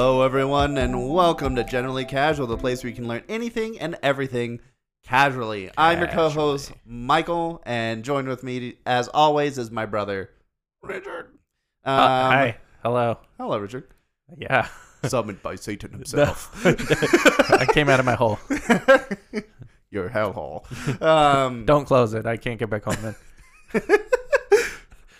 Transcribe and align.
Hello, 0.00 0.22
everyone, 0.22 0.78
and 0.78 1.10
welcome 1.12 1.54
to 1.56 1.62
Generally 1.62 2.06
Casual, 2.06 2.46
the 2.46 2.56
place 2.56 2.82
where 2.82 2.88
you 2.88 2.96
can 2.96 3.06
learn 3.06 3.22
anything 3.28 3.78
and 3.78 3.98
everything 4.02 4.60
casually. 5.04 5.70
I'm 5.76 5.98
your 5.98 6.08
co-host 6.08 6.72
Michael, 6.86 7.60
and 7.66 8.02
joined 8.02 8.26
with 8.26 8.42
me, 8.42 8.76
as 8.86 9.08
always, 9.08 9.58
is 9.58 9.70
my 9.70 9.84
brother 9.84 10.30
Richard. 10.80 11.26
Um, 11.84 11.94
Uh, 12.00 12.30
hi. 12.30 12.56
Hello. 12.82 13.18
Hello, 13.36 13.58
Richard. 13.58 13.88
Yeah. 14.38 14.68
Summoned 15.04 15.42
by 15.42 15.56
Satan 15.56 15.92
himself. 15.98 16.50
I 16.64 17.66
came 17.70 17.90
out 17.90 18.00
of 18.00 18.06
my 18.06 18.14
hole. 18.14 18.38
Your 19.90 20.08
hellhole. 20.08 20.64
Um, 21.02 21.66
Don't 21.66 21.84
close 21.84 22.14
it. 22.14 22.24
I 22.24 22.38
can't 22.38 22.58
get 22.58 22.70
back 22.70 22.84
home 22.84 22.96
then. 23.02 23.98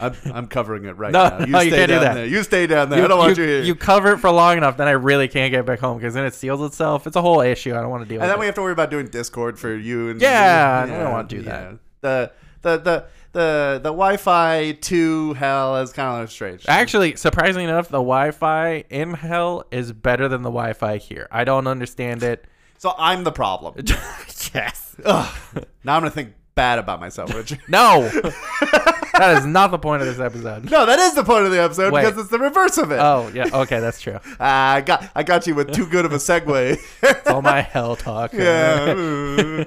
I'm, 0.00 0.14
I'm 0.32 0.46
covering 0.46 0.84
it 0.86 0.96
right 0.96 1.12
No, 1.12 1.28
now. 1.28 1.38
no, 1.38 1.44
you 1.44 1.68
stay 1.68 1.76
can't 1.76 1.88
do 1.88 1.94
down 1.94 2.04
that. 2.04 2.14
There. 2.14 2.26
You 2.26 2.42
stay 2.42 2.66
down 2.66 2.88
there. 2.90 3.04
I 3.04 3.08
don't 3.08 3.18
want 3.18 3.36
you, 3.36 3.44
here. 3.44 3.62
you 3.62 3.74
cover 3.74 4.12
it 4.12 4.18
for 4.18 4.30
long 4.30 4.56
enough, 4.56 4.76
then 4.76 4.88
I 4.88 4.92
really 4.92 5.28
can't 5.28 5.50
get 5.50 5.66
back 5.66 5.78
home 5.80 5.98
because 5.98 6.14
then 6.14 6.24
it 6.24 6.34
seals 6.34 6.60
itself. 6.62 7.06
It's 7.06 7.16
a 7.16 7.22
whole 7.22 7.40
issue. 7.40 7.74
I 7.74 7.80
don't 7.80 7.90
want 7.90 8.02
to 8.04 8.08
deal 8.08 8.20
and 8.20 8.22
with 8.22 8.28
then 8.30 8.36
it. 8.36 8.40
we 8.40 8.46
have 8.46 8.54
to 8.56 8.62
worry 8.62 8.72
about 8.72 8.90
doing 8.90 9.06
Discord 9.08 9.58
for 9.58 9.74
you 9.74 10.08
and 10.10 10.20
Yeah, 10.20 10.84
I 10.84 10.90
don't 10.90 11.12
wanna 11.12 11.28
do 11.28 11.42
that. 11.42 11.74
The 12.00 12.32
the 12.62 12.76
the 12.78 13.04
the 13.32 13.80
the 13.82 13.90
Wi-Fi 13.90 14.72
to 14.72 15.34
hell 15.34 15.76
is 15.76 15.92
kind 15.92 16.22
of 16.22 16.30
strange. 16.32 16.64
Actually, 16.66 17.14
surprisingly 17.16 17.64
enough, 17.64 17.88
the 17.88 17.98
Wi-Fi 17.98 18.84
in 18.90 19.14
hell 19.14 19.64
is 19.70 19.92
better 19.92 20.28
than 20.28 20.42
the 20.42 20.50
Wi-Fi 20.50 20.96
here. 20.96 21.28
I 21.30 21.44
don't 21.44 21.66
understand 21.66 22.22
it. 22.22 22.44
So 22.78 22.94
I'm 22.98 23.22
the 23.24 23.32
problem. 23.32 23.74
yes. 24.54 24.96
Ugh. 25.04 25.36
Now 25.84 25.94
I'm 25.96 26.00
gonna 26.02 26.10
think 26.10 26.32
bad 26.54 26.78
about 26.78 26.98
myself, 27.00 27.32
Richard. 27.34 27.60
No. 27.68 28.10
that 29.20 29.36
is 29.36 29.46
not 29.46 29.70
the 29.70 29.78
point 29.78 30.00
of 30.00 30.08
this 30.08 30.18
episode. 30.18 30.70
No, 30.70 30.86
that 30.86 30.98
is 30.98 31.14
the 31.14 31.22
point 31.22 31.44
of 31.44 31.50
the 31.50 31.60
episode 31.60 31.92
Wait. 31.92 32.02
because 32.02 32.18
it's 32.18 32.30
the 32.30 32.38
reverse 32.38 32.78
of 32.78 32.90
it. 32.90 32.98
Oh 32.98 33.30
yeah. 33.34 33.50
Okay, 33.52 33.78
that's 33.78 34.00
true. 34.00 34.18
I 34.40 34.80
got 34.80 35.10
I 35.14 35.22
got 35.22 35.46
you 35.46 35.54
with 35.54 35.72
too 35.72 35.86
good 35.86 36.06
of 36.06 36.12
a 36.12 36.16
segue. 36.16 36.78
It's 37.02 37.28
all 37.28 37.42
my 37.42 37.60
hell 37.60 37.96
talk. 37.96 38.32
yeah. 38.34 38.94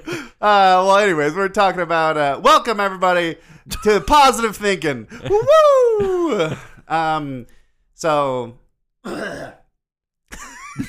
uh, 0.40 0.82
well, 0.82 0.98
anyways, 0.98 1.34
we're 1.34 1.48
talking 1.48 1.82
about 1.82 2.16
uh, 2.16 2.40
welcome 2.42 2.80
everybody 2.80 3.36
to 3.84 4.00
positive 4.00 4.56
thinking. 4.56 5.06
Woo! 5.30 6.50
Um, 6.88 7.46
so 7.94 8.58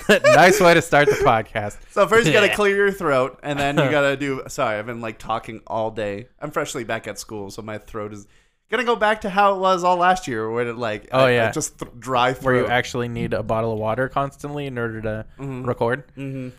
nice 0.09 0.59
way 0.59 0.73
to 0.73 0.81
start 0.81 1.07
the 1.07 1.15
podcast. 1.23 1.77
so 1.91 2.07
first 2.07 2.25
you 2.25 2.33
gotta 2.33 2.53
clear 2.53 2.75
your 2.75 2.91
throat, 2.91 3.39
and 3.43 3.59
then 3.59 3.77
you 3.77 3.91
gotta 3.91 4.17
do. 4.17 4.41
Sorry, 4.47 4.79
I've 4.79 4.87
been 4.87 5.01
like 5.01 5.19
talking 5.19 5.61
all 5.67 5.91
day. 5.91 6.29
I'm 6.39 6.49
freshly 6.49 6.83
back 6.83 7.07
at 7.07 7.19
school, 7.19 7.51
so 7.51 7.61
my 7.61 7.77
throat 7.77 8.11
is 8.11 8.27
gonna 8.69 8.83
go 8.83 8.95
back 8.95 9.21
to 9.21 9.29
how 9.29 9.55
it 9.55 9.59
was 9.59 9.83
all 9.83 9.97
last 9.97 10.27
year, 10.27 10.49
where 10.49 10.67
it 10.67 10.77
like 10.77 11.07
Oh, 11.11 11.19
I- 11.19 11.27
I 11.27 11.31
yeah. 11.31 11.51
just 11.51 11.79
th- 11.79 11.91
dry 11.99 12.33
throat. 12.33 12.43
Where 12.45 12.55
you 12.63 12.67
actually 12.67 13.07
need 13.07 13.33
a 13.33 13.43
bottle 13.43 13.73
of 13.73 13.79
water 13.79 14.09
constantly 14.09 14.65
in 14.65 14.77
order 14.77 15.01
to 15.01 15.25
Mhm. 15.39 15.65
record. 15.67 16.03
hmm 16.15 16.49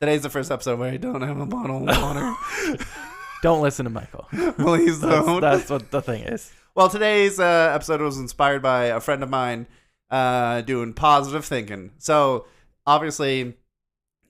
Today's 0.00 0.22
the 0.22 0.30
first 0.30 0.50
episode 0.50 0.78
where 0.78 0.90
I 0.92 0.96
don't 0.98 1.22
have 1.22 1.38
a 1.40 1.46
bottle 1.46 1.88
of 1.88 1.96
water. 2.02 2.34
Don't 3.42 3.62
listen 3.62 3.84
to 3.84 3.90
Michael. 3.90 4.26
Please 4.58 5.00
That's, 5.00 5.26
don't. 5.26 5.40
that's 5.42 5.68
what 5.68 5.90
the 5.90 6.00
thing 6.00 6.22
is. 6.24 6.50
Well, 6.74 6.88
today's 6.88 7.38
uh, 7.38 7.72
episode 7.74 8.00
was 8.00 8.16
inspired 8.18 8.62
by 8.62 8.84
a 8.86 9.00
friend 9.00 9.22
of 9.22 9.28
mine 9.28 9.66
uh, 10.10 10.62
doing 10.62 10.94
positive 10.94 11.44
thinking. 11.44 11.90
So, 11.98 12.46
obviously, 12.86 13.54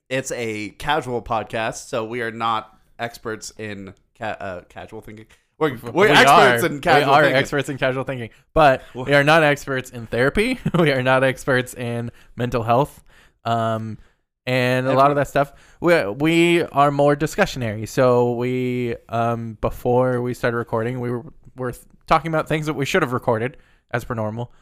it's 0.08 0.32
a 0.32 0.70
casual 0.70 1.22
podcast, 1.22 1.88
so 1.88 2.04
we 2.04 2.22
are 2.22 2.32
not 2.32 2.76
experts 2.98 3.52
in 3.56 3.94
ca- 4.18 4.36
uh, 4.40 4.60
casual 4.68 5.00
thinking. 5.00 5.26
We're, 5.72 5.92
we're 5.92 6.08
We 6.08 6.12
experts 6.12 6.62
are. 6.62 6.66
in 6.66 6.80
casual 6.80 7.10
We 7.10 7.14
are 7.14 7.22
thinking. 7.22 7.36
experts 7.36 7.68
in 7.68 7.78
casual 7.78 8.04
thinking, 8.04 8.30
but 8.52 8.82
we 8.94 9.12
are 9.14 9.24
not 9.24 9.42
experts 9.42 9.90
in 9.90 10.06
therapy. 10.06 10.58
we 10.78 10.92
are 10.92 11.02
not 11.02 11.24
experts 11.24 11.74
in 11.74 12.10
mental 12.36 12.62
health, 12.62 13.02
um, 13.44 13.98
and 14.46 14.86
a 14.86 14.92
lot 14.94 15.10
of 15.10 15.16
that 15.16 15.28
stuff. 15.28 15.52
We 15.80 16.04
we 16.06 16.62
are 16.62 16.90
more 16.90 17.16
discussionary. 17.16 17.88
So 17.88 18.34
we 18.34 18.96
um 19.08 19.56
before 19.60 20.20
we 20.22 20.34
started 20.34 20.56
recording, 20.56 21.00
we 21.00 21.10
were 21.10 21.24
were 21.56 21.74
talking 22.06 22.30
about 22.32 22.48
things 22.48 22.66
that 22.66 22.74
we 22.74 22.84
should 22.84 23.02
have 23.02 23.12
recorded 23.12 23.56
as 23.90 24.04
per 24.04 24.14
normal. 24.14 24.52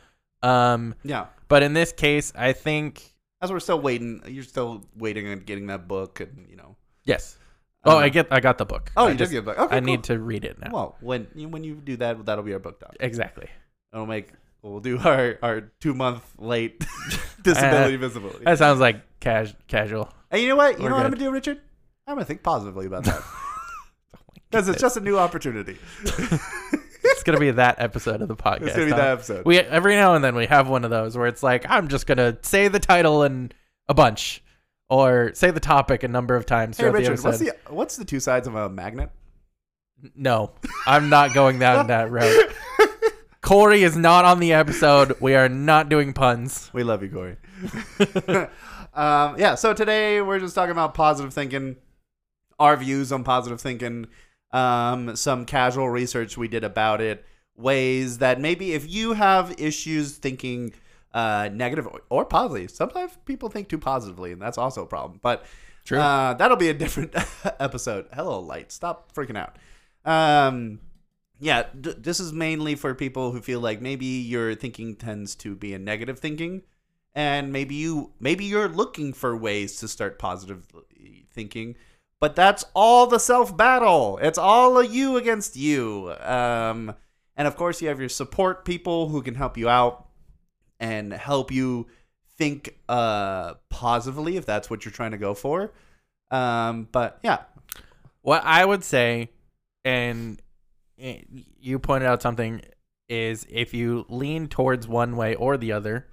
Um, 0.42 0.94
yeah. 1.04 1.26
but 1.48 1.62
in 1.62 1.72
this 1.72 1.92
case, 1.92 2.32
I 2.36 2.52
think 2.52 3.14
As 3.40 3.50
we're 3.52 3.60
still 3.60 3.80
waiting, 3.80 4.22
you're 4.26 4.42
still 4.44 4.84
waiting 4.96 5.28
on 5.28 5.40
getting 5.40 5.66
that 5.68 5.86
book, 5.88 6.20
and 6.20 6.46
you 6.50 6.56
know. 6.56 6.76
yes. 7.04 7.38
Oh, 7.84 7.96
Uh, 7.96 8.00
I 8.00 8.08
get 8.10 8.28
I 8.30 8.40
got 8.40 8.58
the 8.58 8.64
book. 8.64 8.92
Oh, 8.96 9.06
I 9.06 9.10
you 9.10 9.14
just, 9.16 9.30
did 9.30 9.36
get 9.36 9.38
a 9.40 9.42
book. 9.42 9.58
Okay, 9.58 9.76
I 9.76 9.80
cool. 9.80 9.86
need 9.86 10.04
to 10.04 10.18
read 10.18 10.44
it 10.44 10.58
now. 10.60 10.70
Well, 10.72 10.96
when 11.00 11.26
when 11.34 11.64
you 11.64 11.74
do 11.74 11.96
that, 11.96 12.24
that'll 12.26 12.44
be 12.44 12.52
our 12.52 12.58
book 12.60 12.78
doc. 12.80 12.94
exactly. 13.00 13.48
It'll 13.92 14.06
make 14.06 14.28
we'll 14.62 14.80
do 14.80 14.98
our 15.04 15.38
our 15.42 15.72
two 15.80 15.94
month 15.94 16.22
late 16.38 16.84
disability 17.42 17.96
visibility. 18.06 18.44
That 18.44 18.58
sounds 18.58 18.78
like 18.80 19.02
cas- 19.20 19.54
casual. 19.66 20.12
And 20.30 20.40
you 20.40 20.48
know 20.48 20.56
what? 20.56 20.78
You 20.78 20.84
We're 20.84 20.90
know 20.90 20.96
what 20.96 21.06
I'm 21.06 21.12
gonna 21.12 21.24
do, 21.24 21.30
Richard? 21.30 21.60
I'm 22.06 22.14
gonna 22.14 22.24
think 22.24 22.42
positively 22.42 22.86
about 22.86 23.04
that. 23.04 23.22
Because 24.50 24.68
it's 24.68 24.80
just 24.80 24.96
a 24.96 25.00
new 25.00 25.18
opportunity. 25.18 25.78
It's 27.04 27.22
gonna 27.24 27.38
be 27.40 27.50
that 27.52 27.76
episode 27.80 28.20
of 28.22 28.28
the 28.28 28.36
podcast. 28.36 28.62
It's 28.62 28.74
gonna 28.74 28.86
be 28.86 28.90
huh? 28.92 28.96
that 28.98 29.10
episode. 29.12 29.44
We 29.46 29.58
every 29.58 29.94
now 29.96 30.14
and 30.14 30.22
then 30.24 30.34
we 30.34 30.46
have 30.46 30.68
one 30.68 30.84
of 30.84 30.90
those 30.90 31.16
where 31.16 31.26
it's 31.26 31.42
like 31.42 31.64
I'm 31.68 31.88
just 31.88 32.06
gonna 32.06 32.38
say 32.42 32.68
the 32.68 32.78
title 32.80 33.22
and 33.22 33.52
a 33.88 33.94
bunch, 33.94 34.42
or 34.92 35.32
say 35.32 35.50
the 35.50 35.58
topic 35.58 36.02
a 36.02 36.08
number 36.08 36.36
of 36.36 36.44
times 36.44 36.76
hey 36.76 36.82
throughout 36.82 36.94
Richard, 36.94 37.18
the 37.18 37.22
what's 37.22 37.40
episode. 37.40 37.58
the 37.66 37.74
what's 37.74 37.96
the 37.96 38.04
two 38.04 38.20
sides 38.20 38.46
of 38.46 38.54
a 38.54 38.68
magnet? 38.68 39.10
No, 40.14 40.50
I'm 40.86 41.08
not 41.08 41.32
going 41.32 41.58
down 41.58 41.86
that 41.86 42.10
road. 42.10 42.52
Corey 43.40 43.84
is 43.84 43.96
not 43.96 44.26
on 44.26 44.38
the 44.38 44.52
episode. 44.52 45.18
We 45.18 45.34
are 45.34 45.48
not 45.48 45.88
doing 45.88 46.12
puns. 46.12 46.68
We 46.74 46.82
love 46.82 47.02
you, 47.02 47.08
Corey. 47.08 47.36
um, 48.94 49.38
yeah, 49.38 49.54
so 49.54 49.72
today 49.72 50.20
we're 50.20 50.38
just 50.38 50.54
talking 50.54 50.72
about 50.72 50.92
positive 50.92 51.32
thinking, 51.32 51.76
our 52.58 52.76
views 52.76 53.12
on 53.12 53.24
positive 53.24 53.62
thinking, 53.62 54.08
um, 54.50 55.16
some 55.16 55.46
casual 55.46 55.88
research 55.88 56.36
we 56.36 56.48
did 56.48 56.64
about 56.64 57.00
it, 57.00 57.24
ways 57.56 58.18
that 58.18 58.40
maybe 58.40 58.74
if 58.74 58.90
you 58.90 59.14
have 59.14 59.58
issues 59.58 60.18
thinking 60.18 60.74
uh, 61.14 61.50
negative 61.52 61.88
or, 62.08 62.24
positive, 62.24 62.70
sometimes 62.70 63.16
people 63.24 63.48
think 63.48 63.68
too 63.68 63.78
positively, 63.78 64.32
and 64.32 64.40
that's 64.40 64.58
also 64.58 64.82
a 64.82 64.86
problem. 64.86 65.20
But 65.22 65.44
True. 65.84 65.98
Uh, 65.98 66.34
that'll 66.34 66.56
be 66.56 66.68
a 66.68 66.74
different 66.74 67.14
episode. 67.60 68.06
Hello, 68.12 68.40
light. 68.40 68.70
Stop 68.70 69.12
freaking 69.12 69.36
out. 69.36 69.56
Um, 70.04 70.80
yeah, 71.40 71.64
d- 71.78 71.94
this 71.98 72.20
is 72.20 72.32
mainly 72.32 72.76
for 72.76 72.94
people 72.94 73.32
who 73.32 73.40
feel 73.40 73.60
like 73.60 73.80
maybe 73.80 74.06
your 74.06 74.54
thinking 74.54 74.94
tends 74.94 75.34
to 75.36 75.56
be 75.56 75.74
a 75.74 75.78
negative 75.78 76.18
thinking, 76.18 76.62
and 77.14 77.52
maybe 77.52 77.74
you 77.74 78.12
maybe 78.20 78.44
you're 78.44 78.68
looking 78.68 79.12
for 79.12 79.36
ways 79.36 79.76
to 79.80 79.88
start 79.88 80.18
positive 80.18 80.66
thinking, 81.32 81.74
but 82.20 82.36
that's 82.36 82.64
all 82.74 83.06
the 83.08 83.18
self 83.18 83.56
battle. 83.56 84.18
It's 84.22 84.38
all 84.38 84.78
of 84.78 84.94
you 84.94 85.16
against 85.16 85.56
you. 85.56 86.14
Um, 86.20 86.94
and 87.36 87.48
of 87.48 87.56
course, 87.56 87.82
you 87.82 87.88
have 87.88 87.98
your 87.98 88.08
support 88.08 88.64
people 88.64 89.08
who 89.08 89.22
can 89.22 89.34
help 89.34 89.56
you 89.56 89.68
out 89.68 90.06
and 90.82 91.12
help 91.12 91.50
you 91.50 91.86
think 92.36 92.76
uh 92.88 93.54
positively 93.70 94.36
if 94.36 94.44
that's 94.44 94.68
what 94.68 94.84
you're 94.84 94.92
trying 94.92 95.12
to 95.12 95.18
go 95.18 95.32
for. 95.32 95.72
Um, 96.30 96.88
but 96.92 97.18
yeah, 97.22 97.38
What 98.22 98.42
I 98.44 98.64
would 98.64 98.82
say, 98.84 99.30
and 99.84 100.40
eh, 100.98 101.20
you 101.60 101.78
pointed 101.78 102.06
out 102.06 102.20
something, 102.22 102.62
is 103.08 103.46
if 103.50 103.72
you 103.74 104.06
lean 104.08 104.48
towards 104.48 104.88
one 104.88 105.16
way 105.16 105.34
or 105.34 105.56
the 105.56 105.72
other, 105.72 106.06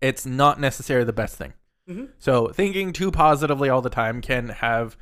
it's 0.00 0.26
not 0.26 0.60
necessarily 0.60 1.04
the 1.06 1.12
best 1.12 1.36
thing. 1.36 1.54
Mhm. 1.88 2.10
So 2.18 2.48
thinking 2.48 2.92
too 2.92 3.10
positively 3.10 3.68
all 3.68 3.80
the 3.82 3.90
time 3.90 4.20
can 4.20 4.48
have 4.50 4.96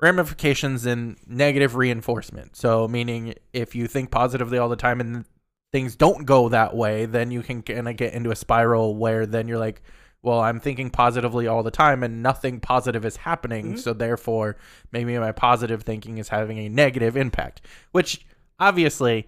ramifications 0.00 0.86
in 0.86 1.16
negative 1.26 1.74
reinforcement. 1.76 2.56
So 2.56 2.88
meaning 2.88 3.34
if 3.52 3.74
you 3.74 3.86
think 3.88 4.10
positively 4.10 4.56
all 4.56 4.68
the 4.68 4.76
time 4.76 5.00
and 5.00 5.24
things 5.72 5.96
don't 5.96 6.24
go 6.24 6.48
that 6.48 6.74
way, 6.74 7.04
then 7.06 7.30
you 7.30 7.42
can 7.42 7.62
kind 7.62 7.88
of 7.88 7.96
get 7.96 8.14
into 8.14 8.30
a 8.30 8.36
spiral 8.36 8.94
where 8.96 9.26
then 9.26 9.48
you're 9.48 9.58
like, 9.58 9.82
well, 10.22 10.40
I'm 10.40 10.60
thinking 10.60 10.90
positively 10.90 11.46
all 11.46 11.62
the 11.62 11.70
time 11.70 12.02
and 12.02 12.22
nothing 12.22 12.60
positive 12.60 13.04
is 13.04 13.16
happening. 13.16 13.74
Mhm. 13.74 13.78
So 13.78 13.92
therefore, 13.92 14.56
maybe 14.90 15.16
my 15.18 15.32
positive 15.32 15.82
thinking 15.82 16.18
is 16.18 16.28
having 16.30 16.58
a 16.58 16.68
negative 16.68 17.16
impact, 17.16 17.60
which 17.92 18.26
obviously 18.58 19.26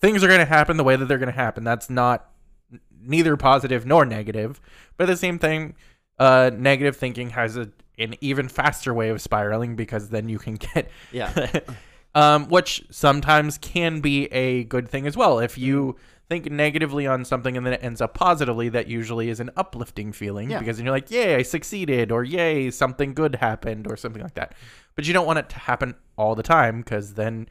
things 0.00 0.22
are 0.22 0.28
going 0.28 0.38
to 0.40 0.44
happen 0.44 0.76
the 0.76 0.84
way 0.84 0.96
that 0.96 1.06
they're 1.06 1.18
going 1.18 1.32
to 1.32 1.34
happen. 1.34 1.64
That's 1.64 1.90
not 1.90 2.30
neither 3.02 3.36
positive 3.36 3.86
nor 3.86 4.04
negative. 4.04 4.60
But 4.96 5.06
the 5.06 5.16
same 5.16 5.38
thing, 5.38 5.74
uh, 6.18 6.50
negative 6.54 6.96
thinking 6.96 7.30
has 7.30 7.56
a, 7.56 7.70
an 7.98 8.14
even 8.20 8.48
faster 8.48 8.94
way 8.94 9.08
of 9.08 9.20
spiraling 9.20 9.74
because 9.76 10.10
then 10.10 10.28
you 10.28 10.38
can 10.38 10.54
get 10.74 10.90
yeah, 11.10 11.32
um, 12.14 12.48
which 12.48 12.84
sometimes 12.90 13.58
can 13.58 14.00
be 14.00 14.26
a 14.26 14.64
good 14.64 14.88
thing 14.88 15.06
as 15.06 15.16
well. 15.16 15.38
If 15.38 15.56
you 15.58 15.96
think 16.28 16.50
negatively 16.50 17.06
on 17.06 17.24
something 17.24 17.56
and 17.56 17.66
then 17.66 17.72
it 17.72 17.82
ends 17.82 18.00
up 18.00 18.14
positively, 18.14 18.68
that 18.68 18.86
usually 18.86 19.28
is 19.30 19.40
an 19.40 19.50
uplifting 19.56 20.12
feeling 20.12 20.50
Yeah. 20.50 20.58
because 20.60 20.76
then 20.76 20.86
you're 20.86 20.94
like, 20.94 21.10
yay, 21.10 21.34
I 21.36 21.42
succeeded, 21.42 22.12
or 22.12 22.22
yay, 22.24 22.70
something 22.70 23.14
good 23.14 23.36
happened, 23.36 23.86
or 23.88 23.96
something 23.96 24.22
like 24.22 24.34
that. 24.34 24.54
But 24.94 25.06
you 25.06 25.12
don't 25.12 25.26
want 25.26 25.38
it 25.40 25.48
to 25.50 25.58
happen 25.58 25.94
all 26.16 26.34
the 26.34 26.42
time 26.44 26.82
because 26.82 27.14
then 27.14 27.48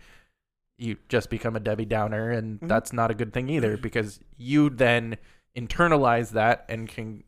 you 0.77 0.95
just 1.09 1.29
become 1.29 1.57
a 1.57 1.59
Debbie 1.59 1.83
Downer, 1.85 2.29
and 2.31 2.59
Mhm. 2.61 2.67
that's 2.69 2.93
not 2.93 3.11
a 3.11 3.13
good 3.13 3.33
thing 3.33 3.49
either 3.49 3.75
because 3.75 4.21
you 4.37 4.69
then 4.69 5.17
internalize 5.57 6.31
that 6.31 6.65
and 6.69 6.87
can 6.87 7.23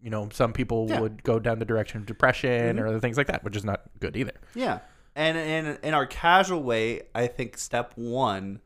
you 0.00 0.10
know, 0.10 0.28
some 0.32 0.52
people 0.52 0.86
Yeah. 0.88 1.00
would 1.00 1.24
go 1.24 1.40
down 1.40 1.58
the 1.58 1.64
direction 1.64 1.98
of 1.98 2.06
depression 2.06 2.76
Mhm. 2.76 2.80
or 2.80 2.86
other 2.86 3.00
things 3.00 3.16
like 3.16 3.26
that, 3.26 3.42
which 3.42 3.56
is 3.56 3.64
not 3.64 3.80
good 3.98 4.16
either. 4.16 4.30
Yeah. 4.54 4.78
And 5.18 5.36
in 5.36 5.78
in 5.82 5.94
our 5.94 6.06
casual 6.06 6.62
way, 6.62 7.02
I 7.12 7.26
think 7.26 7.58
step 7.58 7.92
one, 7.96 8.60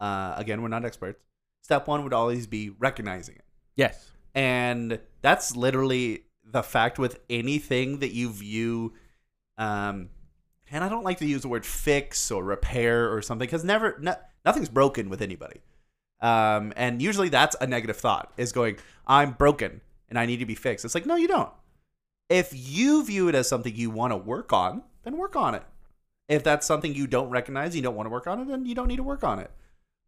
uh, 0.00 0.34
again, 0.36 0.60
we're 0.60 0.66
not 0.66 0.84
experts. 0.84 1.22
Step 1.60 1.86
one 1.86 2.02
would 2.02 2.12
always 2.12 2.48
be 2.48 2.70
recognizing 2.70 3.36
it. 3.36 3.44
Yes. 3.76 4.10
And 4.34 4.98
that's 5.20 5.54
literally 5.54 6.24
the 6.44 6.64
fact 6.64 6.98
with 6.98 7.20
anything 7.30 8.00
that 8.00 8.12
you 8.12 8.28
view 8.30 8.94
um 9.56 10.08
and 10.68 10.82
I 10.82 10.88
don't 10.88 11.04
like 11.04 11.18
to 11.18 11.26
use 11.26 11.42
the 11.42 11.48
word 11.48 11.64
fix 11.64 12.32
or 12.32 12.42
repair 12.42 13.12
or 13.12 13.22
something 13.22 13.48
cuz 13.48 13.62
never 13.62 13.96
no, 14.00 14.16
nothing's 14.44 14.68
broken 14.68 15.08
with 15.08 15.22
anybody. 15.22 15.60
Um 16.20 16.72
and 16.74 17.00
usually 17.00 17.28
that's 17.28 17.54
a 17.60 17.68
negative 17.68 17.96
thought 17.96 18.32
is 18.36 18.50
going 18.50 18.78
I'm 19.06 19.32
broken 19.32 19.80
and 20.08 20.18
I 20.18 20.26
need 20.26 20.38
to 20.38 20.46
be 20.46 20.56
fixed. 20.56 20.84
It's 20.84 20.96
like 20.96 21.06
no 21.06 21.14
you 21.14 21.28
don't. 21.28 21.52
If 22.28 22.50
you 22.52 23.04
view 23.04 23.28
it 23.28 23.36
as 23.36 23.48
something 23.48 23.76
you 23.76 23.90
want 23.90 24.12
to 24.12 24.16
work 24.16 24.52
on, 24.52 24.82
then 25.04 25.16
work 25.16 25.36
on 25.36 25.54
it. 25.54 25.62
If 26.28 26.44
that's 26.44 26.66
something 26.66 26.94
you 26.94 27.06
don't 27.06 27.30
recognize, 27.30 27.74
you 27.76 27.82
don't 27.82 27.96
want 27.96 28.06
to 28.06 28.10
work 28.10 28.26
on 28.26 28.40
it, 28.40 28.48
then 28.48 28.64
you 28.64 28.74
don't 28.74 28.88
need 28.88 28.96
to 28.96 29.02
work 29.02 29.24
on 29.24 29.38
it. 29.38 29.50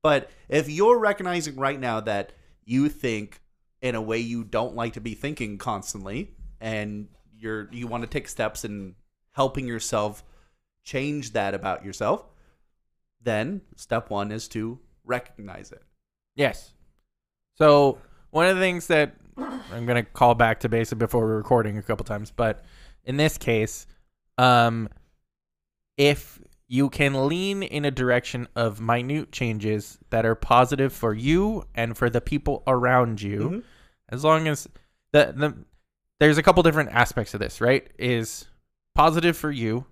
But 0.03 0.31
if 0.49 0.69
you're 0.69 0.99
recognizing 0.99 1.57
right 1.57 1.79
now 1.79 2.01
that 2.01 2.33
you 2.65 2.89
think 2.89 3.41
in 3.81 3.95
a 3.95 4.03
way 4.03 4.19
you 4.19 4.45
don't 4.45 4.75
like 4.75 4.95
to 4.95 5.01
be 5.01 5.15
thinking 5.15 5.59
constantly 5.59 6.31
and 6.61 7.09
you're 7.37 7.69
you 7.73 7.87
want 7.87 8.03
to 8.03 8.07
take 8.07 8.29
steps 8.29 8.65
in 8.65 8.95
helping 9.33 9.67
yourself 9.67 10.25
change 10.85 11.33
that 11.33 11.55
about 11.55 11.85
yourself, 11.85 12.25
then 13.23 13.61
step 13.77 14.11
1 14.11 14.31
is 14.31 14.49
to 14.49 14.79
recognize 15.05 15.73
it. 15.73 15.83
Yes. 16.37 16.73
So 17.57 17.99
one 18.31 18.47
of 18.47 18.57
the 18.57 18.63
things 18.63 18.87
that 18.89 19.15
I'm 19.37 19.87
gonna 19.87 20.05
call 20.05 20.35
back 20.35 20.61
to 20.61 20.69
basic 20.69 20.99
before 20.99 21.23
we're 21.23 21.37
recording 21.37 21.79
a 21.79 21.83
couple 21.83 22.05
times, 22.05 22.31
but 22.31 22.65
in 23.05 23.17
this 23.17 23.37
case, 23.37 23.87
um, 24.39 24.89
if 25.97 26.41
you 26.67 26.89
can 26.91 27.29
lean 27.29 27.63
in 27.63 27.85
a 27.85 27.91
direction 27.91 28.49
of 28.57 28.81
minute 28.81 29.31
changes 29.33 29.99
that 30.11 30.25
are 30.27 30.35
positive 30.35 30.93
for 30.93 31.13
you 31.15 31.65
and 31.75 31.97
for 31.97 32.09
the 32.11 32.21
people 32.21 32.63
around 32.67 33.21
you, 33.23 33.39
Mhm. 33.51 33.63
as 34.09 34.25
long 34.25 34.49
as 34.49 34.69
the 35.13 35.33
the 35.37 35.55
there's 36.21 36.39
a 36.39 36.43
couple 36.43 36.63
different 36.63 36.91
aspects 36.91 37.35
of 37.35 37.41
this, 37.41 37.61
right? 37.61 37.91
Is 37.99 38.47
positive 38.95 39.37
for 39.37 39.51
you, 39.51 39.85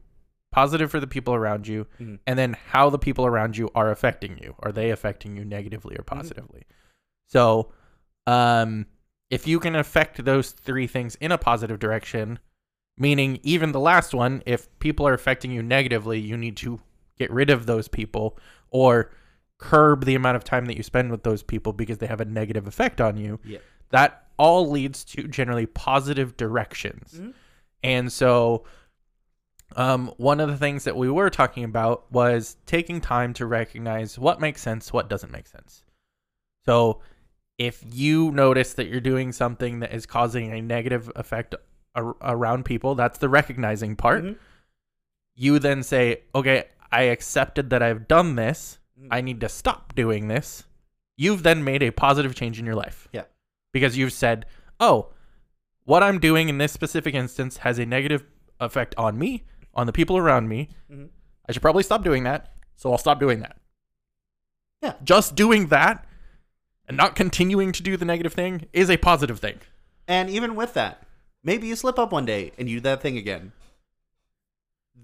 positive 0.50 0.91
for 0.91 1.00
the 1.00 1.06
people 1.06 1.35
around 1.35 1.67
you, 1.67 1.87
Mhm. 2.00 2.21
and 2.27 2.39
then 2.39 2.55
how 2.71 2.89
the 2.91 2.99
people 2.99 3.27
around 3.27 3.56
you 3.56 3.71
are 3.75 3.91
affecting 3.91 4.39
you. 4.39 4.55
Are 4.61 4.73
they 4.73 4.91
affecting 4.91 5.37
you 5.37 5.44
negatively 5.44 5.97
or 5.99 6.03
positively? 6.05 6.62
So, 7.27 7.73
um, 8.27 8.87
if 9.31 9.47
you 9.47 9.59
can 9.61 9.75
affect 9.75 10.25
those 10.25 10.53
three 10.53 10.87
things 10.87 11.17
in 11.17 11.33
a 11.33 11.39
positive 11.39 11.79
direction, 11.79 12.39
meaning 13.02 13.40
even 13.43 13.72
the 13.72 13.81
last 13.81 14.14
one, 14.14 14.43
if 14.46 14.69
people 14.78 15.06
are 15.08 15.12
affecting 15.12 15.50
you 15.50 15.62
negatively, 15.62 16.20
you 16.20 16.37
need 16.37 16.56
to 16.58 16.81
get 17.19 17.31
rid 17.32 17.50
of 17.50 17.66
those 17.66 17.88
people 17.88 18.38
or 18.70 19.10
curb 19.58 20.04
the 20.04 20.14
amount 20.14 20.37
of 20.37 20.44
time 20.44 20.66
that 20.66 20.76
you 20.76 20.82
spend 20.82 21.10
with 21.10 21.25
those 21.25 21.43
people 21.43 21.72
because 21.72 21.99
they 21.99 22.06
have 22.06 22.20
a 22.20 22.25
negative 22.25 22.66
effect 22.69 23.00
on 23.00 23.16
you. 23.16 23.40
That 23.90 24.28
all 24.38 24.70
leads 24.70 25.04
to 25.04 25.28
generally 25.28 25.66
positive 25.66 26.37
directions. 26.37 27.20
Mhm. 27.20 27.34
And 27.82 28.12
so 28.12 28.64
um, 29.75 30.12
one 30.16 30.38
of 30.38 30.48
the 30.48 30.56
things 30.56 30.84
that 30.84 30.96
we 30.96 31.10
were 31.10 31.31
talking 31.31 31.64
about 31.64 32.10
was 32.12 32.56
taking 32.66 33.00
time 33.00 33.32
to 33.34 33.46
recognize 33.46 34.19
what 34.19 34.40
makes 34.40 34.60
sense, 34.60 34.93
what 34.93 35.08
doesn't 35.08 35.32
make 35.32 35.46
sense. 35.46 35.82
So 36.66 37.00
if 37.58 37.82
you 37.87 38.31
notice 38.32 38.75
that 38.75 38.88
you're 38.88 39.00
doing 39.00 39.32
something 39.32 39.81
that 39.81 39.93
is 39.93 40.06
causing 40.06 40.52
a 40.52 40.60
negative 40.60 41.10
effect 41.16 41.55
ar- 41.94 42.17
around 42.21 42.65
people, 42.65 42.94
that's 42.94 43.19
the 43.19 43.29
recognizing 43.29 43.97
part. 43.97 44.25
Mhm. 44.25 44.37
You 45.35 45.59
then 45.59 45.83
say, 45.83 46.23
okay, 46.35 46.65
I 46.91 47.03
accepted 47.05 47.71
that 47.71 47.83
I've 47.83 48.06
done 48.09 48.37
this. 48.37 48.79
I 49.11 49.21
need 49.21 49.41
to 49.41 49.49
stop 49.49 49.94
doing 49.94 50.29
this. 50.29 50.65
You've 51.17 51.43
then 51.43 51.65
made 51.65 51.83
a 51.83 51.91
positive 51.91 52.35
change 52.35 52.59
in 52.59 52.67
your 52.67 52.75
life. 52.75 53.09
Yeah. 53.12 53.25
Because 53.73 53.97
you've 53.97 54.12
said, 54.12 54.47
oh, 54.79 55.12
what 55.85 56.03
I'm 56.03 56.21
doing 56.21 56.49
in 56.49 56.59
this 56.59 56.73
specific 56.73 57.15
instance 57.15 57.59
has 57.59 57.79
a 57.79 57.87
negative 57.87 58.25
effect 58.61 58.94
on 58.97 59.19
me, 59.19 59.44
on 59.75 59.87
the 59.87 59.93
people 59.93 60.17
around 60.17 60.49
me. 60.49 60.69
Mhm. 60.91 61.09
I 61.49 61.53
should 61.53 61.62
probably 61.62 61.83
stop 61.83 62.05
doing 62.05 62.23
that. 62.25 62.55
So 62.77 62.93
I'll 62.93 62.99
stop 62.99 63.19
doing 63.19 63.41
that. 63.41 63.56
Yeah. 64.83 64.94
Just 65.03 65.35
doing 65.35 65.69
that 65.69 66.05
and 66.87 66.97
not 66.97 67.17
continuing 67.17 67.73
to 67.73 67.83
do 67.83 67.97
the 67.97 68.05
negative 68.05 68.33
thing 68.35 68.69
is 68.73 68.91
a 68.91 68.97
positive 68.97 69.39
thing. 69.41 69.61
And 70.06 70.29
even 70.31 70.55
with 70.55 70.75
that, 70.75 71.03
maybe 71.43 71.67
you 71.67 71.77
slip 71.77 71.99
up 71.99 72.12
one 72.12 72.27
day 72.27 72.53
and 72.59 72.69
you 72.69 72.77
do 72.77 72.83
that 72.83 73.03
thing 73.03 73.17
again. 73.17 73.53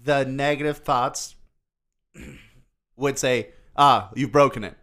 The 0.03 0.25
negative 0.25 0.79
thoughts 0.79 1.35
would 2.95 3.19
say, 3.19 3.49
"Ah, 3.75 4.09
you've 4.15 4.31
broken 4.31 4.63
it. 4.63 4.77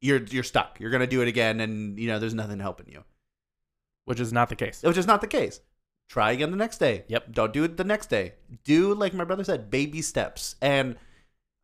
You're 0.00 0.22
you're 0.22 0.42
stuck. 0.42 0.78
You're 0.80 0.90
gonna 0.90 1.06
do 1.06 1.22
it 1.22 1.28
again, 1.28 1.60
and 1.60 1.98
you 1.98 2.08
know 2.08 2.18
there's 2.18 2.34
nothing 2.34 2.60
helping 2.60 2.90
you." 2.90 3.04
Which 4.04 4.20
is 4.20 4.32
not 4.32 4.48
the 4.48 4.56
case. 4.56 4.82
Which 4.82 4.98
is 4.98 5.06
not 5.06 5.20
the 5.20 5.26
case. 5.26 5.60
Try 6.08 6.32
again 6.32 6.50
the 6.50 6.56
next 6.56 6.78
day. 6.78 7.04
Yep. 7.08 7.32
Don't 7.32 7.52
do 7.52 7.64
it 7.64 7.76
the 7.76 7.84
next 7.84 8.10
day. 8.10 8.34
Do 8.64 8.94
like 8.94 9.14
my 9.14 9.24
brother 9.24 9.44
said, 9.44 9.70
baby 9.70 10.02
steps. 10.02 10.56
And 10.60 10.96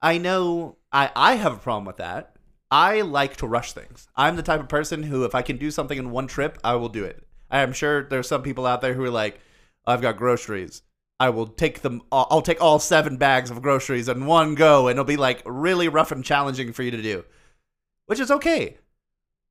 I 0.00 0.18
know 0.18 0.78
I 0.92 1.10
I 1.14 1.34
have 1.34 1.52
a 1.52 1.58
problem 1.58 1.84
with 1.84 1.98
that. 1.98 2.34
I 2.70 3.00
like 3.00 3.36
to 3.38 3.46
rush 3.46 3.72
things. 3.72 4.08
I'm 4.16 4.36
the 4.36 4.42
type 4.42 4.60
of 4.60 4.68
person 4.68 5.02
who, 5.02 5.24
if 5.24 5.34
I 5.34 5.42
can 5.42 5.56
do 5.56 5.70
something 5.70 5.98
in 5.98 6.10
one 6.10 6.28
trip, 6.28 6.56
I 6.62 6.76
will 6.76 6.88
do 6.88 7.04
it. 7.04 7.26
I 7.50 7.60
am 7.60 7.72
sure 7.72 8.04
there's 8.04 8.28
some 8.28 8.42
people 8.42 8.66
out 8.66 8.80
there 8.80 8.94
who 8.94 9.04
are 9.04 9.10
like, 9.10 9.40
I've 9.86 10.00
got 10.00 10.16
groceries. 10.16 10.82
I 11.18 11.28
will 11.30 11.46
take 11.46 11.82
them. 11.82 12.02
I'll 12.10 12.26
I'll 12.30 12.42
take 12.42 12.62
all 12.62 12.78
seven 12.78 13.18
bags 13.18 13.50
of 13.50 13.60
groceries 13.60 14.08
in 14.08 14.24
one 14.26 14.54
go, 14.54 14.88
and 14.88 14.92
it'll 14.94 15.04
be 15.04 15.18
like 15.18 15.42
really 15.44 15.88
rough 15.88 16.12
and 16.12 16.24
challenging 16.24 16.72
for 16.72 16.82
you 16.82 16.90
to 16.90 17.02
do, 17.02 17.24
which 18.06 18.20
is 18.20 18.30
okay. 18.30 18.78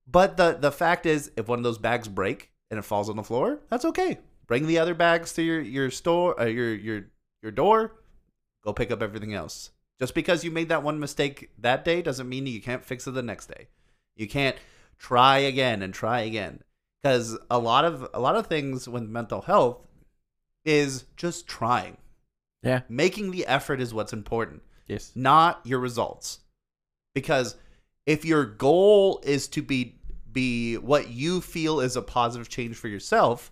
But 0.07 0.37
the 0.37 0.57
the 0.59 0.71
fact 0.71 1.05
is, 1.05 1.31
if 1.37 1.47
one 1.47 1.59
of 1.59 1.63
those 1.63 1.77
bags 1.77 2.07
break 2.07 2.51
and 2.71 2.79
it 2.79 2.83
falls 2.83 3.09
on 3.09 3.17
the 3.17 3.23
floor, 3.23 3.59
that's 3.69 3.85
okay. 3.85 4.17
Bring 4.47 4.65
the 4.65 4.79
other 4.79 4.95
bags 4.95 5.33
to 5.33 5.43
your 5.43 5.61
your 5.61 5.91
store, 5.91 6.39
uh, 6.41 6.45
your 6.45 6.73
your 6.73 7.03
your 7.43 7.51
door. 7.51 7.93
Go 8.63 8.73
pick 8.73 8.89
up 8.89 9.03
everything 9.03 9.35
else. 9.35 9.69
Just 9.99 10.15
because 10.15 10.43
you 10.43 10.49
made 10.49 10.69
that 10.69 10.81
one 10.81 10.99
mistake 10.99 11.51
that 11.59 11.85
day 11.85 12.01
doesn't 12.01 12.27
mean 12.27 12.47
you 12.47 12.61
can't 12.61 12.83
fix 12.83 13.05
it 13.05 13.11
the 13.11 13.21
next 13.21 13.45
day. 13.45 13.67
You 14.15 14.27
can't 14.27 14.55
try 14.97 15.37
again 15.39 15.83
and 15.83 15.93
try 15.93 16.21
again 16.21 16.63
because 17.01 17.37
a 17.49 17.59
lot 17.59 17.85
of 17.85 18.07
a 18.13 18.19
lot 18.19 18.35
of 18.35 18.47
things 18.47 18.87
with 18.87 19.03
mental 19.03 19.41
health 19.41 19.77
is 20.65 21.05
just 21.15 21.47
trying. 21.47 21.97
Yeah. 22.63 22.81
Making 22.89 23.31
the 23.31 23.45
effort 23.45 23.79
is 23.79 23.93
what's 23.93 24.13
important 24.13 24.61
Yes. 24.87 25.11
not 25.15 25.61
your 25.63 25.79
results. 25.79 26.39
Because 27.15 27.55
if 28.05 28.25
your 28.25 28.45
goal 28.45 29.21
is 29.23 29.47
to 29.49 29.61
be 29.61 29.95
be 30.31 30.75
what 30.77 31.09
you 31.09 31.41
feel 31.41 31.79
is 31.79 31.95
a 31.95 32.01
positive 32.01 32.49
change 32.49 32.75
for 32.75 32.87
yourself, 32.87 33.51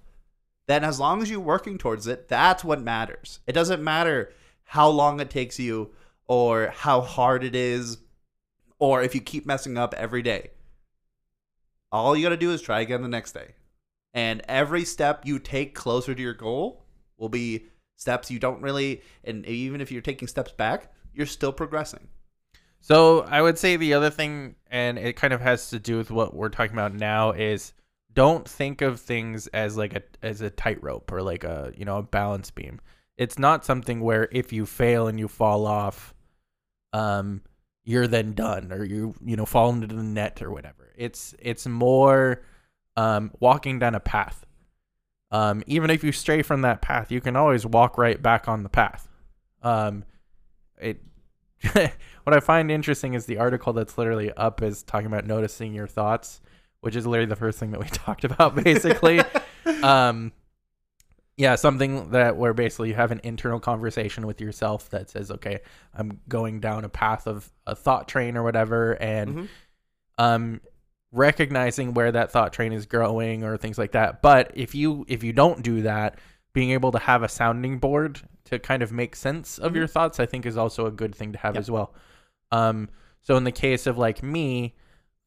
then 0.67 0.83
as 0.83 0.99
long 0.99 1.21
as 1.21 1.29
you're 1.29 1.39
working 1.39 1.77
towards 1.77 2.07
it, 2.07 2.27
that's 2.27 2.63
what 2.63 2.81
matters. 2.81 3.39
It 3.47 3.53
doesn't 3.53 3.83
matter 3.83 4.33
how 4.63 4.89
long 4.89 5.19
it 5.19 5.29
takes 5.29 5.57
you 5.59 5.91
or 6.27 6.67
how 6.75 7.01
hard 7.01 7.43
it 7.43 7.55
is 7.55 7.99
or 8.79 9.01
if 9.01 9.15
you 9.15 9.21
keep 9.21 9.45
messing 9.45 9.77
up 9.77 9.93
every 9.95 10.21
day. 10.21 10.51
All 11.91 12.15
you 12.15 12.23
got 12.23 12.29
to 12.29 12.37
do 12.37 12.51
is 12.51 12.61
try 12.61 12.81
again 12.81 13.01
the 13.01 13.07
next 13.07 13.31
day. 13.31 13.55
And 14.13 14.41
every 14.47 14.83
step 14.83 15.25
you 15.25 15.39
take 15.39 15.75
closer 15.75 16.15
to 16.15 16.21
your 16.21 16.33
goal 16.33 16.85
will 17.17 17.29
be 17.29 17.65
steps 17.95 18.29
you 18.29 18.39
don't 18.39 18.61
really 18.61 19.01
and 19.23 19.45
even 19.45 19.81
if 19.81 19.91
you're 19.91 20.01
taking 20.01 20.27
steps 20.27 20.51
back, 20.51 20.93
you're 21.13 21.25
still 21.25 21.51
progressing. 21.51 22.07
So 22.79 23.21
I 23.21 23.41
would 23.41 23.57
say 23.57 23.75
the 23.75 23.93
other 23.93 24.09
thing, 24.09 24.55
and 24.69 24.97
it 24.97 25.15
kind 25.15 25.33
of 25.33 25.41
has 25.41 25.69
to 25.71 25.79
do 25.79 25.97
with 25.97 26.11
what 26.11 26.33
we're 26.33 26.49
talking 26.49 26.75
about 26.75 26.93
now, 26.93 27.31
is 27.31 27.73
don't 28.13 28.47
think 28.47 28.81
of 28.81 28.99
things 28.99 29.47
as 29.47 29.77
like 29.77 29.95
a 29.95 30.03
as 30.23 30.41
a 30.41 30.49
tightrope 30.49 31.11
or 31.11 31.21
like 31.21 31.43
a 31.43 31.71
you 31.75 31.85
know 31.85 31.97
a 31.97 32.03
balance 32.03 32.51
beam. 32.51 32.79
It's 33.17 33.39
not 33.39 33.65
something 33.65 33.99
where 33.99 34.29
if 34.31 34.53
you 34.53 34.65
fail 34.65 35.07
and 35.07 35.19
you 35.19 35.27
fall 35.27 35.65
off, 35.65 36.13
um, 36.93 37.41
you're 37.83 38.07
then 38.07 38.33
done 38.33 38.71
or 38.71 38.83
you 38.83 39.15
you 39.25 39.35
know 39.35 39.45
fall 39.45 39.69
into 39.71 39.87
the 39.87 40.03
net 40.03 40.41
or 40.41 40.51
whatever. 40.51 40.86
It's 40.97 41.33
it's 41.39 41.65
more 41.67 42.41
um, 42.95 43.31
walking 43.39 43.79
down 43.79 43.95
a 43.95 43.99
path. 43.99 44.45
Um, 45.31 45.63
even 45.67 45.89
if 45.89 46.03
you 46.03 46.11
stray 46.11 46.41
from 46.41 46.61
that 46.61 46.81
path, 46.81 47.11
you 47.11 47.21
can 47.21 47.35
always 47.35 47.65
walk 47.65 47.97
right 47.97 48.21
back 48.21 48.47
on 48.47 48.63
the 48.63 48.69
path. 48.69 49.07
Um, 49.61 50.03
it 50.79 51.01
what 51.73 52.35
I 52.35 52.39
find 52.39 52.69
interesting 52.71 53.13
is 53.13 53.25
the 53.25 53.37
article 53.37 53.73
that's 53.73 53.97
literally 53.97 54.31
up 54.33 54.61
is 54.61 54.83
talking 54.83 55.07
about 55.07 55.25
noticing 55.25 55.73
your 55.73 55.87
thoughts, 55.87 56.39
which 56.81 56.95
is 56.95 57.05
literally 57.07 57.29
the 57.29 57.35
first 57.35 57.59
thing 57.59 57.71
that 57.71 57.79
we 57.79 57.87
talked 57.91 58.23
about 58.23 58.55
basically. 58.55 59.21
um 59.83 60.31
yeah, 61.35 61.53
something 61.55 62.09
that 62.11 62.35
where 62.35 62.53
basically 62.53 62.89
you 62.89 62.95
have 62.95 63.11
an 63.11 63.21
internal 63.23 63.59
conversation 63.59 64.25
with 64.25 64.41
yourself 64.41 64.89
that 64.89 65.07
says, 65.09 65.29
"Okay, 65.29 65.59
I'm 65.93 66.19
going 66.27 66.59
down 66.59 66.83
a 66.83 66.89
path 66.89 67.27
of 67.27 67.51
a 67.67 67.75
thought 67.75 68.07
train 68.07 68.35
or 68.37 68.41
whatever," 68.43 68.93
and 68.93 69.35
Mhm. 69.35 69.47
um 70.17 70.61
recognizing 71.11 71.93
where 71.93 72.11
that 72.11 72.31
thought 72.31 72.53
train 72.53 72.73
is 72.73 72.85
growing 72.85 73.43
or 73.43 73.57
things 73.57 73.77
like 73.77 73.93
that. 73.93 74.21
But 74.21 74.51
if 74.55 74.75
you 74.75 75.05
if 75.07 75.23
you 75.23 75.33
don't 75.33 75.61
do 75.63 75.81
that, 75.83 76.19
being 76.53 76.71
able 76.71 76.91
to 76.91 76.99
have 76.99 77.23
a 77.23 77.29
sounding 77.29 77.79
board 77.79 78.21
to 78.45 78.59
kind 78.59 78.81
of 78.83 78.91
make 78.91 79.15
sense 79.15 79.57
of 79.57 79.71
Mhm. 79.73 79.75
your 79.75 79.87
thoughts, 79.87 80.19
I 80.19 80.25
think 80.25 80.45
is 80.45 80.57
also 80.57 80.85
a 80.85 80.91
good 80.91 81.13
thing 81.15 81.31
to 81.33 81.37
have 81.39 81.55
Yep. 81.55 81.59
as 81.59 81.71
well. 81.71 81.93
Um, 82.51 82.89
so 83.21 83.35
in 83.35 83.43
the 83.43 83.51
case 83.51 83.87
of 83.87 83.97
like 83.97 84.23
me, 84.23 84.75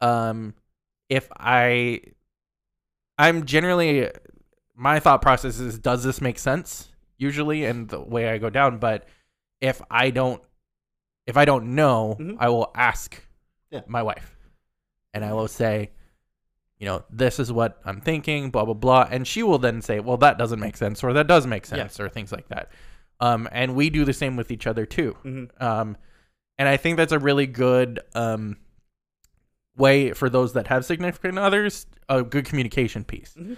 um, 0.00 0.54
if 1.08 1.28
I, 1.38 2.00
I'm 3.18 3.44
generally, 3.44 4.10
my 4.74 4.98
thought 5.00 5.20
process 5.20 5.58
is, 5.60 5.78
does 5.78 6.02
this 6.04 6.20
make 6.20 6.38
sense? 6.38 6.88
Usually, 7.18 7.64
and 7.66 7.88
the 7.88 8.00
way 8.00 8.30
I 8.30 8.38
go 8.38 8.48
down. 8.48 8.78
But 8.78 9.06
if 9.60 9.82
I 9.90 10.08
don't, 10.10 10.42
if 11.26 11.36
I 11.36 11.44
don't 11.44 11.74
know, 11.74 12.16
Mhm. 12.18 12.36
I 12.40 12.48
will 12.48 12.70
ask 12.74 13.22
Yeah. 13.70 13.82
my 13.86 14.02
wife, 14.02 14.34
and 15.14 15.24
I 15.24 15.32
will 15.32 15.48
say, 15.48 15.90
you 16.78 16.86
know, 16.86 17.04
this 17.10 17.38
is 17.38 17.52
what 17.52 17.78
I'm 17.84 18.00
thinking, 18.00 18.50
blah 18.50 18.64
blah 18.64 18.74
blah, 18.74 19.06
and 19.10 19.26
she 19.26 19.42
will 19.42 19.58
then 19.58 19.82
say, 19.82 20.00
well, 20.00 20.16
that 20.18 20.38
doesn't 20.38 20.60
make 20.60 20.76
sense, 20.76 21.02
or 21.04 21.12
that 21.12 21.26
does 21.26 21.46
make 21.46 21.64
Yeah. 21.68 21.76
sense, 21.76 22.00
or 22.00 22.08
things 22.08 22.32
like 22.32 22.48
that. 22.48 22.70
Um, 23.20 23.48
and 23.52 23.74
we 23.74 23.90
do 23.90 24.04
the 24.04 24.14
same 24.14 24.36
with 24.36 24.50
each 24.50 24.66
other 24.66 24.86
too. 24.86 25.16
Mhm. 25.24 25.62
Um, 25.62 25.96
and 26.58 26.68
I 26.68 26.76
think 26.78 26.96
that's 26.96 27.12
a 27.12 27.18
really 27.18 27.46
good 27.46 28.00
um, 28.14 28.56
way 29.76 30.12
for 30.12 30.28
those 30.30 30.52
that 30.54 30.66
have 30.68 30.84
significant 30.84 31.38
others, 31.38 31.86
a 32.08 32.22
good 32.22 32.44
communication 32.46 33.04
piece. 33.04 33.34
Mhm. 33.38 33.56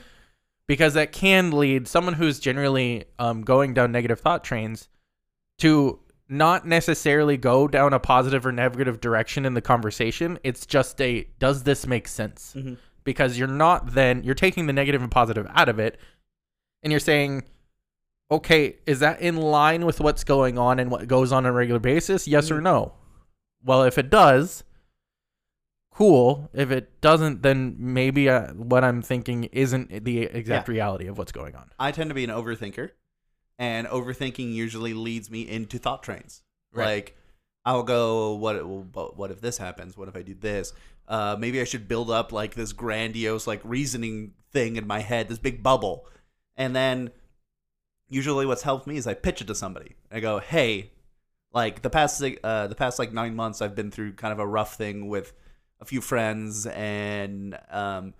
Because 0.68 0.94
that 0.94 1.12
can 1.12 1.50
lead 1.50 1.86
someone 1.88 2.14
who's 2.14 2.38
generally 2.38 3.04
um, 3.18 3.42
going 3.42 3.74
down 3.74 3.92
negative 3.92 4.20
thought 4.20 4.44
trains 4.44 4.88
to 5.58 5.98
not 6.32 6.66
necessarily 6.66 7.36
go 7.36 7.68
down 7.68 7.92
a 7.92 7.98
positive 8.00 8.44
or 8.46 8.52
negative 8.52 9.00
direction 9.00 9.44
in 9.44 9.54
the 9.54 9.60
conversation. 9.60 10.38
It's 10.42 10.66
just 10.66 11.00
a 11.00 11.28
does 11.38 11.62
this 11.64 11.86
make 11.86 12.08
sense? 12.08 12.54
Mhm. 12.56 12.78
Because 13.04 13.38
you're 13.38 13.48
not 13.48 13.92
then, 13.94 14.22
you're 14.24 14.34
taking 14.34 14.66
the 14.66 14.72
negative 14.72 15.02
and 15.02 15.10
positive 15.10 15.46
out 15.50 15.68
of 15.68 15.78
it 15.78 15.98
and 16.82 16.90
you're 16.92 17.00
saying, 17.00 17.44
okay, 18.30 18.76
is 18.86 19.00
that 19.00 19.20
in 19.20 19.36
line 19.36 19.84
with 19.84 20.00
what's 20.00 20.24
going 20.24 20.56
on 20.58 20.78
and 20.78 20.90
what 20.90 21.06
goes 21.06 21.32
on 21.32 21.44
on 21.44 21.50
a 21.50 21.52
regular 21.52 21.80
basis? 21.80 22.26
Yes 22.26 22.50
or 22.50 22.58
Mhm. 22.60 22.62
no? 22.62 22.92
Well, 23.62 23.82
if 23.82 23.98
it 23.98 24.08
does, 24.08 24.64
cool. 25.92 26.48
If 26.54 26.70
it 26.70 27.00
doesn't, 27.00 27.42
then 27.42 27.76
maybe 27.78 28.28
uh, 28.28 28.52
what 28.54 28.84
I'm 28.84 29.02
thinking 29.02 29.44
isn't 29.52 30.04
the 30.04 30.22
exact 30.22 30.68
reality 30.68 31.06
of 31.06 31.18
what's 31.18 31.32
going 31.32 31.54
on. 31.54 31.70
I 31.78 31.92
tend 31.92 32.10
to 32.10 32.14
be 32.14 32.24
an 32.24 32.30
overthinker, 32.30 32.90
and 33.58 33.86
overthinking 33.86 34.52
usually 34.52 34.94
leads 34.94 35.30
me 35.30 35.48
into 35.48 35.78
thought 35.78 36.02
trains. 36.02 36.42
Right. 36.72 36.86
Like, 36.86 37.16
I'll 37.64 37.82
go, 37.82 38.34
what? 38.34 38.56
well, 38.66 39.12
what 39.16 39.30
if 39.30 39.40
this 39.40 39.58
happens? 39.58 39.96
What 39.96 40.08
if 40.08 40.16
I 40.16 40.22
do 40.22 40.34
this? 40.34 40.72
Uh, 41.06 41.36
maybe 41.38 41.60
I 41.60 41.64
should 41.64 41.88
build 41.88 42.10
up 42.10 42.32
like 42.32 42.54
this 42.54 42.72
grandiose 42.72 43.46
like 43.46 43.60
reasoning 43.64 44.32
thing 44.52 44.76
in 44.76 44.86
my 44.86 45.00
head, 45.00 45.28
this 45.28 45.38
big 45.38 45.62
bubble, 45.62 46.06
and 46.56 46.74
then 46.74 47.10
usually 48.08 48.46
what's 48.46 48.62
helped 48.62 48.86
me 48.86 48.96
is 48.96 49.06
I 49.06 49.14
pitch 49.14 49.40
it 49.40 49.46
to 49.48 49.54
somebody. 49.54 49.96
I 50.10 50.20
go, 50.20 50.38
hey, 50.38 50.92
like 51.52 51.82
the 51.82 51.90
past 51.90 52.22
uh, 52.22 52.66
the 52.66 52.74
past 52.74 52.98
like 52.98 53.12
nine 53.12 53.34
months, 53.34 53.60
I've 53.60 53.74
been 53.74 53.90
through 53.90 54.12
kind 54.14 54.32
of 54.32 54.38
a 54.38 54.46
rough 54.46 54.76
thing 54.76 55.08
with 55.08 55.32
a 55.80 55.84
few 55.84 56.00
friends 56.00 56.66
and 56.66 57.58
um, 57.70 58.14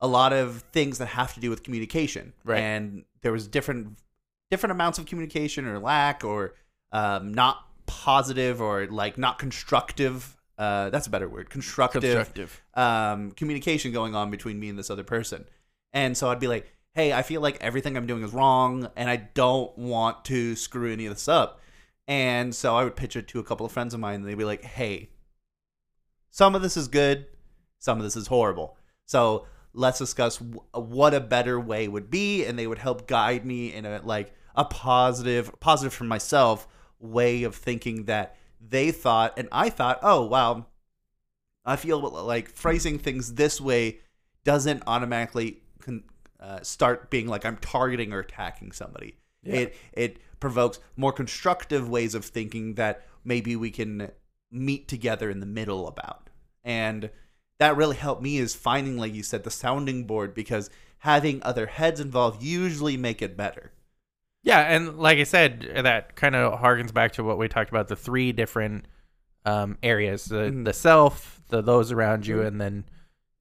a 0.00 0.08
lot 0.08 0.32
of 0.32 0.62
things 0.72 0.98
that 0.98 1.06
have 1.06 1.34
to 1.34 1.40
do 1.40 1.50
with 1.50 1.62
communication. 1.62 2.32
Right. 2.44 2.60
And 2.60 3.04
there 3.22 3.32
was 3.32 3.46
different 3.46 3.98
different 4.50 4.72
amounts 4.72 4.98
of 4.98 5.06
communication 5.06 5.66
or 5.66 5.78
lack 5.78 6.24
or 6.24 6.54
um, 6.92 7.32
not 7.32 7.64
positive 7.86 8.60
or 8.60 8.86
like 8.86 9.18
not 9.18 9.38
constructive. 9.38 10.36
Uh, 10.56 10.90
that's 10.90 11.06
a 11.06 11.10
better 11.10 11.28
word. 11.28 11.50
Constructive, 11.50 12.02
Constructive. 12.02 12.62
um, 12.74 13.30
communication 13.32 13.92
going 13.92 14.14
on 14.14 14.30
between 14.30 14.58
me 14.58 14.68
and 14.68 14.78
this 14.78 14.90
other 14.90 15.04
person. 15.04 15.44
And 15.92 16.16
so 16.16 16.28
I'd 16.30 16.40
be 16.40 16.48
like, 16.48 16.72
hey, 16.94 17.12
I 17.12 17.22
feel 17.22 17.40
like 17.40 17.58
everything 17.60 17.96
I'm 17.96 18.06
doing 18.06 18.22
is 18.24 18.32
wrong 18.32 18.88
and 18.96 19.08
I 19.08 19.16
don't 19.16 19.76
want 19.78 20.24
to 20.26 20.56
screw 20.56 20.92
any 20.92 21.06
of 21.06 21.14
this 21.14 21.28
up. 21.28 21.60
And 22.08 22.54
so 22.54 22.74
I 22.74 22.84
would 22.84 22.96
pitch 22.96 23.14
it 23.16 23.28
to 23.28 23.38
a 23.38 23.44
couple 23.44 23.64
of 23.66 23.72
friends 23.72 23.94
of 23.94 24.00
mine 24.00 24.16
and 24.16 24.26
they'd 24.26 24.34
be 24.36 24.44
like, 24.44 24.64
hey, 24.64 25.10
some 26.30 26.54
of 26.54 26.62
this 26.62 26.76
is 26.76 26.88
good, 26.88 27.26
some 27.78 27.98
of 27.98 28.04
this 28.04 28.16
is 28.16 28.26
horrible. 28.26 28.76
So 29.06 29.46
let's 29.78 29.98
discuss 29.98 30.38
w- 30.38 30.60
what 30.72 31.14
a 31.14 31.20
better 31.20 31.58
way 31.58 31.88
would 31.88 32.10
be 32.10 32.44
and 32.44 32.58
they 32.58 32.66
would 32.66 32.78
help 32.78 33.06
guide 33.06 33.44
me 33.44 33.72
in 33.72 33.86
a 33.86 34.00
like 34.04 34.34
a 34.54 34.64
positive 34.64 35.58
positive 35.60 35.94
for 35.94 36.04
myself 36.04 36.66
way 36.98 37.44
of 37.44 37.54
thinking 37.54 38.04
that 38.04 38.36
they 38.60 38.90
thought 38.90 39.38
and 39.38 39.48
I 39.52 39.70
thought, 39.70 40.00
"Oh, 40.02 40.26
wow, 40.26 40.66
I 41.64 41.76
feel 41.76 42.00
like 42.00 42.48
phrasing 42.48 42.98
things 42.98 43.34
this 43.34 43.60
way 43.60 43.98
doesn't 44.44 44.82
automatically 44.86 45.60
con- 45.80 46.04
uh, 46.40 46.60
start 46.62 47.10
being 47.10 47.28
like 47.28 47.44
I'm 47.44 47.58
targeting 47.58 48.12
or 48.12 48.20
attacking 48.20 48.72
somebody. 48.72 49.16
Yeah. 49.42 49.54
It 49.54 49.76
it 49.92 50.18
provokes 50.40 50.80
more 50.96 51.12
constructive 51.12 51.88
ways 51.88 52.14
of 52.14 52.24
thinking 52.24 52.74
that 52.74 53.06
maybe 53.24 53.54
we 53.54 53.70
can 53.70 54.10
meet 54.50 54.88
together 54.88 55.30
in 55.30 55.40
the 55.40 55.46
middle 55.46 55.86
about. 55.86 56.30
And 56.64 57.10
that 57.58 57.76
really 57.76 57.96
helped 57.96 58.22
me 58.22 58.38
is 58.38 58.54
finding, 58.54 58.96
like 58.96 59.14
you 59.14 59.22
said, 59.22 59.44
the 59.44 59.50
sounding 59.50 60.04
board 60.04 60.34
because 60.34 60.70
having 60.98 61.42
other 61.42 61.66
heads 61.66 62.00
involved 62.00 62.42
usually 62.42 62.96
make 62.96 63.22
it 63.22 63.36
better. 63.36 63.72
Yeah, 64.42 64.60
and 64.60 64.98
like 64.98 65.18
I 65.18 65.24
said, 65.24 65.68
that 65.82 66.14
kind 66.16 66.34
of 66.36 66.60
harkens 66.60 66.94
back 66.94 67.12
to 67.12 67.24
what 67.24 67.38
we 67.38 67.48
talked 67.48 67.70
about 67.70 67.88
the 67.88 67.96
three 67.96 68.32
different 68.32 68.86
um, 69.44 69.78
areas 69.82 70.26
the, 70.26 70.50
Mhm. 70.50 70.64
the 70.64 70.72
self, 70.72 71.40
the 71.48 71.62
those 71.62 71.90
around 71.90 72.26
you, 72.26 72.36
Mhm. 72.36 72.46
and 72.46 72.60
then 72.60 72.84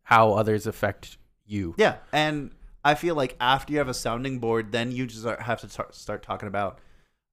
how 0.03 0.33
others 0.33 0.65
affect 0.65 1.17
you. 1.45 1.75
Yeah, 1.77 1.97
and 2.13 2.51
I 2.83 2.95
feel 2.95 3.15
like 3.15 3.36
after 3.41 3.74
you 3.74 3.79
have 3.79 3.89
a 3.89 3.93
sounding 3.93 4.39
board, 4.39 4.71
then 4.71 4.91
you 4.91 5.05
just 5.05 5.25
have 5.25 5.59
to 5.62 5.67
tar- 5.67 5.91
start 5.91 6.24
talking 6.24 6.47
about. 6.47 6.79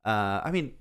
Uh, 0.04 0.40
I 0.44 0.50
mean, 0.50 0.72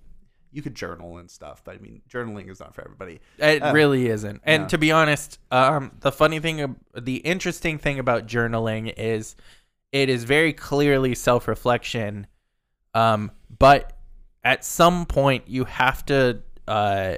you 0.53 0.61
could 0.61 0.75
journal 0.75 1.17
and 1.17 1.29
stuff, 1.29 1.63
but 1.63 1.75
I 1.75 1.79
mean, 1.79 2.01
journaling 2.09 2.49
is 2.49 2.59
not 2.59 2.75
for 2.75 2.83
everybody. 2.85 3.19
It 3.39 3.61
Uh, 3.61 3.73
really 3.73 4.07
isn't. 4.07 4.41
And 4.45 4.63
yeah. 4.63 4.67
to 4.67 4.77
be 4.77 4.91
honest, 4.91 5.39
um, 5.51 5.91
the 6.01 6.11
funny 6.11 6.39
thing, 6.39 6.75
the 6.95 7.15
interesting 7.17 7.77
thing 7.79 7.99
about 7.99 8.27
journaling 8.27 8.93
is 8.95 9.35
it 9.91 10.09
is 10.09 10.23
very 10.23 10.53
clearly 10.53 11.15
self 11.15 11.47
reflection. 11.47 12.27
Um, 12.93 13.31
but 13.57 13.97
at 14.43 14.63
some 14.63 15.05
point, 15.05 15.47
you 15.47 15.65
have 15.65 16.05
to 16.05 16.41
uh, 16.67 17.15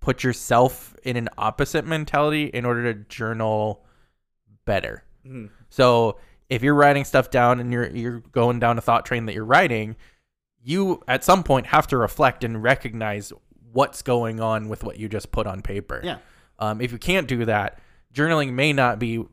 put 0.00 0.22
yourself 0.22 0.94
in 1.02 1.16
an 1.16 1.28
opposite 1.38 1.86
mentality 1.86 2.44
in 2.44 2.64
order 2.64 2.92
to 2.92 3.00
journal 3.08 3.84
better. 4.66 5.02
Mhm. 5.26 5.50
So 5.70 6.18
if 6.50 6.62
you're 6.62 6.74
writing 6.74 7.04
stuff 7.04 7.30
down 7.30 7.60
and 7.60 7.72
you're 7.72 7.88
you're 7.90 8.20
going 8.32 8.58
down 8.60 8.76
a 8.76 8.80
thought 8.82 9.06
train 9.06 9.26
that 9.26 9.34
you're 9.34 9.44
writing, 9.44 9.96
you 10.64 11.02
at 11.06 11.22
some 11.22 11.44
point 11.44 11.66
have 11.66 11.86
to 11.88 11.96
reflect 11.96 12.42
and 12.42 12.62
recognize 12.62 13.32
what's 13.72 14.02
going 14.02 14.40
on 14.40 14.68
with 14.68 14.82
what 14.82 14.98
you 14.98 15.08
just 15.08 15.30
put 15.30 15.46
on 15.46 15.60
paper. 15.62 16.00
Yeah. 16.02 16.18
Um, 16.58 16.80
if 16.80 16.90
you 16.92 16.98
can't 16.98 17.28
do 17.28 17.44
that, 17.44 17.78
journaling 18.14 18.52
may 18.54 18.72
not 18.72 18.98
be 18.98 19.24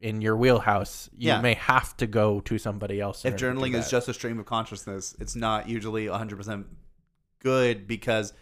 in 0.00 0.20
your 0.20 0.36
wheelhouse. 0.36 1.10
You 1.16 1.28
Yeah. 1.28 1.40
may 1.40 1.54
have 1.54 1.96
to 1.98 2.06
go 2.06 2.40
to 2.40 2.58
somebody 2.58 3.00
else. 3.00 3.24
If 3.24 3.32
order 3.32 3.36
to 3.36 3.52
do 3.54 3.60
journaling 3.60 3.74
is 3.74 3.90
just 3.90 4.08
a 4.08 4.14
stream 4.14 4.38
of 4.38 4.46
consciousness, 4.46 5.14
it's 5.18 5.34
not 5.36 5.68
usually 5.68 6.08
100% 6.08 6.66
good 7.40 7.86
because 7.86 8.32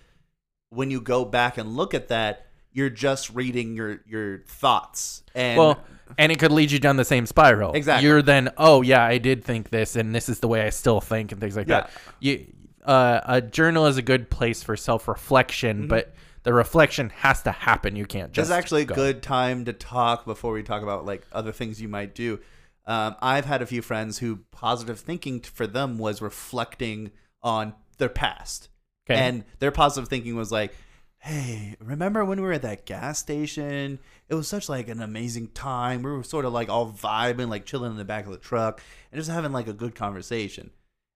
when 0.70 0.90
you 0.90 1.00
go 1.00 1.24
back 1.24 1.58
and 1.58 1.76
look 1.76 1.94
at 1.94 2.08
that, 2.08 2.46
you're 2.72 2.90
just 2.90 3.30
reading 3.30 3.74
your 3.74 4.00
your 4.06 4.40
thoughts. 4.46 5.22
And 5.34 5.58
well, 5.58 5.82
and 6.18 6.30
it 6.32 6.38
could 6.38 6.52
lead 6.52 6.70
you 6.70 6.78
down 6.78 6.96
the 6.96 7.04
same 7.04 7.26
spiral. 7.26 7.72
Exactly. 7.72 8.06
You're 8.08 8.22
then, 8.22 8.50
oh 8.56 8.82
yeah, 8.82 9.04
I 9.04 9.18
did 9.18 9.44
think 9.44 9.70
this, 9.70 9.96
and 9.96 10.14
this 10.14 10.28
is 10.28 10.40
the 10.40 10.48
way 10.48 10.62
I 10.62 10.70
still 10.70 11.00
think, 11.00 11.32
and 11.32 11.40
things 11.40 11.56
like 11.56 11.68
Yeah. 11.68 11.80
that. 11.82 11.90
You, 12.20 12.46
uh, 12.84 13.20
a 13.24 13.40
journal 13.40 13.86
is 13.86 13.96
a 13.96 14.02
good 14.02 14.28
place 14.30 14.62
for 14.62 14.76
self 14.76 15.08
reflection, 15.08 15.84
Mhm. 15.84 15.88
but 15.88 16.14
the 16.42 16.52
reflection 16.52 17.10
has 17.10 17.42
to 17.44 17.52
happen. 17.52 17.94
You 17.96 18.04
can't 18.06 18.32
just. 18.32 18.48
This 18.48 18.54
is 18.54 18.58
actually 18.58 18.82
a 18.82 18.86
go. 18.86 18.94
good 18.94 19.22
time 19.22 19.64
to 19.66 19.72
talk 19.72 20.24
before 20.24 20.52
we 20.52 20.62
talk 20.62 20.82
about 20.82 21.06
like 21.06 21.26
other 21.32 21.52
things 21.52 21.80
you 21.80 21.88
might 21.88 22.14
do. 22.14 22.40
Um, 22.84 23.14
I've 23.22 23.44
had 23.44 23.62
a 23.62 23.66
few 23.66 23.80
friends 23.80 24.18
who 24.18 24.40
positive 24.50 24.98
thinking 24.98 25.40
for 25.40 25.68
them 25.68 25.98
was 25.98 26.20
reflecting 26.20 27.12
on 27.42 27.74
their 27.98 28.08
past, 28.08 28.68
Okay. 29.08 29.18
and 29.20 29.44
their 29.60 29.70
positive 29.70 30.08
thinking 30.08 30.34
was 30.34 30.50
like, 30.50 30.74
"Hey, 31.22 31.76
remember 31.78 32.24
when 32.24 32.40
we 32.40 32.46
were 32.46 32.52
at 32.52 32.62
that 32.62 32.84
gas 32.84 33.20
station? 33.20 34.00
It 34.28 34.34
was 34.34 34.48
such 34.48 34.68
like 34.68 34.88
an 34.88 35.00
amazing 35.00 35.48
time. 35.48 36.02
We 36.02 36.10
were 36.10 36.24
sort 36.24 36.44
of 36.44 36.52
like 36.52 36.68
all 36.68 36.90
vibing, 36.90 37.48
like 37.48 37.64
chilling 37.64 37.92
in 37.92 37.96
the 37.96 38.04
back 38.04 38.26
of 38.26 38.32
the 38.32 38.38
truck, 38.38 38.82
and 39.10 39.20
just 39.20 39.30
having 39.30 39.52
like 39.52 39.68
a 39.68 39.72
good 39.72 39.94
conversation." 39.94 40.70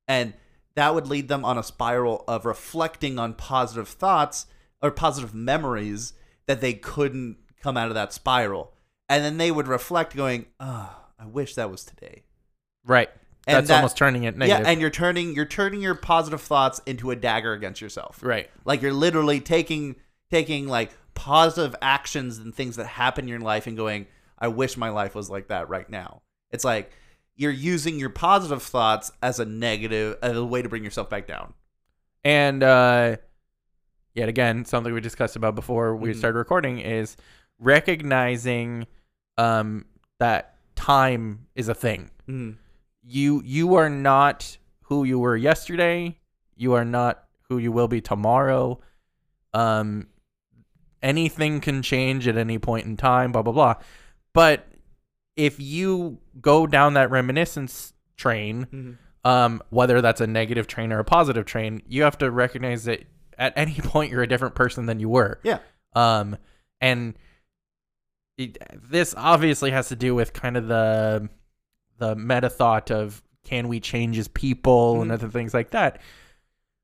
And 0.07 0.35
that 0.77 0.95
would 0.95 1.09
lead 1.09 1.27
them 1.29 1.45
on 1.45 1.59
a 1.59 1.63
spiral 1.63 2.23
of 2.29 2.45
reflecting 2.47 3.19
on 3.19 3.35
positive 3.35 3.89
thoughts 3.89 4.47
or 4.81 4.91
positive 4.93 5.35
memories 5.35 6.13
that 6.47 6.61
they 6.61 6.75
couldn't 6.75 7.39
come 7.61 7.77
out 7.77 7.89
of 7.89 7.95
that 7.95 8.13
spiral. 8.13 8.75
And 9.09 9.25
then 9.25 9.39
they 9.39 9.51
would 9.51 9.67
reflect, 9.67 10.15
going, 10.15 10.47
"Oh, 10.61 11.09
I 11.19 11.27
wish 11.27 11.55
that 11.55 11.71
was 11.71 11.85
today." 11.85 12.23
right. 12.85 13.11
And 13.47 13.57
That's 13.59 13.69
that- 13.69 13.77
almost 13.77 13.97
turning 13.97 14.25
it 14.25 14.37
negative. 14.37 14.65
Yeah, 14.67 14.71
and 14.73 14.81
you're 14.81 14.91
turning 14.91 15.35
you're 15.35 15.45
turning 15.47 15.81
your 15.81 15.95
positive 15.95 16.41
thoughts 16.41 16.81
into 16.87 17.11
a 17.13 17.17
dagger 17.17 17.53
against 17.53 17.81
yourself. 17.81 18.19
right. 18.23 18.51
Like 18.65 18.83
you're 18.83 18.93
literally 18.93 19.41
taking 19.41 19.97
taking 20.31 20.67
like 20.67 20.91
positive 21.15 21.75
actions 21.81 22.39
and 22.39 22.53
things 22.55 22.77
that 22.77 22.87
happen 22.87 23.25
in 23.25 23.29
your 23.29 23.39
life 23.41 23.67
and 23.69 23.77
going, 23.77 24.07
I 24.39 24.49
wish 24.49 24.77
my 24.77 24.89
life 24.91 25.15
was 25.15 25.31
like 25.31 25.47
that 25.49 25.69
right 25.69 25.89
now. 25.89 26.23
It's 26.51 26.65
like 26.65 26.91
you're 27.37 27.53
using 27.53 27.99
your 27.99 28.11
positive 28.11 28.63
thoughts 28.63 29.13
as 29.23 29.39
a 29.39 29.45
negative, 29.45 30.17
as 30.23 30.37
a 30.37 30.45
way 30.45 30.63
to 30.63 30.69
bring 30.69 30.83
yourself 30.83 31.09
back 31.09 31.27
down. 31.29 31.55
And 32.25 32.63
uh, 32.65 33.17
yet 34.15 34.29
again, 34.29 34.65
something 34.65 34.93
we 34.93 35.01
discussed 35.01 35.37
about 35.37 35.55
before 35.55 35.95
we 35.95 36.11
Mhm. 36.13 36.17
started 36.17 36.39
recording 36.39 36.79
is 36.81 37.17
recognizing 37.61 38.87
um, 39.39 39.85
that 40.19 40.57
time 40.75 41.47
is 41.55 41.69
a 41.69 41.75
thing. 41.75 42.11
Mm. 42.29 42.57
You 43.09 43.41
you 43.45 43.75
are 43.77 43.89
not 43.89 44.57
who 44.83 45.05
you 45.05 45.19
were 45.19 45.37
yesterday. 45.37 46.19
You 46.57 46.73
are 46.75 46.85
not 46.85 47.23
who 47.49 47.59
you 47.59 47.71
will 47.71 47.89
be 47.89 48.01
tomorrow. 48.01 48.81
Um, 49.55 50.09
anything 51.03 51.61
can 51.61 51.83
change 51.83 52.27
at 52.27 52.37
any 52.37 52.59
point 52.59 52.87
in 52.87 52.97
time. 52.97 53.33
Blah 53.33 53.43
blah 53.43 53.53
blah. 53.53 53.75
But 54.33 54.67
if 55.37 55.61
you 55.61 56.19
go 56.41 56.67
down 56.67 56.95
that 56.95 57.11
reminiscence 57.11 57.93
train, 58.17 58.67
Mhm. 58.73 58.97
um, 59.25 59.63
whether 59.71 60.01
that's 60.01 60.21
a 60.21 60.27
negative 60.27 60.67
train 60.67 60.93
or 60.93 60.99
a 60.99 61.05
positive 61.05 61.45
train, 61.45 61.83
you 61.87 62.03
have 62.03 62.19
to 62.19 62.31
recognize 62.31 62.85
that 62.85 63.05
at 63.39 63.53
any 63.57 63.75
point 63.83 64.11
you're 64.11 64.23
a 64.23 64.27
different 64.29 64.55
person 64.55 64.87
than 64.87 64.99
you 64.99 65.09
were. 65.09 65.39
Yeah. 65.45 65.59
Um, 65.95 66.37
and 66.81 67.15
it, 68.39 68.59
this 68.91 69.15
obviously 69.17 69.71
has 69.71 69.89
to 69.89 69.97
do 69.97 70.15
with 70.15 70.33
kind 70.33 70.57
of 70.57 70.69
the 70.69 71.29
the 71.99 72.15
meta 72.17 72.51
thought 72.51 72.91
of 72.91 73.23
can 73.45 73.69
we 73.69 73.81
change 73.81 74.19
as 74.19 74.29
people 74.29 75.01
and 75.03 75.11
Mhm. 75.11 75.15
other 75.15 75.29
things 75.29 75.55
like 75.55 75.71
that. 75.71 76.01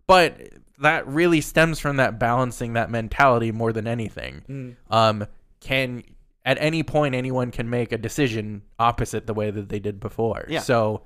But 0.07 0.37
that 0.79 1.07
really 1.07 1.41
stems 1.41 1.79
from 1.79 1.97
that 1.97 2.19
balancing 2.19 2.73
that 2.75 2.91
mentality 2.91 3.53
more 3.53 3.73
than 3.73 3.87
anything. 3.87 4.43
Mm. 4.49 4.77
Um, 4.91 5.27
can 5.61 6.03
at 6.45 6.59
any 6.61 6.83
point 6.83 7.15
anyone 7.15 7.51
can 7.53 7.71
make 7.71 7.93
a 7.93 7.99
decision 7.99 8.63
opposite 8.79 9.27
the 9.27 9.35
way 9.35 9.51
that 9.51 9.69
they 9.69 9.79
did 9.79 10.01
before. 10.01 10.45
Yeah. 10.49 10.61
So 10.61 11.03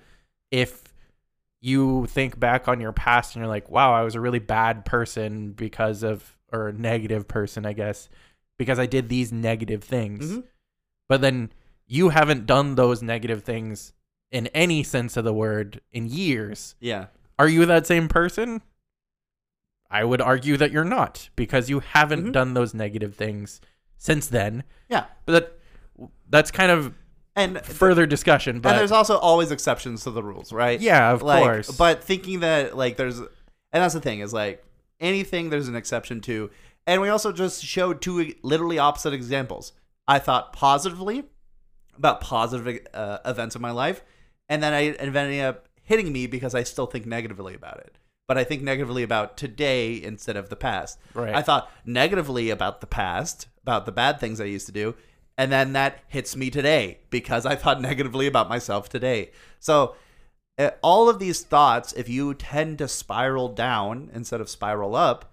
if 0.51 0.83
you 1.61 2.07
think 2.07 2.39
back 2.39 2.69
on 2.69 2.81
your 2.81 2.93
past 2.93 3.35
and 3.35 3.41
you're 3.41 3.49
like, 3.49 3.71
wow, 3.71 3.93
I 3.93 4.03
was 4.03 4.15
a 4.15 4.21
really 4.21 4.39
bad 4.39 4.85
person 4.85 5.53
because 5.53 6.03
of, 6.03 6.37
or 6.53 6.69
a 6.69 6.73
negative 6.73 7.27
person, 7.29 7.67
I 7.67 7.73
guess, 7.75 8.09
because 8.59 8.79
I 8.79 8.87
did 8.87 9.09
these 9.09 9.33
negative 9.33 9.83
things. 9.85 10.33
Mhm. 10.39 10.45
But 11.09 11.21
then 11.21 11.51
you 11.87 12.11
haven't 12.11 12.47
done 12.47 12.75
those 12.75 13.03
negative 13.03 13.43
things 13.43 13.93
in 14.30 14.47
any 14.49 14.83
sense 14.83 15.16
of 15.16 15.25
the 15.25 15.33
word 15.33 15.80
in 15.92 16.06
years. 16.06 16.75
Yeah. 16.80 17.06
Are 17.38 17.49
you 17.49 17.64
that 17.66 17.87
same 17.87 18.09
person? 18.09 18.62
I 19.90 20.04
would 20.04 20.21
argue 20.21 20.56
that 20.56 20.73
you're 20.73 20.85
not 20.85 21.28
because 21.37 21.71
you 21.71 21.80
haven't 21.80 22.26
Mhm. 22.26 22.33
done 22.33 22.54
those 22.54 22.75
negative 22.75 23.14
things 23.14 23.61
since 23.97 24.26
then. 24.26 24.64
Yeah. 24.88 25.06
But 25.26 25.33
that 25.33 25.52
that's 26.28 26.50
kind 26.50 26.73
of 26.73 26.95
And 27.37 27.64
further 27.64 28.04
discussion. 28.06 28.61
But 28.61 28.71
and 28.71 28.78
there's 28.80 28.90
also 28.92 29.16
always 29.18 29.50
exceptions 29.50 30.02
to 30.04 30.11
the 30.11 30.23
rules, 30.23 30.52
right? 30.52 30.80
yeah, 30.80 31.12
of 31.12 31.23
like, 31.23 31.42
course. 31.42 31.71
But 31.76 32.02
thinking 32.02 32.40
that 32.40 32.76
like 32.76 32.97
there's, 32.97 33.18
and 33.21 33.28
that's 33.73 33.95
the 33.95 34.00
thing 34.00 34.21
is 34.21 34.33
like 34.33 34.64
anything 35.00 35.50
there's 35.50 35.68
an 35.68 35.76
exception 35.76 36.21
to, 36.23 36.50
and 36.87 37.00
we 37.00 37.09
also 37.09 37.30
just 37.33 37.62
showed 37.64 38.00
two 38.02 38.35
literally 38.42 38.78
opposite 38.78 39.12
examples. 39.12 39.73
I 40.09 40.18
thought 40.18 40.52
positively 40.52 41.25
about 41.97 42.21
positive 42.21 42.80
uh, 42.92 43.18
events 43.25 43.54
in 43.54 43.62
my 43.62 43.71
life, 43.71 44.02
and 44.49 44.62
then 44.62 44.73
I 44.73 44.87
ended 44.87 45.41
up 45.41 45.69
hitting 45.83 46.12
me 46.12 46.26
because 46.26 46.55
I 46.55 46.62
still 46.62 46.87
think 46.87 47.07
negatively 47.07 47.55
about 47.55 47.79
it. 47.79 47.97
But 48.29 48.38
I 48.38 48.45
think 48.45 48.62
negatively 48.62 49.05
about 49.05 49.37
today 49.37 50.03
instead 50.03 50.37
of 50.37 50.49
the 50.49 50.57
past. 50.57 50.99
Right. 51.15 51.35
I 51.35 51.43
thought 51.43 51.71
negatively 51.85 52.50
about 52.50 52.81
the 52.81 52.87
past, 52.87 53.47
about 53.62 53.87
the 53.87 53.93
bad 53.93 54.19
things 54.19 54.41
I 54.41 54.45
used 54.45 54.67
to 54.67 54.73
do, 54.73 54.97
and 55.38 55.53
then 55.53 55.75
that 55.75 56.01
hits 56.09 56.35
me 56.35 56.51
today 56.51 56.99
because 57.11 57.47
I 57.47 57.55
thought 57.55 57.81
negatively 57.90 58.27
about 58.27 58.49
myself 58.49 58.88
today. 58.88 59.31
So 59.61 59.94
uh, 60.59 60.70
all 60.83 61.09
of 61.09 61.18
these 61.18 61.42
thoughts, 61.42 61.92
if 61.92 62.09
you 62.09 62.35
tend 62.35 62.79
to 62.79 62.88
spiral 62.88 63.49
down 63.49 64.11
instead 64.14 64.40
of 64.40 64.49
spiral 64.49 64.97
up, 64.97 65.33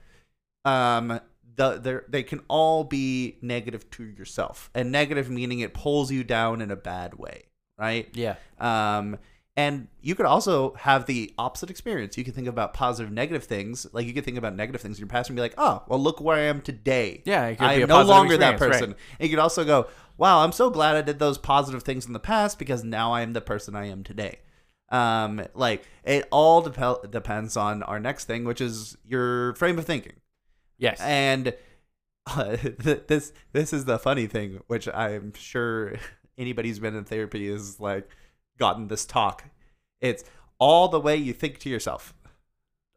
um, 0.65 1.19
the 1.55 2.03
they 2.07 2.23
can 2.23 2.41
all 2.47 2.83
be 2.83 3.37
negative 3.41 3.89
to 3.91 4.03
yourself, 4.03 4.69
and 4.73 4.91
negative 4.91 5.29
meaning 5.29 5.59
it 5.59 5.73
pulls 5.73 6.11
you 6.11 6.23
down 6.23 6.61
in 6.61 6.71
a 6.71 6.75
bad 6.75 7.15
way, 7.15 7.45
right? 7.77 8.09
yeah. 8.13 8.35
Um, 8.59 9.17
and 9.55 9.87
you 10.01 10.15
could 10.15 10.25
also 10.25 10.73
have 10.73 11.05
the 11.05 11.31
opposite 11.37 11.69
experience. 11.69 12.17
You 12.17 12.23
could 12.23 12.33
think 12.33 12.47
about 12.47 12.73
positive, 12.73 13.11
negative 13.11 13.43
things. 13.43 13.85
Like 13.93 14.07
you 14.07 14.13
could 14.13 14.25
think 14.25 14.37
about 14.37 14.55
negative 14.55 14.81
things 14.81 14.97
in 14.97 15.01
your 15.01 15.07
past 15.07 15.29
and 15.29 15.35
be 15.35 15.41
like, 15.41 15.53
"Oh, 15.59 15.83
well, 15.87 15.99
look 15.99 16.19
where 16.19 16.37
I 16.37 16.41
am 16.41 16.61
today. 16.61 17.21
Yeah, 17.25 17.45
it 17.45 17.59
could 17.59 17.65
I 17.65 17.75
be 17.75 17.83
am 17.83 17.85
a 17.85 17.87
no 17.87 17.95
positive 17.97 18.15
longer 18.15 18.37
that 18.37 18.53
experience, 18.53 18.77
person." 18.79 18.91
right. 18.91 18.99
And 19.19 19.29
you 19.29 19.35
could 19.35 19.41
also 19.41 19.63
go, 19.63 19.87
"Wow, 20.17 20.43
I'm 20.43 20.53
so 20.53 20.71
glad 20.71 20.95
I 20.95 21.01
did 21.03 21.19
those 21.19 21.37
positive 21.37 21.83
things 21.83 22.07
in 22.07 22.13
the 22.13 22.19
past 22.19 22.57
because 22.57 22.83
now 22.83 23.13
I 23.13 23.21
am 23.21 23.33
the 23.33 23.41
person 23.41 23.75
I 23.75 23.85
am 23.85 24.03
today." 24.03 24.39
Um, 24.89 25.45
like 25.53 25.83
it 26.03 26.27
all 26.31 26.61
dep- 26.61 27.11
depends 27.11 27.55
on 27.55 27.83
our 27.83 27.99
next 27.99 28.25
thing, 28.25 28.45
which 28.45 28.61
is 28.61 28.97
your 29.07 29.53
frame 29.53 29.77
of 29.77 29.85
thinking. 29.85 30.13
Yes. 30.79 30.99
And 30.99 31.55
uh, 32.25 32.55
th- 32.57 33.03
this 33.07 33.33
this 33.51 33.71
is 33.71 33.85
the 33.85 33.99
funny 33.99 34.25
thing, 34.25 34.61
which 34.65 34.87
I'm 34.87 35.33
sure 35.35 35.95
anybody 36.37 36.69
who's 36.69 36.79
been 36.79 36.95
in 36.95 37.03
therapy 37.03 37.47
is 37.47 37.79
like 37.79 38.07
gotten 38.57 38.87
this 38.87 39.05
talk. 39.05 39.45
It's 40.01 40.23
all 40.59 40.87
the 40.87 40.99
way 40.99 41.15
you 41.15 41.33
think 41.33 41.59
to 41.59 41.69
yourself. 41.69 42.13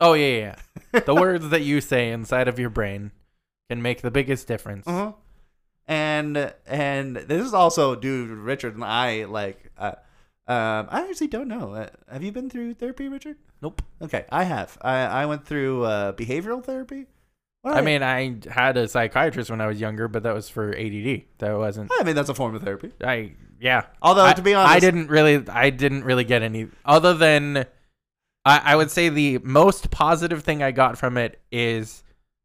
oh 0.00 0.12
yeah, 0.14 0.26
yeah. 0.26 0.56
yeah. 0.92 1.00
the 1.00 1.14
words 1.24 1.48
that 1.48 1.62
you 1.62 1.80
say 1.80 2.10
inside 2.10 2.48
of 2.48 2.58
your 2.58 2.70
brain 2.70 3.12
can 3.68 3.82
make 3.82 4.02
the 4.02 4.10
biggest 4.10 4.46
difference. 4.46 4.86
Uh-huh. 4.86 5.12
And 5.88 6.52
and 6.66 7.16
this 7.16 7.46
is 7.46 7.54
also 7.54 7.94
dude 7.94 8.30
Richard 8.30 8.74
and 8.74 8.84
I 8.84 9.24
like 9.24 9.70
uh, 9.78 9.94
um 10.48 10.88
I 10.90 11.06
actually 11.08 11.28
don't 11.28 11.48
know. 11.48 11.74
Uh, 11.74 11.88
have 12.10 12.22
you 12.22 12.32
been 12.32 12.50
through 12.50 12.74
therapy, 12.74 13.08
Richard? 13.08 13.36
Nope. 13.62 13.82
Okay, 14.02 14.24
I 14.30 14.44
have. 14.44 14.76
I 14.80 14.98
I 14.98 15.26
went 15.26 15.46
through 15.46 15.84
uh, 15.84 16.12
behavioral 16.12 16.62
therapy. 16.62 17.06
What 17.66 17.78
I 17.78 17.80
mean, 17.80 18.00
I 18.00 18.36
had 18.48 18.76
a 18.76 18.86
psychiatrist 18.86 19.50
when 19.50 19.60
I 19.60 19.66
was 19.66 19.80
younger, 19.80 20.06
but 20.06 20.22
that 20.22 20.32
was 20.32 20.48
for 20.48 20.68
ADD. 20.72 21.22
That 21.38 21.58
wasn't. 21.58 21.90
I 21.98 22.04
mean 22.04 22.14
that's 22.14 22.28
a 22.28 22.34
form 22.34 22.54
of 22.54 22.62
therapy. 22.62 22.92
I 23.02 23.32
yeah. 23.60 23.86
Although 24.00 24.24
I, 24.24 24.34
to 24.34 24.42
be 24.42 24.54
honest, 24.54 24.72
I 24.76 24.78
didn't 24.78 25.08
really. 25.08 25.42
I 25.48 25.70
didn't 25.70 26.04
really 26.04 26.22
get 26.22 26.42
any 26.42 26.68
other 26.84 27.12
than. 27.14 27.66
I, 28.44 28.60
I 28.64 28.76
would 28.76 28.92
say 28.92 29.08
the 29.08 29.38
most 29.38 29.90
positive 29.90 30.44
thing 30.44 30.62
I 30.62 30.70
got 30.70 30.96
from 30.96 31.16
it 31.16 31.40
is, 31.50 32.04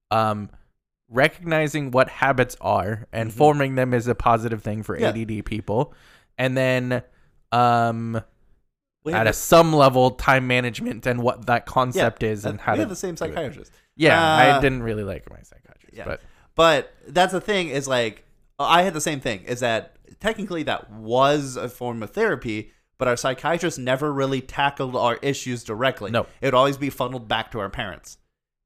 um, 0.10 0.50
recognizing 1.08 1.92
what 1.92 2.10
habits 2.10 2.58
are 2.60 3.06
and 3.14 3.30
Mhm. 3.30 3.34
forming 3.34 3.76
them 3.76 3.94
is 3.94 4.08
a 4.08 4.16
positive 4.16 4.64
thing 4.64 4.82
for 4.82 4.98
Yeah. 4.98 5.10
ADD 5.10 5.44
people, 5.44 5.94
and 6.40 6.58
then, 6.58 7.04
um, 7.52 8.24
we 9.04 9.14
at 9.14 9.28
a 9.28 9.34
some 9.34 9.74
level, 9.74 10.10
time 10.12 10.48
management 10.48 11.06
and 11.06 11.22
what 11.22 11.46
that 11.46 11.68
concept 11.68 12.24
is 12.24 12.44
and 12.46 12.60
how 12.60 12.72
we 12.72 12.78
to 12.78 12.82
have 12.82 12.90
the 12.90 12.96
same 12.96 13.14
do 13.14 13.26
it. 13.26 13.70
Yeah, 13.96 14.20
Uh, 14.22 14.58
I 14.58 14.62
didn't 14.62 14.84
really 14.84 15.04
like 15.04 15.30
my 15.30 15.38
psychiatrist, 15.42 15.94
Yeah. 15.96 16.06
but 16.06 16.22
But 16.56 16.94
that's 17.08 17.32
the 17.34 17.42
thing 17.42 17.70
is 17.70 17.88
like 17.88 18.26
I 18.60 18.84
had 18.84 18.94
the 18.94 19.02
same 19.02 19.20
thing 19.20 19.44
is 19.44 19.60
that 19.62 19.96
technically 20.20 20.64
that 20.64 20.92
was 20.92 21.56
a 21.56 21.68
form 21.70 22.04
of 22.04 22.12
therapy, 22.12 22.72
but 22.98 23.08
our 23.08 23.16
psychiatrist 23.18 23.80
never 23.80 24.14
really 24.14 24.42
tackled 24.42 24.96
our 24.96 25.18
issues 25.24 25.64
directly. 25.64 26.12
No. 26.12 26.28
it 26.42 26.48
would 26.48 26.54
always 26.54 26.78
be 26.78 26.90
funneled 26.90 27.28
back 27.28 27.52
to 27.52 27.60
our 27.60 27.70
parents. 27.70 28.18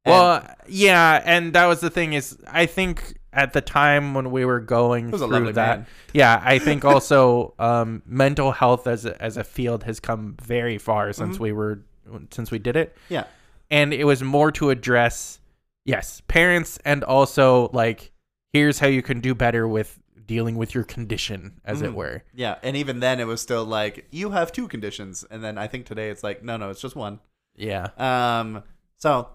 And- 0.04 0.12
Well, 0.14 0.56
yeah, 0.68 1.22
and 1.26 1.54
that 1.54 1.66
was 1.68 1.80
the 1.80 1.90
thing 1.90 2.14
is 2.14 2.38
I 2.48 2.66
think 2.66 3.18
at 3.32 3.54
the 3.54 3.62
time 3.62 4.14
when 4.14 4.32
we 4.32 4.46
were 4.46 4.60
going 4.62 5.12
through 5.12 5.54
that, 5.54 5.80
man. 5.80 5.88
yeah, 6.14 6.42
I 6.44 6.60
think 6.60 6.86
also 6.86 7.54
um, 7.60 8.02
mental 8.06 8.52
health 8.52 8.88
as 8.88 9.06
a, 9.06 9.22
as 9.22 9.38
a 9.38 9.44
field 9.44 9.84
has 9.84 10.00
come 10.00 10.36
very 10.42 10.78
far 10.78 11.10
Mm-hmm. 11.10 11.22
since 11.24 11.40
we 11.40 11.52
were 11.52 11.82
since 12.32 12.52
we 12.52 12.60
did 12.60 12.76
it, 12.76 12.96
yeah, 13.10 13.24
and 13.72 13.94
it 13.94 14.04
was 14.06 14.22
more 14.24 14.52
to 14.52 14.70
address 14.70 15.40
yes 15.86 16.22
parents 16.28 16.80
and 16.86 17.04
also 17.04 17.70
like 17.74 18.12
here's 18.54 18.80
how 18.80 18.88
you 18.88 19.02
can 19.02 19.20
do 19.20 19.36
better 19.36 19.68
with 19.68 20.00
dealing 20.26 20.56
with 20.56 20.74
your 20.74 20.84
condition 20.84 21.60
as 21.64 21.82
it 21.84 21.92
Mhm. 21.92 21.96
were. 21.96 22.24
yeah, 22.34 22.56
and 22.64 22.76
even 22.76 23.00
then 23.00 23.20
it 23.20 23.28
was 23.28 23.42
still 23.42 23.64
like 23.64 24.08
you 24.12 24.32
have 24.32 24.52
two 24.52 24.68
conditions, 24.68 25.24
and 25.30 25.44
then 25.44 25.58
I 25.58 25.68
think 25.68 25.86
today 25.86 26.10
it's 26.10 26.24
like 26.24 26.44
no, 26.44 26.58
no, 26.58 26.70
it's 26.72 26.82
just 26.82 26.96
one. 26.96 27.20
Yeah. 27.56 27.90
Um, 27.98 28.64
so 28.98 29.30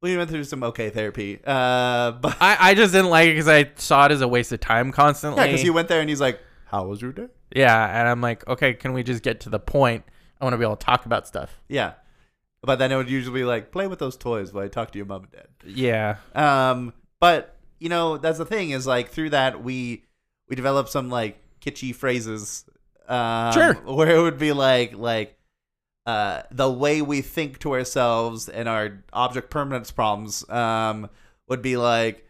we 0.00 0.16
went 0.16 0.30
through 0.30 0.44
some 0.44 0.62
okay 0.64 0.88
therapy, 0.88 1.38
uh, 1.46 2.12
but 2.22 2.34
I, 2.40 2.56
I 2.70 2.74
just 2.74 2.94
didn't 2.94 3.10
like 3.10 3.28
it 3.28 3.32
because 3.32 3.48
I 3.48 3.70
saw 3.76 4.06
it 4.06 4.12
as 4.12 4.22
a 4.22 4.28
waste 4.28 4.52
of 4.52 4.60
time 4.60 4.90
constantly. 4.90 5.42
yeah, 5.42 5.46
because 5.48 5.62
you 5.64 5.74
went 5.74 5.88
there 5.88 6.00
and 6.00 6.08
he's 6.08 6.20
like, 6.20 6.40
"How 6.66 6.86
was 6.86 7.02
your 7.02 7.12
day?" 7.12 7.28
Yeah, 7.54 7.98
and 8.00 8.08
I'm 8.08 8.22
like, 8.22 8.46
okay, 8.48 8.72
can 8.72 8.92
we 8.94 9.02
just 9.02 9.22
get 9.22 9.40
to 9.40 9.50
the 9.50 9.58
point? 9.60 10.04
I 10.40 10.44
want 10.44 10.54
to 10.54 10.58
be 10.58 10.64
able 10.64 10.76
to 10.76 10.86
talk 10.86 11.04
about 11.04 11.26
stuff. 11.28 11.60
Yeah, 11.68 11.92
but 12.62 12.78
then 12.78 12.92
it 12.92 12.96
would 12.96 13.10
usually 13.10 13.40
be 13.40 13.44
like, 13.44 13.72
"Play 13.72 13.86
with 13.86 13.98
those 13.98 14.16
toys 14.16 14.52
while 14.52 14.64
I 14.64 14.68
talk 14.68 14.90
to 14.92 14.98
your 14.98 15.06
mom 15.06 15.24
and 15.24 15.32
dad." 15.32 15.48
Yeah. 15.64 16.16
Um, 16.34 16.92
but 17.20 17.56
you 17.78 17.88
know, 17.88 18.16
that's 18.18 18.38
the 18.38 18.44
thing 18.44 18.70
is 18.70 18.86
like 18.86 19.10
through 19.10 19.30
that 19.30 19.62
we 19.62 20.04
we 20.48 20.56
developed 20.56 20.90
some 20.90 21.08
like 21.10 21.40
kitschy 21.60 21.94
phrases. 21.94 22.64
Um, 23.08 23.52
Sure. 23.52 23.74
Where 23.74 24.16
it 24.16 24.22
would 24.22 24.38
be 24.38 24.52
like 24.52 24.94
like 24.94 25.36
uh 26.06 26.42
the 26.50 26.70
way 26.70 27.02
we 27.02 27.20
think 27.20 27.58
to 27.58 27.72
ourselves 27.74 28.48
and 28.48 28.68
our 28.68 29.04
object 29.12 29.50
permanence 29.50 29.90
problems 29.90 30.48
um 30.48 31.10
would 31.46 31.60
be 31.60 31.76
like 31.76 32.26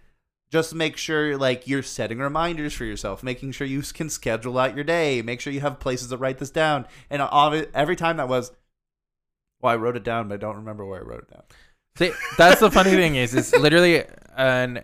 just 0.51 0.75
make 0.75 0.97
sure 0.97 1.37
like 1.37 1.69
you're 1.69 1.83
setting 1.83 2.19
reminders 2.19 2.73
for 2.73 2.85
yourself, 2.85 3.23
making 3.23 3.53
sure 3.53 3.67
you 3.67 3.83
can 3.83 4.11
schedule 4.11 4.59
out 4.59 4.75
your 4.75 4.83
day, 4.85 5.23
make 5.23 5.41
sure 5.41 5.53
you 5.53 5.61
have 5.61 5.79
places 5.79 6.09
to 6.09 6.17
write 6.17 6.39
this 6.39 6.51
down. 6.51 6.87
And 7.09 7.23
every 7.73 7.95
time 7.95 8.17
that 8.17 8.29
was, 8.29 8.51
well, 9.63 9.73
I 9.73 9.77
wrote 9.77 9.97
it 9.97 10.05
down, 10.05 10.29
but 10.29 10.35
I 10.35 10.37
don't 10.39 10.57
remember 10.57 10.85
where 10.85 11.01
I 11.01 11.03
wrote 11.05 11.23
it 11.29 11.31
down. 11.33 11.43
See, 11.97 12.13
that's 12.39 12.61
the 12.61 12.71
funny 12.71 12.91
thing 12.93 13.17
is, 13.17 13.35
it's 13.35 13.53
literally 13.57 14.05
an. 14.37 14.79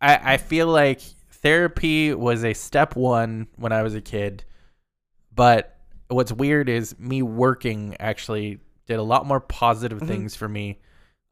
I 0.00 0.34
I 0.34 0.36
feel 0.36 0.66
like 0.68 1.00
therapy 1.30 2.14
was 2.14 2.44
a 2.44 2.52
step 2.54 2.94
one 2.96 3.48
when 3.56 3.72
I 3.72 3.82
was 3.82 3.94
a 3.94 4.00
kid, 4.00 4.44
but 5.34 5.76
what's 6.08 6.32
weird 6.32 6.68
is 6.68 6.98
me 6.98 7.22
working 7.22 7.96
actually 7.98 8.60
did 8.86 8.98
a 8.98 9.02
lot 9.02 9.26
more 9.26 9.40
positive 9.40 10.00
Mhm. 10.00 10.06
things 10.06 10.36
for 10.36 10.48
me. 10.48 10.78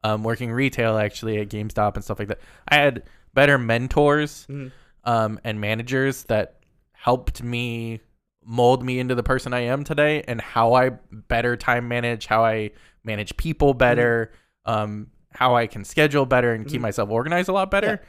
Um, 0.03 0.23
working 0.23 0.51
retail 0.51 0.97
actually 0.97 1.37
at 1.39 1.49
GameStop 1.49 1.95
and 1.95 2.03
stuff 2.03 2.17
like 2.17 2.29
that. 2.29 2.39
I 2.67 2.75
had 2.75 3.03
better 3.35 3.57
mentors 3.59 4.47
Mhm. 4.49 4.71
um, 5.03 5.39
and 5.43 5.61
managers 5.61 6.23
that 6.23 6.57
helped 6.93 7.43
me 7.43 8.01
mold 8.43 8.83
me 8.83 8.99
into 8.99 9.15
the 9.15 9.23
person 9.23 9.53
I 9.53 9.61
am 9.61 9.83
today 9.83 10.23
and 10.27 10.41
how 10.41 10.73
I 10.73 10.91
better 11.11 11.55
time 11.55 11.87
manage, 11.87 12.25
how 12.25 12.43
I 12.43 12.71
manage 13.03 13.37
people 13.37 13.73
better, 13.73 14.31
um, 14.65 15.07
how 15.33 15.55
I 15.55 15.67
can 15.67 15.83
schedule 15.83 16.25
better 16.25 16.53
and 16.53 16.65
keep 16.67 16.79
Mhm. 16.79 16.83
myself 16.83 17.09
organized 17.09 17.49
a 17.49 17.53
lot 17.53 17.69
better. 17.71 18.01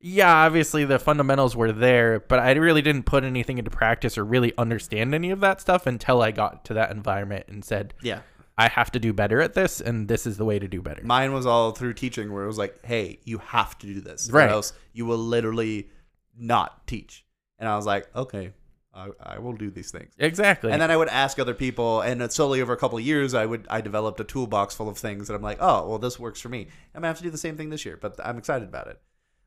Yeah. 0.00 0.44
obviously 0.44 0.84
the 0.84 0.98
fundamentals 0.98 1.56
were 1.56 1.72
there, 1.72 2.20
but 2.20 2.38
I 2.38 2.52
really 2.52 2.82
didn't 2.82 3.04
put 3.04 3.24
anything 3.24 3.56
into 3.56 3.70
practice 3.70 4.18
or 4.18 4.24
really 4.24 4.52
understand 4.58 5.14
any 5.14 5.30
of 5.30 5.40
that 5.40 5.62
stuff 5.62 5.86
until 5.86 6.20
I 6.20 6.30
got 6.30 6.62
to 6.66 6.74
that 6.74 6.90
environment 6.90 7.46
and 7.48 7.64
said, 7.64 7.94
Yeah. 8.02 8.20
I 8.58 8.68
have 8.68 8.90
to 8.92 8.98
do 9.00 9.12
better 9.14 9.40
at 9.40 9.54
this, 9.54 9.80
and 9.80 10.06
this 10.06 10.26
is 10.26 10.36
the 10.36 10.44
way 10.44 10.58
to 10.58 10.68
do 10.68 10.82
better. 10.82 11.02
Mine 11.04 11.32
was 11.32 11.46
all 11.46 11.72
through 11.72 11.94
teaching 11.94 12.32
where 12.32 12.44
it 12.44 12.46
was 12.46 12.58
like, 12.58 12.84
hey, 12.84 13.18
you 13.24 13.38
have 13.38 13.76
to 13.78 13.86
do 13.86 14.00
this. 14.00 14.30
Right. 14.30 14.46
Or 14.48 14.52
else 14.52 14.72
you 14.92 15.06
will 15.06 15.18
literally 15.18 15.88
not 16.36 16.86
teach. 16.86 17.24
And 17.58 17.68
I 17.68 17.74
was 17.74 17.86
like, 17.86 18.06
okay, 18.14 18.52
I, 18.94 19.08
I 19.20 19.38
will 19.38 19.54
do 19.54 19.70
these 19.70 19.90
things. 19.90 20.14
exactly. 20.18 20.70
And 20.70 20.80
then 20.80 20.90
I 20.90 20.96
would 20.96 21.08
ask 21.08 21.38
other 21.38 21.54
people, 21.54 22.00
and 22.00 22.30
slowly 22.30 22.60
over 22.62 22.72
a 22.72 22.76
couple 22.76 22.96
of 22.96 23.04
years, 23.04 23.34
I 23.34 23.44
would 23.44 23.66
I 23.68 23.80
developed 23.80 24.20
a 24.20 24.24
toolbox 24.24 24.74
full 24.74 24.88
of 24.88 24.96
things 24.96 25.28
that 25.28 25.34
I'm 25.34 25.42
like, 25.42 25.58
oh, 25.60 25.88
well, 25.88 25.98
this 25.98 26.18
works 26.18 26.40
for 26.40 26.48
me. 26.48 26.68
I'm 26.94 27.00
gonna 27.00 27.08
have 27.08 27.18
to 27.18 27.22
do 27.22 27.30
the 27.30 27.38
same 27.38 27.56
thing 27.56 27.70
this 27.70 27.84
year, 27.84 27.98
but 28.00 28.18
I'm 28.24 28.38
excited 28.38 28.68
about 28.68 28.86
it. 28.88 29.00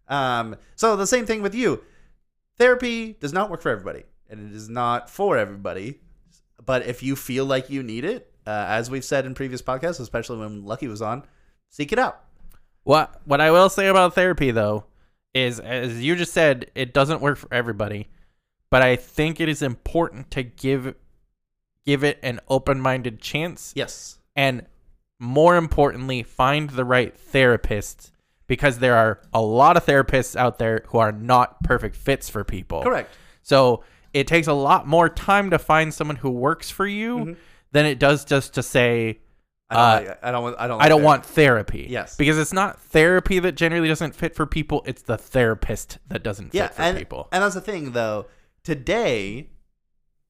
Um, 0.09 0.55
so 0.75 0.95
the 0.95 1.07
same 1.07 1.25
thing 1.25 1.41
with 1.41 1.55
you. 1.55 1.83
Therapy 2.57 3.13
does 3.13 3.33
not 3.33 3.49
work 3.49 3.61
for 3.61 3.69
everybody, 3.69 4.03
and 4.29 4.49
it 4.49 4.55
is 4.55 4.67
not 4.67 5.09
for 5.09 5.37
everybody. 5.37 6.01
But 6.65 6.85
if 6.85 7.03
you 7.03 7.15
feel 7.15 7.45
like 7.45 7.69
you 7.69 7.83
need 7.83 8.03
it, 8.03 8.33
uh, 8.45 8.65
as 8.67 8.89
we've 8.89 9.05
said 9.05 9.25
in 9.25 9.35
previous 9.35 9.61
podcasts, 9.61 9.99
especially 9.99 10.39
when 10.39 10.65
Lucky 10.65 10.87
was 10.87 11.01
on, 11.01 11.23
seek 11.69 11.91
it 11.91 11.99
out. 11.99 12.21
What 12.83 13.21
what 13.25 13.41
I 13.41 13.51
will 13.51 13.69
say 13.69 13.87
about 13.87 14.15
therapy 14.15 14.51
though 14.51 14.85
is 15.33 15.59
as 15.59 16.01
you 16.03 16.15
just 16.15 16.33
said, 16.33 16.71
it 16.73 16.93
doesn't 16.93 17.21
work 17.21 17.37
for 17.37 17.53
everybody. 17.53 18.07
But 18.69 18.81
I 18.81 18.95
think 18.95 19.39
it 19.39 19.47
is 19.49 19.61
important 19.61 20.31
to 20.31 20.43
give 20.43 20.95
give 21.85 22.03
it 22.03 22.19
an 22.21 22.39
open-minded 22.49 23.21
chance 23.21 23.71
Yes. 23.73 24.19
and 24.35 24.65
more 25.19 25.55
importantly, 25.55 26.21
find 26.21 26.69
the 26.71 26.83
right 26.83 27.17
therapist 27.17 28.11
because 28.45 28.79
there 28.79 28.95
are 28.95 29.21
a 29.33 29.41
lot 29.41 29.77
of 29.77 29.85
therapists 29.85 30.35
out 30.35 30.59
there 30.59 30.83
who 30.87 30.97
are 30.97 31.13
not 31.13 31.63
perfect 31.63 31.95
fits 31.95 32.29
for 32.29 32.43
people. 32.43 32.83
Correct. 32.83 33.09
So, 33.41 33.83
it 34.13 34.27
takes 34.27 34.47
a 34.47 34.53
lot 34.53 34.85
more 34.85 35.07
time 35.09 35.49
to 35.51 35.57
find 35.59 35.93
someone 35.93 36.17
who 36.17 36.29
works 36.29 36.69
for 36.69 36.85
you 36.85 37.17
Mhm. 37.17 37.35
than 37.71 37.85
it 37.85 37.99
does 37.99 38.25
just 38.25 38.53
to 38.55 38.63
say 38.63 39.19
I 39.69 39.75
don't. 39.75 39.83
Uh, 39.83 40.09
like- 40.11 40.19
I 40.23 40.31
don't. 40.31 40.43
want- 40.43 40.55
I 40.59 40.67
don't. 40.67 40.81
I 40.81 40.89
don't 40.89 41.01
that. 41.01 41.05
want 41.07 41.25
therapy. 41.25 41.87
Yes. 41.89 42.15
Because 42.15 42.37
it's 42.37 42.53
not 42.53 42.79
therapy 42.81 43.39
that 43.39 43.53
generally 43.55 43.87
doesn't 43.89 44.15
fit 44.15 44.33
for 44.35 44.45
people, 44.45 44.81
it's 44.85 45.01
the 45.01 45.17
therapist 45.17 45.97
that 46.07 46.23
doesn't 46.23 46.51
fit 46.51 46.73
for 46.73 46.81
and, 46.81 46.97
people. 46.97 47.27
And 47.33 47.43
that's 47.43 47.55
the 47.55 47.61
thing, 47.61 47.91
though. 47.91 48.27
Today, 48.67 49.47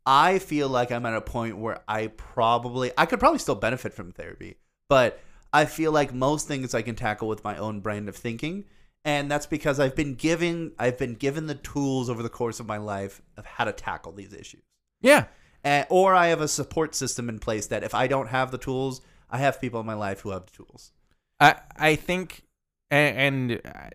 I 0.06 0.38
feel 0.38 0.69
like 0.69 0.91
I'm 0.91 1.08
at 1.08 1.15
a 1.15 1.21
point 1.21 1.58
where 1.58 1.80
I 1.88 2.06
probably, 2.06 2.91
I 2.95 3.08
could 3.08 3.19
probably 3.19 3.39
still 3.39 3.56
benefit 3.56 3.95
from 3.95 4.12
therapy, 4.12 4.58
but 4.88 5.19
I 5.52 5.65
feel 5.65 5.91
like 5.91 6.13
most 6.13 6.47
things 6.47 6.76
I 6.76 6.84
can 6.84 6.93
tackle 6.93 7.28
with 7.28 7.43
my 7.43 7.58
own 7.58 7.80
brand 7.80 8.08
of 8.08 8.15
thinking, 8.15 8.65
and 9.04 9.32
that's 9.32 9.47
because 9.47 9.80
I've 9.80 9.95
been 9.95 10.13
given, 10.13 10.73
I've 10.78 11.00
been 11.00 11.15
given 11.15 11.47
the 11.47 11.56
tools 11.56 12.12
over 12.12 12.21
the 12.21 12.30
course 12.30 12.60
of 12.60 12.67
my 12.67 12.78
life 12.78 13.23
of 13.38 13.47
how 13.47 13.63
to 13.63 13.71
tackle 13.71 14.12
these 14.12 14.34
issues, 14.34 14.62
yeah. 15.02 15.26
and, 15.63 15.88
or 15.89 16.13
I 16.13 16.28
have 16.28 16.39
a 16.39 16.47
support 16.47 16.93
system 16.93 17.30
in 17.30 17.39
place 17.39 17.65
that 17.65 17.84
if 17.84 17.95
I 17.95 18.06
don't 18.06 18.28
have 18.28 18.52
the 18.52 18.60
tools, 18.60 19.02
I 19.32 19.39
have 19.39 19.60
people 19.60 19.80
in 19.80 19.88
my 19.88 19.95
life 19.95 20.19
who 20.19 20.30
have 20.30 20.45
the 20.45 20.52
tools. 20.52 20.91
I 21.39 21.56
I 21.76 21.95
think 21.95 22.43
and, 22.91 23.17
and 23.17 23.62
uh, 23.65 23.89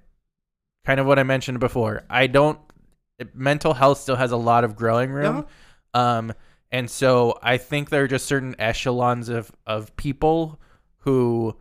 kind 0.85 0.98
of 0.98 1.07
what 1.07 1.20
I 1.20 1.22
mentioned 1.22 1.61
before. 1.61 2.02
I 2.11 2.26
don't 2.26 2.59
mental 3.35 3.75
health 3.75 3.99
still 3.99 4.17
has 4.17 4.33
a 4.33 4.37
lot 4.37 4.65
of 4.65 4.77
growing 4.77 5.11
room. 5.11 5.47
Um 5.95 6.33
and 6.71 6.89
so 6.91 7.39
I 7.43 7.59
think 7.59 7.91
there 7.91 8.05
are 8.05 8.09
just 8.09 8.27
certain 8.27 8.55
echelons 8.59 9.29
of 9.29 9.51
of 9.67 9.95
people 9.97 10.61
who 10.99 11.57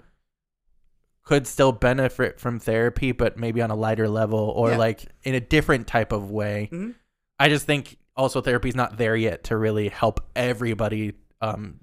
could 1.24 1.46
still 1.48 1.72
benefit 1.72 2.40
from 2.40 2.60
therapy 2.60 3.12
but 3.12 3.38
maybe 3.38 3.62
on 3.62 3.72
a 3.72 3.76
lighter 3.76 4.10
level 4.10 4.40
or 4.40 4.72
Yeah. 4.72 4.78
like 4.78 5.06
in 5.24 5.36
a 5.36 5.40
different 5.40 5.88
type 5.88 6.12
of 6.12 6.32
way. 6.32 6.70
Mhm. 6.72 6.96
I 7.40 7.50
just 7.50 7.66
think 7.66 7.98
also 8.16 8.42
therapy's 8.42 8.76
not 8.76 8.98
there 8.98 9.16
yet 9.16 9.44
to 9.46 9.58
really 9.58 9.90
help 9.90 10.20
everybody 10.36 11.14
um 11.42 11.80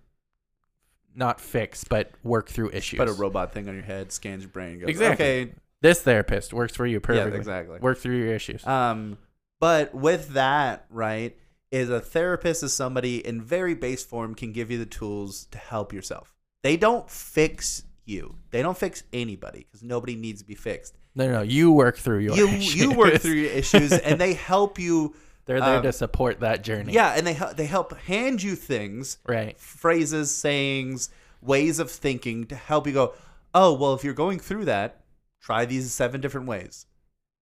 not 1.15 1.41
fix 1.41 1.85
but 1.85 2.13
work 2.23 2.49
through 2.49 2.71
issues. 2.71 2.99
Put 2.99 3.09
a 3.09 3.13
robot 3.13 3.53
thing 3.53 3.69
on 3.69 3.75
your 3.75 3.83
head, 3.85 4.13
scans 4.13 4.43
your 4.45 4.51
brain, 4.51 4.73
and 4.73 4.81
goes, 4.83 4.91
Exactly. 4.91 5.27
okay, 5.43 5.53
this 5.81 6.01
therapist 6.03 6.53
works 6.53 6.75
for 6.77 6.87
you 6.87 7.01
perfectly. 7.01 7.33
yeah, 7.33 7.37
exactly. 7.39 7.79
Work 7.81 7.99
through 7.99 8.17
your 8.19 8.35
issues. 8.35 8.65
Um, 8.67 9.19
but 9.61 9.95
with 9.95 10.31
that, 10.31 10.87
right, 10.91 11.37
is 11.71 11.91
a 11.91 12.01
therapist 12.01 12.63
is 12.63 12.73
somebody 12.73 13.25
in 13.27 13.43
very 13.43 13.75
base 13.75 14.05
form 14.05 14.35
can 14.35 14.53
give 14.53 14.71
you 14.71 14.79
the 14.79 14.87
tools 14.87 15.47
to 15.51 15.59
help 15.59 15.93
yourself. 15.93 16.35
They 16.63 16.77
don't 16.77 17.11
fix 17.11 17.85
you. 18.05 18.37
They 18.51 18.63
don't 18.63 18.77
fix 18.79 19.03
anybody 19.13 19.61
because 19.67 19.83
nobody 19.83 20.15
needs 20.17 20.41
to 20.41 20.47
be 20.47 20.55
fixed. 20.55 20.97
no, 21.15 21.27
no, 21.27 21.33
no, 21.35 21.43
you 21.43 21.71
work 21.73 21.99
through 21.99 22.21
your 22.21 22.35
You 22.37 22.49
issues. 22.49 22.75
you 22.77 22.93
work 22.95 23.21
through 23.21 23.33
your 23.33 23.51
issues 23.63 23.93
and 23.93 24.21
they 24.21 24.33
help 24.35 24.79
you. 24.79 25.15
They're 25.45 25.61
there 25.61 25.77
um, 25.79 25.83
to 25.83 25.93
support 25.93 26.41
that 26.41 26.63
journey. 26.63 26.93
Yeah, 26.93 27.15
and 27.17 27.27
they 27.27 27.39
they 27.57 27.67
help 27.67 27.97
hand 28.01 28.43
you 28.43 28.55
things, 28.55 29.19
Right. 29.27 29.59
phrases, 29.59 30.31
sayings, 30.35 31.09
ways 31.41 31.79
of 31.79 31.91
thinking 31.91 32.45
to 32.47 32.55
help 32.55 32.87
you 32.87 32.93
go. 32.93 33.15
Oh 33.55 33.73
well, 33.75 33.95
if 33.95 34.05
you're 34.05 34.13
going 34.15 34.39
through 34.41 34.67
that, 34.67 35.01
try 35.41 35.65
these 35.65 35.91
seven 35.93 36.21
different 36.21 36.47
ways. 36.49 36.85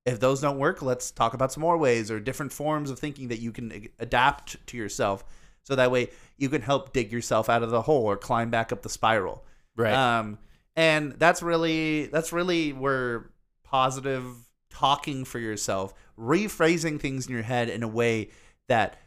If 0.06 0.20
those 0.20 0.40
don't 0.40 0.58
work, 0.58 0.80
let's 0.82 1.10
talk 1.10 1.34
about 1.34 1.52
some 1.52 1.60
more 1.60 1.76
ways 1.76 2.10
or 2.10 2.20
different 2.20 2.52
forms 2.52 2.90
of 2.90 2.98
thinking 2.98 3.28
that 3.28 3.40
you 3.40 3.52
can 3.52 3.88
adapt 3.98 4.64
to 4.68 4.76
yourself. 4.76 5.24
So 5.64 5.74
that 5.74 5.90
way 5.90 6.10
you 6.38 6.48
can 6.48 6.62
help 6.62 6.92
dig 6.92 7.12
yourself 7.12 7.50
out 7.50 7.64
of 7.64 7.70
the 7.70 7.82
hole 7.82 8.04
or 8.04 8.16
climb 8.16 8.50
back 8.50 8.72
up 8.72 8.82
the 8.82 8.88
spiral. 8.88 9.44
Right. 9.76 9.92
Um, 9.92 10.38
and 10.76 11.12
that's 11.12 11.42
really 11.42 12.06
that's 12.06 12.32
really 12.32 12.72
where 12.72 13.30
positive 13.64 14.24
talking 14.70 15.24
for 15.24 15.38
yourself, 15.38 15.92
rephrasing 16.18 17.00
things 17.00 17.26
in 17.26 17.32
your 17.32 17.42
head 17.42 17.68
in 17.68 17.82
a 17.82 17.88
way 17.88 18.30
that 18.68 19.00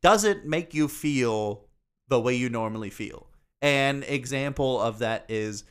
doesn't 0.00 0.46
make 0.46 0.72
you 0.74 0.88
feel 0.88 1.64
the 2.08 2.20
way 2.20 2.34
you 2.34 2.48
normally 2.48 2.90
feel. 2.90 3.26
An 3.60 4.04
example 4.04 4.80
of 4.80 5.00
that 5.00 5.26
is, 5.28 5.64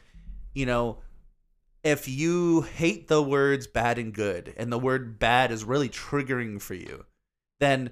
you 0.54 0.66
know, 0.66 1.00
if 1.88 2.08
you 2.08 2.62
hate 2.62 3.08
the 3.08 3.22
words 3.24 3.66
bad 3.68 3.98
and 3.98 4.14
good 4.14 4.54
and 4.58 4.72
the 4.72 4.78
word 4.80 5.18
bad 5.20 5.52
is 5.52 5.64
really 5.64 5.90
triggering 5.90 6.62
for 6.62 6.74
you, 6.74 7.06
then 7.60 7.92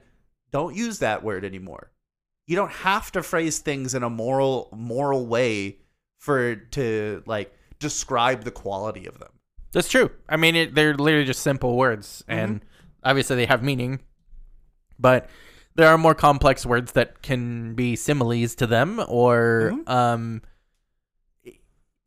don't 0.51 0.75
use 0.75 0.99
that 0.99 1.23
word 1.23 1.43
anymore. 1.45 1.91
You 2.47 2.55
don't 2.55 2.71
have 2.71 3.11
to 3.13 3.23
phrase 3.23 3.59
things 3.59 3.95
in 3.95 4.03
a 4.03 4.09
moral 4.09 4.69
moral 4.75 5.25
way 5.25 5.77
for 6.19 6.55
to 6.55 7.23
like 7.25 7.53
describe 7.79 8.43
the 8.43 8.51
quality 8.51 9.05
of 9.07 9.19
them. 9.19 9.31
That's 9.71 9.89
true. 9.89 10.09
I 10.29 10.37
mean, 10.37 10.55
it, 10.55 10.75
they're 10.75 10.95
literally 10.95 11.25
just 11.25 11.41
simple 11.41 11.75
words, 11.75 12.23
Mm-hmm. 12.29 12.39
and 12.39 12.65
obviously 13.03 13.35
they 13.35 13.45
have 13.45 13.61
meaning, 13.63 13.99
but 14.99 15.29
there 15.75 15.89
are 15.89 15.97
more 15.97 16.15
complex 16.15 16.65
words 16.65 16.93
that 16.93 17.21
can 17.21 17.75
be 17.75 17.95
similes 17.95 18.55
to 18.55 18.67
them, 18.67 19.01
or 19.07 19.71
Mhm. 19.73 19.89
um, 19.89 20.41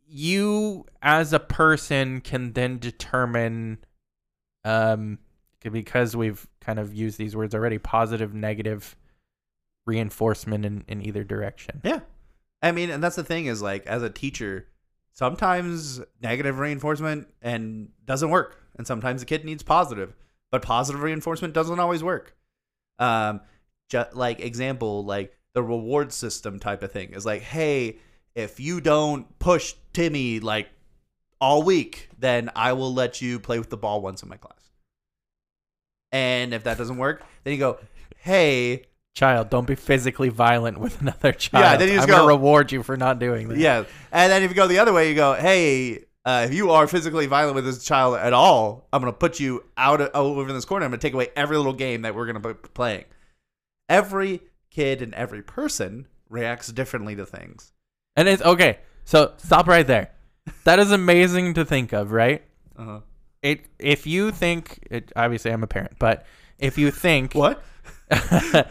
you 0.09 0.87
as 1.03 1.33
a 1.33 1.39
person 1.39 2.21
can 2.21 2.53
then 2.53 2.79
determine, 2.79 3.79
um, 4.65 5.19
because 5.61 6.17
we've 6.17 6.47
kind 6.61 6.79
of 6.79 6.95
used 6.95 7.19
these 7.19 7.37
words 7.37 7.55
already, 7.55 7.79
positive, 7.79 8.35
negative 8.35 8.97
reinforcement 9.87 10.65
in, 10.65 10.85
in 10.89 11.05
either 11.05 11.25
direction. 11.25 11.81
Yeah. 11.85 12.01
I 12.63 12.73
mean, 12.73 12.91
and 12.91 13.03
that's 13.03 13.17
the 13.17 13.25
thing 13.25 13.47
is 13.47 13.63
like 13.63 13.87
as 13.87 14.03
a 14.03 14.11
teacher, 14.11 14.67
sometimes 15.13 16.01
negative 16.21 16.59
reinforcement 16.59 17.29
and 17.43 17.91
doesn't 18.05 18.31
work, 18.31 18.61
and 18.77 18.87
sometimes 18.87 19.21
the 19.21 19.27
kid 19.27 19.45
needs 19.45 19.63
positive, 19.63 20.15
but 20.51 20.63
positive 20.63 21.03
reinforcement 21.03 21.55
doesn't 21.55 21.81
always 21.81 22.03
work. 22.03 22.37
Um, 22.99 23.41
just 23.89 24.15
like 24.15 24.41
example, 24.41 25.05
like 25.05 25.37
the 25.55 25.63
reward 25.63 26.13
system 26.13 26.59
type 26.59 26.83
of 26.83 26.93
thing 26.93 27.15
is 27.15 27.25
like, 27.25 27.43
hey, 27.43 27.99
if 28.39 28.61
you 28.61 28.81
don't 28.81 29.37
push 29.41 29.75
Timmy 29.93 30.39
like 30.39 30.69
all 31.41 31.63
week, 31.65 32.09
then 32.19 32.51
I 32.55 32.73
will 32.73 32.95
let 32.95 33.21
you 33.21 33.41
play 33.41 33.59
with 33.59 33.69
the 33.69 33.77
ball 33.77 34.01
once 34.01 34.23
in 34.23 34.29
my 34.29 34.37
class. 34.37 34.55
And 36.13 36.55
if 36.55 36.65
that 36.65 36.79
doesn't 36.79 36.97
work, 36.99 37.23
then 37.43 37.53
you 37.53 37.59
go, 37.59 37.79
"Hey, 38.19 38.85
Child, 39.15 39.51
don't 39.51 39.67
be 39.67 39.75
physically 39.75 40.29
violent 40.29 40.79
with 40.79 41.01
another 41.01 41.33
child. 41.33 41.65
Yeah, 41.65 41.77
then 41.77 41.89
you 41.89 41.95
just 41.95 42.05
I'm 42.05 42.11
gonna 42.11 42.23
go- 42.23 42.29
reward 42.29 42.71
you 42.71 42.85
for 42.85 42.97
not 42.97 43.19
doing 43.19 43.49
that. 43.49 43.59
yeah." 43.59 43.85
And 44.13 44.31
then 44.31 44.43
if 44.45 44.51
you 44.51 44.55
go 44.57 44.69
the 44.69 44.79
other 44.79 44.93
way, 44.93 45.09
you 45.09 45.17
go, 45.17 45.35
"Hey, 45.35 46.05
uh, 46.25 46.47
if 46.49 46.55
you 46.55 46.71
are 46.71 46.87
physically 46.87 47.27
violent 47.27 47.57
with 47.57 47.65
this 47.65 47.85
child 47.85 48.17
at 48.19 48.33
all, 48.33 48.87
I'm 48.93 49.01
gonna 49.01 49.13
put 49.13 49.41
you 49.41 49.65
out 49.77 50.01
of, 50.01 50.11
over 50.15 50.49
in 50.49 50.55
this 50.55 50.65
corner. 50.65 50.85
I'm 50.85 50.93
gonna 50.93 51.01
take 51.01 51.15
away 51.15 51.29
every 51.35 51.57
little 51.57 51.73
game 51.73 52.03
that 52.03 52.15
we're 52.15 52.27
gonna 52.27 52.41
be 52.41 52.55
playing." 52.55 53.05
Every 53.89 54.43
kid 54.71 55.03
and 55.03 55.13
every 55.15 55.43
person 55.43 56.07
reacts 56.29 56.69
differently 56.69 57.17
to 57.17 57.27
things. 57.27 57.73
And 58.19 58.29
it's 58.29 58.43
okay. 58.43 58.79
So 59.05 59.35
stop 59.37 59.69
right 59.69 59.87
there. 59.87 60.11
That 60.65 60.81
is 60.81 60.91
amazing 60.91 61.55
to 61.55 61.65
think 61.65 61.93
of, 61.93 62.11
right? 62.11 62.43
Uh-huh. 62.77 63.01
It 63.43 63.67
if 63.79 64.09
you 64.09 64.33
think 64.33 64.81
it, 64.91 65.13
obviously 65.15 65.53
I'm 65.53 65.63
a 65.63 65.69
parent, 65.69 65.93
but 66.01 66.27
if 66.59 66.77
you 66.79 66.91
think 66.91 67.35
What? 67.35 67.63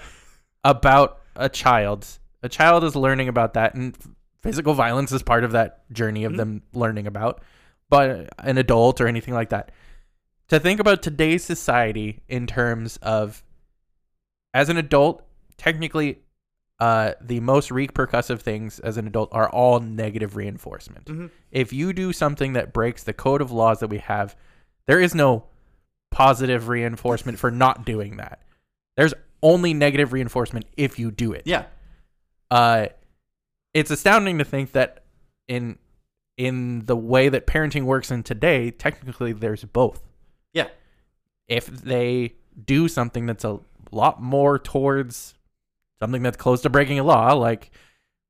about 0.66 1.22
a 1.38 1.48
child, 1.48 2.06
a 2.44 2.50
child 2.50 2.84
is 2.84 2.94
learning 2.94 3.30
about 3.30 3.54
that, 3.54 3.74
and 3.74 3.96
physical 4.42 4.74
violence 4.74 5.14
is 5.14 5.24
part 5.24 5.46
of 5.46 5.54
that 5.54 5.90
journey 5.94 6.26
of 6.26 6.36
them 6.36 6.64
learning 6.74 7.08
about. 7.08 7.42
But 7.90 8.28
an 8.40 8.58
adult 8.58 9.00
or 9.00 9.08
anything 9.08 9.34
like 9.34 9.50
that, 9.50 9.72
to 10.50 10.60
think 10.60 10.82
about 10.82 11.02
today's 11.02 11.46
society 11.46 12.20
in 12.28 12.48
terms 12.48 12.98
of, 12.98 13.46
as 14.54 14.68
an 14.68 14.76
adult, 14.76 15.24
technically, 15.56 16.20
uh, 16.80 17.14
the 17.22 17.40
most 17.40 17.70
repercussive 17.70 18.40
things 18.40 18.80
as 18.80 18.98
an 18.98 19.08
adult 19.08 19.30
are 19.32 19.50
all 19.50 19.80
negative 19.80 20.36
reinforcement. 20.36 21.06
Mhm. 21.06 21.32
If 21.52 21.74
you 21.74 21.92
do 21.94 22.14
something 22.14 22.54
that 22.54 22.72
breaks 22.74 23.04
the 23.04 23.14
code 23.14 23.42
of 23.42 23.52
laws 23.52 23.80
that 23.80 23.88
we 23.88 23.98
have, 23.98 24.36
there 24.86 25.00
is 25.00 25.16
no 25.16 25.46
positive 26.12 26.68
reinforcement 26.68 27.40
for 27.40 27.50
not 27.52 27.86
doing 27.86 28.18
that. 28.18 28.42
There's 28.96 29.14
only 29.42 29.74
negative 29.74 30.14
reinforcement 30.14 30.66
if 30.78 31.00
you 31.00 31.12
do 31.12 31.34
it. 31.34 31.44
Yeah. 31.46 31.66
Uh, 32.52 32.88
it's 33.74 33.92
astounding 33.92 34.38
to 34.38 34.46
think 34.46 34.72
that 34.74 35.04
in 35.48 35.78
in 36.38 36.86
the 36.86 36.96
way 36.96 37.30
that 37.30 37.48
parenting 37.48 37.84
works 37.84 38.12
in 38.12 38.22
today, 38.22 38.70
technically 38.70 39.34
there's 39.34 39.64
both. 39.64 40.04
Yeah. 40.54 40.68
If 41.48 41.66
they 41.66 42.36
do 42.64 42.88
something 42.88 43.26
that's 43.26 43.44
a 43.44 43.60
lot 43.92 44.22
more 44.22 44.60
towards 44.60 45.34
something 46.00 46.22
that's 46.24 46.38
close 46.38 46.62
to 46.62 46.70
breaking 46.70 47.00
a 47.00 47.04
law, 47.04 47.34
like 47.34 47.72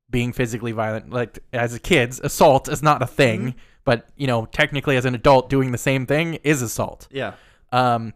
being 0.09 0.31
physically 0.31 0.71
violent, 0.71 1.11
like 1.11 1.39
as 1.53 1.73
a 1.73 1.79
kids, 1.79 2.19
assault 2.23 2.69
is 2.69 2.81
not 2.81 3.01
a 3.01 3.07
thing, 3.07 3.47
Mhm. 3.51 3.55
but 3.83 4.07
you 4.15 4.27
know, 4.27 4.45
technically 4.45 4.95
as 4.97 5.05
an 5.05 5.15
adult 5.15 5.49
doing 5.49 5.71
the 5.71 5.77
same 5.77 6.05
thing 6.05 6.35
is 6.43 6.61
assault. 6.61 7.07
Yeah. 7.11 7.33
Um, 7.71 8.13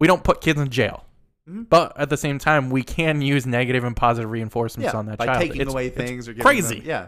we 0.00 0.06
don't 0.06 0.22
put 0.22 0.40
kids 0.40 0.60
in 0.60 0.68
jail. 0.68 1.04
Mhm. 1.48 1.68
But 1.68 1.98
at 2.00 2.08
the 2.08 2.16
same 2.16 2.38
time, 2.38 2.70
we 2.70 2.82
can 2.82 3.20
use 3.20 3.46
negative 3.46 3.84
and 3.84 3.94
positive 3.96 4.30
reinforcements 4.30 4.92
yeah, 4.92 4.98
on 4.98 5.06
that 5.06 5.18
by 5.18 5.26
child. 5.26 5.40
taking 5.40 5.60
It's- 5.60 5.72
away 5.72 5.90
things 5.90 6.28
or 6.28 6.32
giving 6.32 6.44
crazy. 6.44 6.76
them- 6.80 6.88
yeah, 6.88 7.06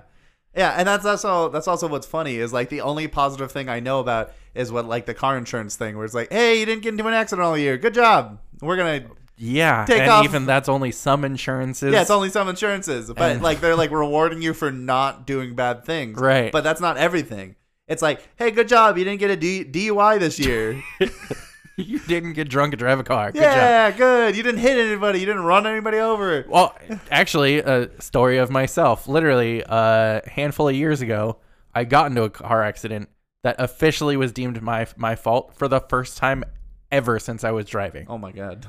yeah, 0.54 0.74
and 0.76 0.86
that's 0.88 1.06
also 1.06 1.48
that's 1.48 1.68
also 1.68 1.86
what's 1.88 2.06
funny 2.06 2.36
is 2.36 2.52
like 2.52 2.68
the 2.68 2.80
only 2.82 3.06
positive 3.08 3.50
thing 3.52 3.68
I 3.68 3.80
know 3.80 4.00
about 4.00 4.32
is 4.54 4.70
what 4.72 4.86
like 4.86 5.06
the 5.06 5.14
car 5.14 5.38
insurance 5.38 5.76
thing 5.76 5.96
where 5.96 6.04
it's 6.04 6.14
like, 6.14 6.32
hey, 6.32 6.58
you 6.60 6.66
didn't 6.66 6.82
get 6.82 6.90
into 6.90 7.06
an 7.06 7.14
accident 7.14 7.46
all 7.46 7.56
year, 7.56 7.78
good 7.78 7.94
job. 7.94 8.38
We're 8.60 8.76
gonna 8.76 9.04
Yeah, 9.38 9.84
Take 9.86 10.00
and 10.02 10.10
off- 10.10 10.24
even 10.24 10.46
that's 10.46 10.68
only 10.68 10.90
some 10.92 11.24
insurances. 11.24 11.92
yeah, 11.92 12.00
it's 12.00 12.10
only 12.10 12.30
some 12.30 12.48
insurances, 12.48 13.08
but 13.12 13.32
And- 13.32 13.42
like 13.42 13.60
they're 13.60 13.76
like 13.76 13.90
rewarding 13.90 14.40
you 14.42 14.54
for 14.54 14.70
not 14.72 15.26
doing 15.26 15.54
bad 15.54 15.84
things, 15.84 16.18
Right. 16.18 16.50
But 16.50 16.64
that's 16.64 16.80
not 16.80 16.96
everything. 16.96 17.56
It's 17.86 18.02
like, 18.02 18.20
hey, 18.36 18.50
good 18.50 18.66
job, 18.68 18.96
you 18.98 19.04
didn't 19.04 19.20
get 19.20 19.30
a 19.30 19.36
D- 19.36 19.64
DUI 19.64 20.18
this 20.18 20.38
year. 20.38 20.82
you 21.76 21.98
didn't 22.00 22.32
get 22.32 22.48
drunk 22.48 22.72
and 22.72 22.78
drive 22.78 22.98
a 22.98 23.04
car. 23.04 23.30
Good 23.30 23.42
job. 23.42 23.52
yeah, 23.52 23.90
good. 23.90 24.36
You 24.36 24.42
didn't 24.42 24.60
hit 24.60 24.78
anybody. 24.78 25.20
You 25.20 25.26
didn't 25.26 25.44
run 25.44 25.66
anybody 25.66 25.98
over. 25.98 26.44
Well, 26.48 26.74
actually, 27.10 27.58
a 27.58 27.90
story 28.00 28.38
of 28.38 28.50
myself. 28.50 29.06
Literally, 29.06 29.62
a 29.66 30.22
handful 30.26 30.68
of 30.68 30.74
years 30.74 31.02
ago, 31.02 31.36
I 31.74 31.84
got 31.84 32.06
into 32.06 32.22
a 32.22 32.30
car 32.30 32.62
accident 32.62 33.10
that 33.44 33.56
officially 33.58 34.16
was 34.16 34.32
deemed 34.32 34.62
my 34.62 34.86
my 34.96 35.14
fault 35.14 35.54
for 35.56 35.68
the 35.68 35.80
first 35.80 36.16
time 36.16 36.42
ever 36.90 37.18
since 37.18 37.44
I 37.44 37.50
was 37.50 37.66
driving. 37.66 38.06
Oh 38.08 38.16
my 38.18 38.32
god. 38.32 38.66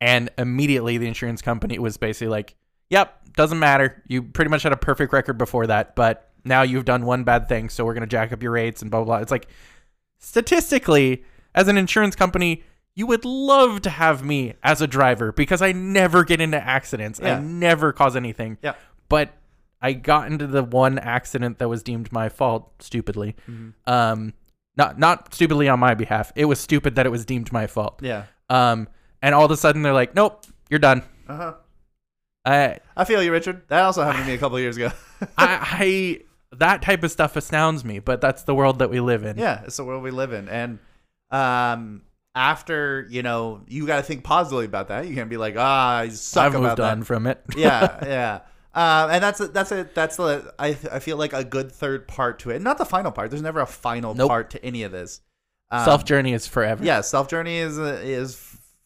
And 0.00 0.30
immediately, 0.38 0.98
the 0.98 1.06
insurance 1.08 1.42
company 1.42 1.78
was 1.78 1.96
basically 1.96 2.28
like, 2.28 2.54
"Yep, 2.90 3.34
doesn't 3.34 3.58
matter. 3.58 4.02
You 4.06 4.22
pretty 4.22 4.50
much 4.50 4.62
had 4.62 4.72
a 4.72 4.76
perfect 4.76 5.12
record 5.12 5.38
before 5.38 5.66
that, 5.66 5.96
but 5.96 6.30
now 6.44 6.62
you've 6.62 6.84
done 6.84 7.04
one 7.04 7.24
bad 7.24 7.48
thing, 7.48 7.68
so 7.68 7.84
we're 7.84 7.94
gonna 7.94 8.06
jack 8.06 8.32
up 8.32 8.42
your 8.42 8.52
rates 8.52 8.80
and 8.82 8.90
blah 8.90 9.00
blah." 9.00 9.16
blah. 9.16 9.22
It's 9.22 9.30
like 9.32 9.48
statistically, 10.18 11.24
as 11.54 11.68
an 11.68 11.76
insurance 11.78 12.14
company. 12.16 12.62
You 12.94 13.06
would 13.06 13.24
love 13.24 13.82
to 13.82 13.90
have 13.90 14.24
me 14.24 14.54
as 14.64 14.82
a 14.82 14.88
driver 14.88 15.30
because 15.30 15.62
I 15.62 15.70
never 15.70 16.24
get 16.24 16.40
into 16.40 16.60
accidents. 16.60 17.20
Yeah. 17.22 17.36
I 17.36 17.40
never 17.40 17.92
cause 17.92 18.16
anything 18.16 18.58
Yeah. 18.60 18.72
but 19.08 19.36
I 19.80 19.92
got 19.92 20.26
into 20.32 20.48
the 20.48 20.64
one 20.64 20.98
accident 20.98 21.58
that 21.60 21.68
was 21.68 21.84
deemed 21.84 22.10
my 22.10 22.28
fault 22.28 22.72
stupidly. 22.82 23.36
Mhm. 23.48 23.74
Um, 23.86 24.32
not 24.76 24.98
not 24.98 25.32
stupidly 25.32 25.68
on 25.68 25.78
my 25.78 25.94
behalf. 25.94 26.32
It 26.34 26.46
was 26.46 26.58
stupid 26.58 26.96
that 26.96 27.06
it 27.06 27.10
was 27.10 27.24
deemed 27.24 27.52
my 27.52 27.68
fault. 27.68 28.00
Yeah. 28.02 28.24
Um, 28.50 28.88
and 29.22 29.34
all 29.34 29.44
of 29.44 29.50
a 29.50 29.56
sudden 29.56 29.82
they're 29.82 29.92
like, 29.92 30.14
"Nope, 30.14 30.44
you're 30.70 30.78
done." 30.80 31.02
Uh 31.28 31.36
huh. 31.36 31.54
I, 32.44 32.78
I 32.96 33.04
feel 33.04 33.22
you, 33.22 33.30
Richard. 33.32 33.62
That 33.68 33.82
also 33.82 34.02
happened 34.02 34.24
to 34.24 34.28
me 34.28 34.34
a 34.34 34.38
couple 34.38 34.56
of 34.56 34.62
years 34.62 34.76
ago. 34.76 34.90
I, 35.36 35.58
I, 35.80 36.20
that 36.56 36.80
type 36.82 37.02
of 37.02 37.10
stuff 37.10 37.36
astounds 37.36 37.84
me, 37.84 37.98
but 37.98 38.20
that's 38.22 38.44
the 38.44 38.54
world 38.54 38.78
that 38.78 38.88
we 38.90 39.00
live 39.00 39.24
in. 39.24 39.36
yeah, 39.36 39.62
it's 39.64 39.76
the 39.76 39.84
world 39.84 40.02
we 40.02 40.10
live 40.10 40.32
in, 40.32 40.48
and 40.48 40.78
um, 41.30 42.02
after 42.34 43.06
you 43.10 43.22
know, 43.22 43.62
you 43.66 43.86
got 43.86 43.96
to 43.96 44.02
think 44.02 44.24
positively 44.24 44.64
about 44.64 44.88
that. 44.88 45.06
You 45.06 45.14
can't 45.14 45.28
be 45.28 45.36
like, 45.36 45.56
ah, 45.58 45.96
I 45.98 46.08
suck 46.08 46.46
I've 46.46 46.54
about 46.54 46.62
moved 46.62 46.76
that. 46.78 46.90
on 46.92 47.02
from 47.02 47.26
it. 47.26 47.42
yeah, 47.56 48.04
yeah. 48.06 48.40
Um, 48.74 49.10
and 49.10 49.22
that's 49.22 49.40
a, 49.40 49.48
that's 49.48 49.72
a 49.72 49.88
that's 49.94 50.18
a, 50.18 50.54
I 50.58 50.68
I 50.92 51.00
feel 51.00 51.16
like 51.16 51.32
a 51.32 51.44
good 51.44 51.70
third 51.72 52.06
part 52.08 52.38
to 52.40 52.50
it. 52.50 52.62
Not 52.62 52.78
the 52.78 52.84
final 52.86 53.10
part. 53.12 53.30
There's 53.30 53.42
never 53.42 53.60
a 53.60 53.66
final 53.66 54.14
Nope. 54.14 54.28
part 54.28 54.50
to 54.50 54.64
any 54.64 54.84
of 54.84 54.92
this. 54.92 55.20
Um, 55.70 55.84
Self 55.84 56.04
journey 56.06 56.32
is 56.32 56.46
forever. 56.46 56.82
yeah, 56.82 57.00
self 57.02 57.28
journey 57.28 57.58
is 57.58 57.76
is 57.76 58.36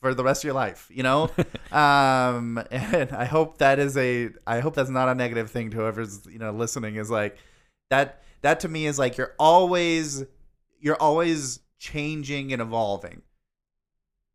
for 0.03 0.13
the 0.13 0.25
rest 0.25 0.43
of 0.43 0.49
your 0.49 0.55
life. 0.55 0.91
You 0.93 1.05
know, 1.05 1.31
um, 1.73 2.63
and 2.71 3.13
I 3.13 3.25
hope 3.25 3.59
that 3.59 3.79
is 3.79 3.97
a 3.97 4.31
I 4.47 4.61
hope 4.61 4.75
that's 4.75 4.91
not 4.91 5.09
a 5.09 5.15
negative 5.15 5.51
thing 5.51 5.71
to 5.71 5.79
whoever's 5.79 6.27
you 6.27 6.39
know 6.39 6.51
listening. 6.51 6.97
Is 6.97 7.11
like 7.11 7.39
that 7.89 8.23
that 8.43 8.61
to 8.61 8.69
me 8.69 8.85
is 8.85 8.99
like 8.99 9.17
you're 9.17 9.35
always 9.39 10.25
you're 10.79 11.01
always 11.01 11.61
changing 11.79 12.53
and 12.53 12.61
evolving. 12.61 13.23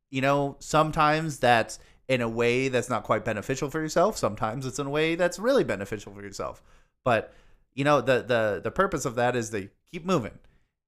You 0.09 0.21
know, 0.21 0.55
sometimes 0.59 1.37
that's 1.37 1.79
in 2.07 2.21
a 2.21 2.29
way 2.29 2.69
that's 2.69 2.89
not 2.89 3.03
quite 3.03 3.25
beneficial 3.25 3.69
for 3.69 3.81
yourself. 3.81 4.17
Sometimes 4.17 4.65
it's 4.65 4.79
in 4.79 4.87
a 4.87 4.89
way 4.89 5.15
that's 5.15 5.37
really 5.37 5.65
beneficial 5.65 6.13
for 6.13 6.21
yourself. 6.21 6.63
But 7.03 7.33
you 7.73 7.83
know, 7.83 8.01
the 8.01 8.23
the 8.23 8.61
the 8.63 8.71
purpose 8.71 9.05
of 9.05 9.15
that 9.15 9.35
is 9.35 9.49
to 9.51 9.69
keep 9.91 10.05
moving, 10.05 10.39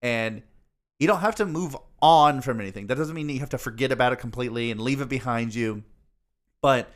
and 0.01 0.41
you 0.99 1.07
don't 1.07 1.19
have 1.19 1.35
to 1.35 1.45
move 1.45 1.75
on 2.01 2.41
from 2.41 2.59
anything. 2.59 2.87
That 2.87 2.95
doesn't 2.97 3.15
mean 3.15 3.27
that 3.27 3.33
you 3.33 3.39
have 3.39 3.49
to 3.49 3.57
forget 3.57 3.91
about 3.91 4.13
it 4.13 4.19
completely 4.19 4.71
and 4.71 4.79
leave 4.81 5.01
it 5.01 5.09
behind 5.09 5.53
you. 5.55 5.83
But 6.61 6.91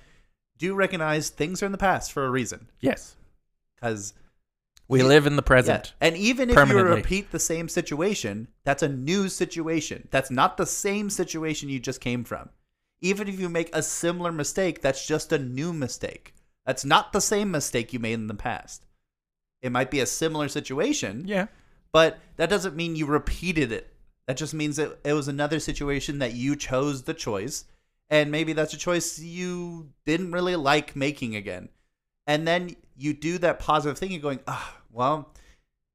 do 0.57 0.75
recognize 0.75 1.29
things 1.29 1.61
are 1.63 1.65
in 1.65 1.71
the 1.71 1.77
past 1.77 2.11
for 2.11 2.25
a 2.25 2.29
reason, 2.29 2.69
Yes. 2.79 3.15
because 3.75 4.13
We 4.89 4.99
Yeah. 4.99 5.05
live 5.05 5.25
in 5.25 5.37
the 5.37 5.41
yeah. 5.41 5.47
present. 5.47 5.93
And 6.01 6.17
even 6.17 6.49
if 6.49 6.69
you 6.69 6.79
repeat 6.83 7.31
the 7.31 7.39
same 7.39 7.69
situation, 7.69 8.49
that's 8.65 8.83
a 8.83 8.89
new 8.89 9.29
situation. 9.29 10.09
That's 10.11 10.29
not 10.29 10.57
the 10.57 10.65
same 10.65 11.09
situation 11.09 11.69
you 11.69 11.79
just 11.79 12.01
came 12.01 12.25
from. 12.25 12.49
Even 12.99 13.29
if 13.29 13.39
you 13.39 13.47
make 13.49 13.73
a 13.73 13.81
similar 13.81 14.31
mistake, 14.31 14.81
that's 14.81 15.07
just 15.07 15.31
a 15.31 15.39
new 15.39 15.71
mistake. 15.73 16.33
That's 16.65 16.83
not 16.83 17.13
the 17.13 17.21
same 17.21 17.49
mistake 17.49 17.93
you 17.93 17.99
made 17.99 18.13
in 18.13 18.27
the 18.27 18.33
past. 18.33 18.85
It 19.61 19.71
might 19.71 19.89
be 19.89 20.01
a 20.01 20.05
similar 20.05 20.49
situation, 20.49 21.23
Yeah. 21.27 21.47
but 21.93 22.19
that 22.35 22.49
doesn't 22.49 22.75
mean 22.75 22.97
you 22.97 23.05
repeated 23.05 23.71
it. 23.71 23.92
That 24.27 24.37
just 24.37 24.53
means 24.53 24.77
that 24.77 24.99
it 25.03 25.13
was 25.13 25.27
another 25.27 25.59
situation 25.59 26.19
that 26.19 26.33
you 26.33 26.55
chose 26.55 27.03
the 27.03 27.13
choice, 27.13 27.65
and 28.09 28.31
maybe 28.31 28.53
that's 28.53 28.73
a 28.73 28.77
choice 28.77 29.19
you 29.19 29.89
didn't 30.05 30.31
really 30.31 30.55
like 30.55 30.95
making 30.95 31.35
again. 31.35 31.69
And 32.25 32.47
then 32.47 32.75
you 32.95 33.13
do 33.13 33.37
that 33.39 33.59
positive 33.59 33.97
thing, 33.97 34.11
you're 34.11 34.21
going, 34.21 34.39
ah, 34.47 34.77
well, 34.91 35.33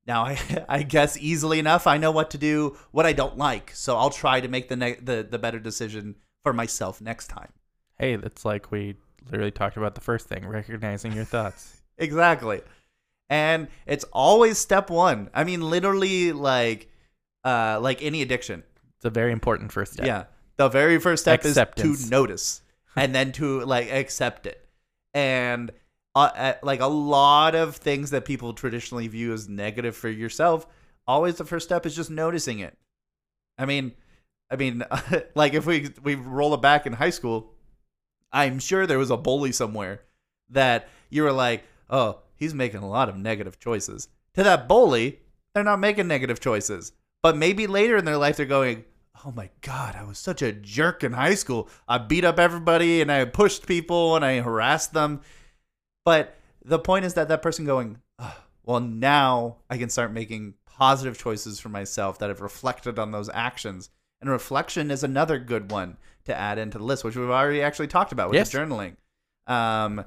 now 0.07 0.25
I, 0.25 0.65
I 0.69 0.83
guess 0.83 1.17
easily 1.17 1.59
enough, 1.59 1.87
I 1.87 1.97
know 1.97 2.11
what 2.11 2.31
to 2.33 2.39
do, 2.39 2.77
what 2.91 3.07
I 3.07 3.13
don't 3.13 3.39
like, 3.39 3.71
so 3.75 3.97
I'll 3.97 4.11
try 4.11 4.41
to 4.41 4.49
make 4.49 4.69
the 4.69 4.77
ne- 4.77 5.01
the 5.01 5.27
the 5.29 5.39
better 5.39 5.59
decision 5.59 6.17
for 6.43 6.53
myself 6.53 7.01
next 7.01 7.29
time. 7.29 7.53
Hey, 7.99 8.17
that's 8.17 8.45
like 8.45 8.71
we 8.71 8.97
literally 9.31 9.51
talked 9.51 9.77
about 9.77 9.95
the 9.95 10.01
first 10.01 10.29
thing, 10.29 10.47
recognizing 10.47 11.13
your 11.13 11.25
thoughts. 11.25 11.75
Exactly. 12.01 12.61
And 13.29 13.67
it's 13.85 14.05
always 14.13 14.57
step 14.57 14.89
one. 14.89 15.31
I 15.35 15.43
mean, 15.43 15.69
literally, 15.69 16.31
like, 16.31 16.89
uh, 17.49 17.81
like 17.81 18.03
any 18.03 18.23
addiction. 18.23 18.63
It's 18.97 19.05
a 19.05 19.11
very 19.11 19.33
important 19.33 19.73
first 19.73 19.95
step. 19.95 20.07
Yeah. 20.07 20.25
The 20.57 20.69
very 20.69 20.99
first 20.99 21.23
step 21.23 21.45
is 21.45 21.55
to 21.55 21.97
notice 22.11 22.63
and 22.97 23.15
then 23.15 23.33
to 23.33 23.61
like 23.65 23.91
accept 23.91 24.47
it. 24.47 24.67
And 25.15 25.71
uh, 26.15 26.31
uh, 26.35 26.55
like 26.63 26.81
a 26.81 26.87
lot 26.87 27.55
of 27.55 27.77
things 27.77 28.11
that 28.11 28.25
people 28.25 28.53
traditionally 28.53 29.09
view 29.09 29.33
as 29.33 29.49
negative 29.49 29.97
for 29.97 30.09
yourself, 30.09 30.67
always 31.07 31.37
the 31.37 31.45
first 31.45 31.67
step 31.67 31.87
is 31.87 31.97
just 31.97 32.11
noticing 32.11 32.59
it. 32.59 32.77
I 33.57 33.65
mean, 33.65 33.93
I 34.51 34.57
mean, 34.57 34.85
like 35.35 35.55
if 35.55 35.65
we 35.65 35.91
we 36.03 36.17
roll 36.17 36.53
it 36.55 36.61
back 36.61 36.87
in 36.87 36.95
high 36.95 37.11
school, 37.11 37.55
I'm 38.33 38.59
sure 38.59 38.87
there 38.87 38.99
was 38.99 39.11
a 39.11 39.17
bully 39.17 39.53
somewhere 39.53 40.03
that 40.51 40.89
you 41.09 41.23
were 41.23 41.33
like, 41.33 41.65
oh, 41.89 42.19
he's 42.35 42.53
making 42.53 42.83
a 42.83 42.89
lot 42.89 43.09
of 43.09 43.17
negative 43.17 43.59
choices. 43.59 44.09
To 44.35 44.43
that 44.43 44.69
bully, 44.69 45.21
they're 45.55 45.65
not 45.65 45.81
making 45.81 46.09
negative 46.09 46.41
choices. 46.41 46.93
But 47.29 47.37
maybe 47.37 47.67
later 47.67 47.99
in 47.99 48.07
their 48.07 48.17
life, 48.17 48.39
they're 48.39 48.47
going, 48.47 48.87
oh 49.23 49.33
my 49.33 49.51
God, 49.61 49.95
I 49.95 50.03
was 50.03 50.17
such 50.17 50.41
a 50.41 50.51
jerk 50.51 51.05
in 51.05 51.13
high 51.13 51.35
school. 51.35 51.69
I 51.87 51.99
beat 51.99 52.25
up 52.25 52.39
everybody 52.39 53.03
and 53.03 53.13
I 53.13 53.23
pushed 53.27 53.67
people 53.67 54.17
and 54.17 54.25
I 54.25 54.41
harassed 54.41 54.95
them. 54.95 55.21
But 56.07 56.39
the 56.65 56.79
point 56.79 57.05
is 57.05 57.13
that 57.13 57.29
that 57.29 57.43
person 57.43 57.67
going, 57.67 57.99
oh, 58.19 58.35
well, 58.65 58.81
now 58.81 59.57
I 59.69 59.77
can 59.77 59.91
start 59.91 60.11
making 60.11 60.55
positive 60.65 61.19
choices 61.19 61.61
for 61.61 61.69
myself 61.69 62.19
that 62.21 62.31
have 62.31 62.41
reflected 62.41 62.99
on 62.99 63.13
those 63.13 63.29
actions. 63.35 63.91
And 64.23 64.31
reflection 64.31 64.91
is 64.91 65.05
another 65.05 65.39
good 65.39 65.71
one 65.71 65.99
to 66.25 66.35
add 66.35 66.57
into 66.57 66.79
the 66.79 66.85
list, 66.85 67.05
which 67.05 67.15
we've 67.15 67.29
already 67.29 67.61
actually 67.61 67.89
talked 67.89 68.13
about 68.13 68.31
with 68.31 68.37
Yes. 68.37 68.51
journaling. 68.55 68.97
Um, 69.47 70.07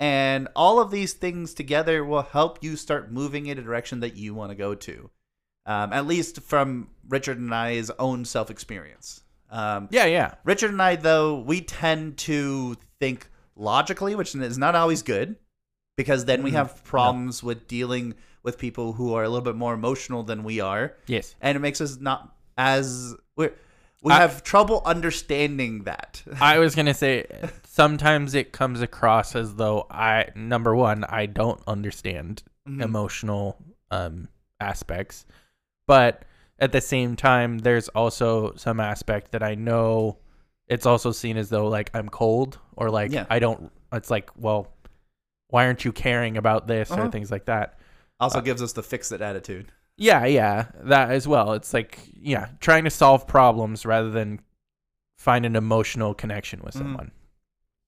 and 0.00 0.48
all 0.56 0.80
of 0.80 0.90
these 0.90 1.12
things 1.12 1.54
together 1.54 2.04
will 2.04 2.22
help 2.22 2.58
you 2.64 2.74
start 2.74 3.12
moving 3.12 3.46
in 3.46 3.56
a 3.56 3.62
direction 3.62 4.00
that 4.00 4.16
you 4.16 4.34
want 4.34 4.50
to 4.50 4.56
go 4.56 4.74
to. 4.74 5.10
Um, 5.66 5.92
at 5.92 6.06
least 6.06 6.40
from 6.42 6.88
Richard 7.08 7.38
and 7.38 7.52
I's 7.54 7.90
own 7.98 8.24
self 8.24 8.50
experience. 8.50 9.22
Um, 9.50 9.88
Yeah, 9.90 10.06
yeah. 10.06 10.34
Richard 10.44 10.70
and 10.70 10.80
I, 10.80 10.96
though, 10.96 11.40
we 11.40 11.60
tend 11.60 12.16
to 12.18 12.76
think 13.00 13.28
logically, 13.56 14.14
which 14.14 14.34
is 14.34 14.58
not 14.58 14.74
always 14.74 15.02
good 15.02 15.36
because 15.96 16.24
then 16.24 16.42
we 16.42 16.50
Mhm. 16.50 16.54
have 16.54 16.84
problems 16.84 17.42
with 17.42 17.66
dealing 17.68 18.14
with 18.42 18.58
people 18.58 18.92
who 18.92 19.14
are 19.14 19.24
a 19.24 19.28
little 19.28 19.44
bit 19.44 19.56
more 19.56 19.74
emotional 19.74 20.22
than 20.22 20.44
we 20.44 20.60
are. 20.60 20.94
Yes. 21.06 21.34
And 21.40 21.56
it 21.56 21.60
makes 21.60 21.80
us 21.80 21.98
not 22.00 22.32
as. 22.56 23.14
We're, 23.36 23.52
we 24.02 24.12
I- 24.12 24.18
have 24.20 24.44
trouble 24.44 24.82
understanding 24.84 25.82
that. 25.84 26.22
I 26.40 26.58
was 26.58 26.74
gonna 26.76 26.94
say 26.94 27.26
sometimes 27.64 28.34
it 28.34 28.52
comes 28.52 28.80
across 28.82 29.34
as 29.34 29.54
though 29.56 29.86
I 29.90 30.28
number 30.36 30.76
one 30.76 31.02
I 31.04 31.26
don't 31.26 31.60
understand 31.66 32.42
Mhm. 32.68 32.82
emotional 32.82 33.56
um, 33.90 34.28
aspects, 34.60 35.24
but 35.86 36.24
at 36.58 36.72
the 36.72 36.80
same 36.80 37.16
time 37.16 37.58
there's 37.58 37.88
also 37.88 38.54
some 38.56 38.80
aspect 38.80 39.32
that 39.32 39.42
I 39.42 39.54
know 39.54 40.18
it's 40.68 40.86
also 40.86 41.12
seen 41.12 41.36
as 41.36 41.48
though 41.48 41.68
like 41.68 41.90
I'm 41.94 42.08
cold 42.08 42.58
or 42.76 42.90
like 42.90 43.12
Yeah. 43.12 43.26
I 43.30 43.38
don't. 43.38 43.70
It's 43.92 44.10
like 44.10 44.30
well, 44.36 44.72
why 45.48 45.66
aren't 45.66 45.84
you 45.84 45.92
caring 45.92 46.36
about 46.36 46.66
this 46.66 46.90
Uh-huh. 46.90 47.02
or 47.02 47.10
things 47.10 47.30
like 47.30 47.44
that. 47.46 47.78
also 48.18 48.38
uh, 48.38 48.40
gives 48.42 48.62
us 48.62 48.72
the 48.72 48.82
fix 48.82 49.12
it 49.12 49.20
attitude. 49.20 49.70
Yeah, 49.98 50.24
yeah, 50.26 50.66
that 50.84 51.10
as 51.10 51.26
well. 51.28 51.52
It's 51.52 51.72
like 51.72 51.98
yeah, 52.12 52.48
trying 52.60 52.84
to 52.84 52.90
solve 52.90 53.26
problems 53.26 53.86
rather 53.86 54.10
than 54.10 54.40
find 55.18 55.46
an 55.46 55.56
emotional 55.56 56.14
connection 56.14 56.60
with 56.62 56.74
Mhm. 56.74 56.78
someone. 56.78 57.10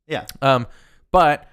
Yeah. 0.07 0.27
Um, 0.41 0.67
but 1.11 1.49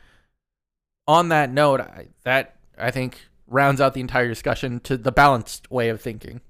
on 1.08 1.30
that 1.30 1.50
note, 1.52 1.82
I, 1.82 2.08
that 2.24 2.56
I 2.78 2.92
think 2.92 3.28
rounds 3.48 3.82
out 3.82 3.94
the 3.94 4.02
entire 4.02 4.28
discussion 4.28 4.80
to 4.82 4.98
the 4.98 5.12
balanced 5.12 5.70
way 5.72 5.90
of 5.90 6.02
thinking. 6.02 6.42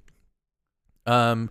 Um, 1.05 1.49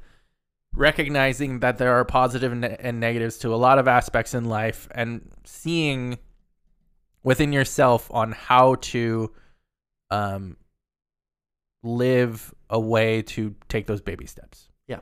recognizing 0.74 1.60
that 1.60 1.78
there 1.78 1.94
are 1.94 2.04
positive 2.04 2.52
and, 2.52 3.00
negatives 3.00 3.38
to 3.38 3.54
a 3.54 3.56
lot 3.56 3.78
of 3.78 3.86
aspects 3.86 4.34
in 4.34 4.46
life, 4.46 4.88
and 4.92 5.30
seeing 5.44 6.18
within 7.22 7.52
yourself 7.52 8.10
on 8.12 8.32
how 8.32 8.74
to 8.76 9.32
um 10.10 10.56
live 11.82 12.54
a 12.70 12.80
way 12.80 13.22
to 13.22 13.54
take 13.68 13.86
those 13.86 14.00
baby 14.00 14.26
steps. 14.26 14.68
Yeah. 14.88 15.00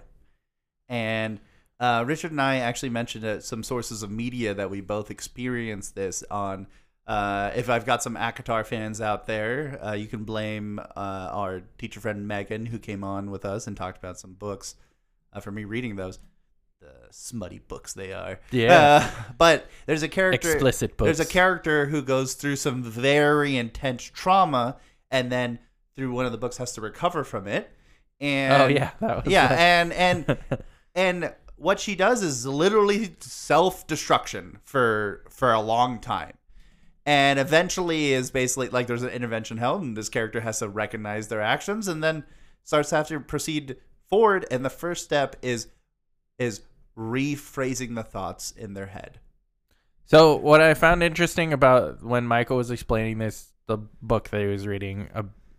And 0.88 1.40
uh, 1.80 2.04
Richard 2.06 2.32
and 2.32 2.40
I 2.40 2.56
actually 2.56 2.90
mentioned 2.90 3.24
uh, 3.24 3.40
some 3.40 3.62
sources 3.62 4.02
of 4.02 4.10
media 4.10 4.54
that 4.54 4.70
we 4.70 4.80
both 4.80 5.10
experienced 5.10 5.94
this 5.94 6.22
on. 6.30 6.66
Uh, 7.12 7.52
if 7.54 7.68
I've 7.68 7.84
got 7.84 8.02
some 8.02 8.16
ACOTAR 8.16 8.64
fans 8.64 9.02
out 9.02 9.26
there, 9.26 9.78
uh, 9.84 9.92
you 9.92 10.06
can 10.06 10.24
blame 10.24 10.78
uh, 10.78 11.28
our 11.30 11.60
teacher 11.76 12.00
friend 12.00 12.26
Megan, 12.26 12.64
who 12.64 12.78
came 12.78 13.04
on 13.04 13.30
with 13.30 13.44
us 13.44 13.66
and 13.66 13.76
talked 13.76 13.98
about 13.98 14.18
some 14.18 14.32
books 14.32 14.76
uh, 15.34 15.40
for 15.40 15.50
me 15.50 15.64
reading 15.64 15.96
those. 15.96 16.18
The 16.80 16.94
smutty 17.10 17.58
books 17.58 17.92
they 17.92 18.14
are. 18.14 18.40
Yeah. 18.50 18.72
Uh, 18.72 19.32
but 19.36 19.66
there's 19.84 20.02
a 20.02 20.08
character. 20.08 20.52
Explicit 20.52 20.96
books. 20.96 21.06
There's 21.06 21.20
a 21.20 21.30
character 21.30 21.84
who 21.84 22.00
goes 22.00 22.32
through 22.32 22.56
some 22.56 22.82
very 22.82 23.58
intense 23.58 24.04
trauma 24.04 24.78
and 25.10 25.30
then 25.30 25.58
through 25.94 26.12
one 26.12 26.24
of 26.24 26.32
the 26.32 26.38
books 26.38 26.56
has 26.56 26.72
to 26.72 26.80
recover 26.80 27.24
from 27.24 27.46
it. 27.46 27.70
And 28.20 28.62
Oh 28.62 28.66
yeah, 28.68 28.92
that 29.00 29.24
was 29.24 29.32
yeah, 29.32 29.48
and 29.50 29.92
and 29.92 30.38
and 30.94 31.34
what 31.56 31.78
she 31.78 31.94
does 31.94 32.22
is 32.22 32.46
literally 32.46 33.16
self-destruction 33.20 34.60
for 34.64 35.24
for 35.28 35.52
a 35.52 35.60
long 35.60 35.98
time. 35.98 36.38
And 37.04 37.38
eventually 37.38 38.12
is 38.12 38.30
basically 38.30 38.68
like 38.68 38.86
there's 38.86 39.02
an 39.02 39.10
intervention 39.10 39.56
held 39.56 39.82
and 39.82 39.96
this 39.96 40.08
character 40.08 40.40
has 40.40 40.60
to 40.60 40.68
recognize 40.68 41.28
their 41.28 41.40
actions 41.40 41.88
and 41.88 42.02
then 42.02 42.24
starts 42.62 42.90
to 42.90 42.96
have 42.96 43.08
to 43.08 43.18
proceed 43.18 43.76
forward 44.08 44.46
and 44.50 44.64
the 44.64 44.70
first 44.70 45.04
step 45.04 45.36
is 45.42 45.66
is 46.38 46.60
rephrasing 46.96 47.94
the 47.94 48.02
thoughts 48.02 48.52
in 48.52 48.74
their 48.74 48.86
head. 48.86 49.18
So 50.04 50.36
what 50.36 50.60
I 50.60 50.74
found 50.74 51.02
interesting 51.02 51.52
about 51.52 52.02
when 52.02 52.26
Michael 52.26 52.56
was 52.58 52.70
explaining 52.70 53.18
this, 53.18 53.52
the 53.66 53.78
book 53.78 54.28
that 54.30 54.40
he 54.40 54.46
was 54.46 54.66
reading 54.66 55.08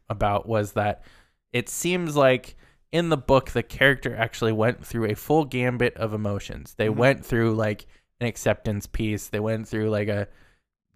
about 0.10 0.48
was 0.48 0.74
that 0.74 1.04
it 1.52 1.70
seems 1.70 2.16
like 2.16 2.56
in 2.92 3.10
the 3.10 3.18
book 3.18 3.52
the 3.52 3.64
character 3.64 4.16
actually 4.16 4.52
went 4.52 4.86
through 4.86 5.06
a 5.10 5.16
full 5.16 5.46
gambit 5.46 5.96
of 5.98 6.14
emotions. 6.14 6.76
They 6.76 6.88
Mhm. 6.88 6.96
went 6.96 7.26
through 7.26 7.56
like 7.56 7.88
an 8.20 8.28
acceptance 8.28 8.86
piece. 8.86 9.28
They 9.30 9.40
went 9.40 9.68
through 9.68 9.90
like 9.90 10.08
a 10.08 10.28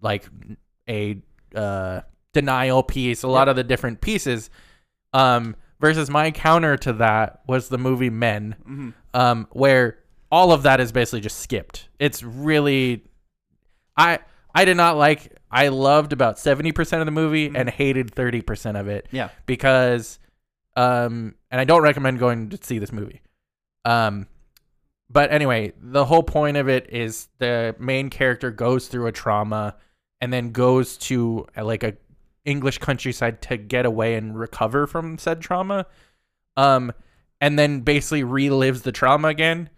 like 0.00 0.24
a 0.88 1.20
uh, 1.54 2.00
denial 2.32 2.82
piece. 2.82 3.22
A 3.22 3.28
lot 3.28 3.48
of 3.48 3.56
the 3.56 3.64
different 3.64 4.00
pieces. 4.00 4.50
Um, 5.12 5.56
versus 5.80 6.10
my 6.10 6.30
counter 6.30 6.76
to 6.76 6.92
that 6.94 7.40
was 7.46 7.68
the 7.68 7.78
movie 7.78 8.10
Men 8.10 8.56
Mm-hmm. 8.60 8.90
um, 9.14 9.46
where 9.52 9.98
all 10.30 10.52
of 10.52 10.64
that 10.64 10.80
is 10.80 10.92
basically 10.92 11.20
just 11.20 11.38
skipped. 11.38 11.88
It's 11.98 12.22
really, 12.22 13.04
I 13.96 14.18
I 14.54 14.64
did 14.64 14.76
not 14.76 14.96
like. 14.96 15.34
I 15.50 15.68
loved 15.68 16.12
about 16.12 16.38
seventy 16.38 16.72
percent 16.72 17.00
of 17.00 17.06
the 17.06 17.12
movie 17.12 17.50
and 17.54 17.70
hated 17.70 18.10
thirty 18.14 18.42
percent 18.42 18.76
of 18.76 18.86
it 18.88 19.06
Yeah. 19.10 19.30
because, 19.46 20.18
um, 20.76 21.34
and 21.50 21.58
I 21.60 21.64
don't 21.64 21.82
recommend 21.82 22.18
going 22.18 22.50
to 22.50 22.58
see 22.62 22.78
this 22.78 22.92
movie. 22.92 23.22
Um, 23.86 24.26
but 25.08 25.32
anyway, 25.32 25.72
the 25.80 26.04
whole 26.04 26.22
point 26.22 26.58
of 26.58 26.68
it 26.68 26.90
is 26.92 27.28
the 27.38 27.74
main 27.78 28.10
character 28.10 28.50
goes 28.50 28.88
through 28.88 29.06
a 29.06 29.12
trauma 29.12 29.76
and 30.20 30.32
then 30.32 30.52
goes 30.52 30.96
to 30.96 31.46
uh, 31.56 31.64
like 31.64 31.82
a 31.82 31.96
English 32.44 32.78
countryside 32.78 33.42
to 33.42 33.56
get 33.56 33.86
away 33.86 34.14
and 34.14 34.38
recover 34.38 34.86
from 34.86 35.18
said 35.18 35.40
trauma. 35.40 35.86
Um, 36.56 36.92
and 37.40 37.58
then 37.58 37.80
basically 37.80 38.22
relives 38.22 38.82
the 38.82 38.92
trauma 38.92 39.28
again 39.28 39.70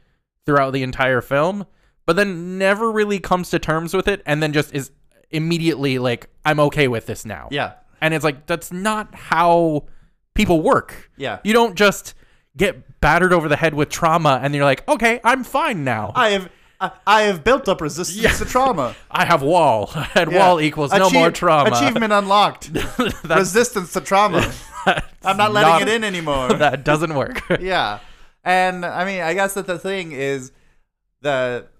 throughout 0.46 0.72
the 0.72 0.82
entire 0.82 1.20
film, 1.20 1.66
but 2.06 2.16
then 2.16 2.58
never 2.58 2.90
really 2.90 3.18
comes 3.18 3.50
to 3.50 3.58
terms 3.58 3.92
with 3.92 4.08
it 4.08 4.22
and 4.24 4.42
then 4.42 4.52
just 4.52 4.74
is 4.74 4.90
immediately 5.30 5.98
like, 5.98 6.28
I'm 6.44 6.58
okay 6.60 6.88
with 6.88 7.06
this 7.06 7.24
now. 7.24 7.48
Yeah. 7.50 7.74
And 8.00 8.14
it's 8.14 8.24
like, 8.24 8.46
that's 8.46 8.72
not 8.72 9.14
how 9.14 9.86
people 10.34 10.62
work. 10.62 11.10
Yeah. 11.16 11.40
You 11.44 11.52
don't 11.52 11.76
just 11.76 12.14
get 12.56 13.00
battered 13.00 13.32
over 13.32 13.48
the 13.48 13.56
head 13.56 13.74
with 13.74 13.90
trauma 13.90 14.40
and 14.42 14.54
you're 14.54 14.64
like, 14.64 14.88
okay, 14.88 15.20
I'm 15.22 15.44
fine 15.44 15.84
now. 15.84 16.12
I 16.14 16.30
have 16.30 16.48
I, 16.80 16.90
I 17.06 17.22
have 17.22 17.44
built 17.44 17.68
up 17.68 17.80
resistance 17.80 18.38
to 18.38 18.44
trauma. 18.44 18.94
I 19.10 19.24
have 19.24 19.42
wall. 19.42 19.90
And 20.14 20.32
Yeah. 20.32 20.38
wall 20.38 20.60
equals 20.60 20.92
no 20.92 21.10
more 21.10 21.30
trauma. 21.30 21.70
Achievement 21.76 22.12
unlocked. 22.12 22.70
Resistance 23.24 23.92
to 23.92 24.00
trauma. 24.00 24.50
I'm 25.22 25.36
not 25.36 25.52
letting 25.52 25.86
it 25.88 25.92
in 25.94 26.04
anymore. 26.04 26.52
That 26.54 26.84
doesn't 26.84 27.14
work. 27.14 27.42
yeah. 27.60 27.98
And 28.44 28.86
I 28.86 29.04
mean, 29.04 29.20
I 29.20 29.34
guess 29.34 29.54
that 29.54 29.66
the 29.66 29.78
thing 29.78 30.12
is 30.12 30.52
that 31.22 31.70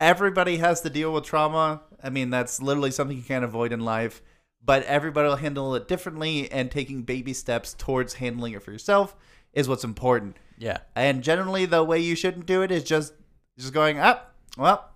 everybody 0.00 0.58
has 0.58 0.80
to 0.82 0.90
deal 0.90 1.12
with 1.12 1.24
trauma. 1.24 1.80
I 2.02 2.10
mean, 2.10 2.30
that's 2.30 2.60
literally 2.60 2.90
something 2.90 3.16
you 3.16 3.22
can't 3.22 3.44
avoid 3.44 3.72
in 3.72 3.80
life, 3.80 4.20
but 4.62 4.82
everybody 4.84 5.28
will 5.28 5.36
handle 5.36 5.74
it 5.74 5.88
differently, 5.88 6.50
and 6.50 6.70
taking 6.70 7.02
baby 7.02 7.32
steps 7.32 7.74
towards 7.78 8.14
handling 8.14 8.52
it 8.52 8.62
for 8.62 8.72
yourself 8.72 9.16
is 9.54 9.68
what's 9.68 9.84
important. 9.84 10.36
yeah. 10.58 10.78
And 10.96 11.22
generally, 11.22 11.64
the 11.66 11.82
way 11.84 11.98
you 12.00 12.14
shouldn't 12.16 12.44
do 12.46 12.62
it 12.62 12.70
is 12.70 12.82
just 12.84 13.14
just 13.58 13.72
going 13.72 13.98
up. 13.98 14.31
Well, 14.56 14.90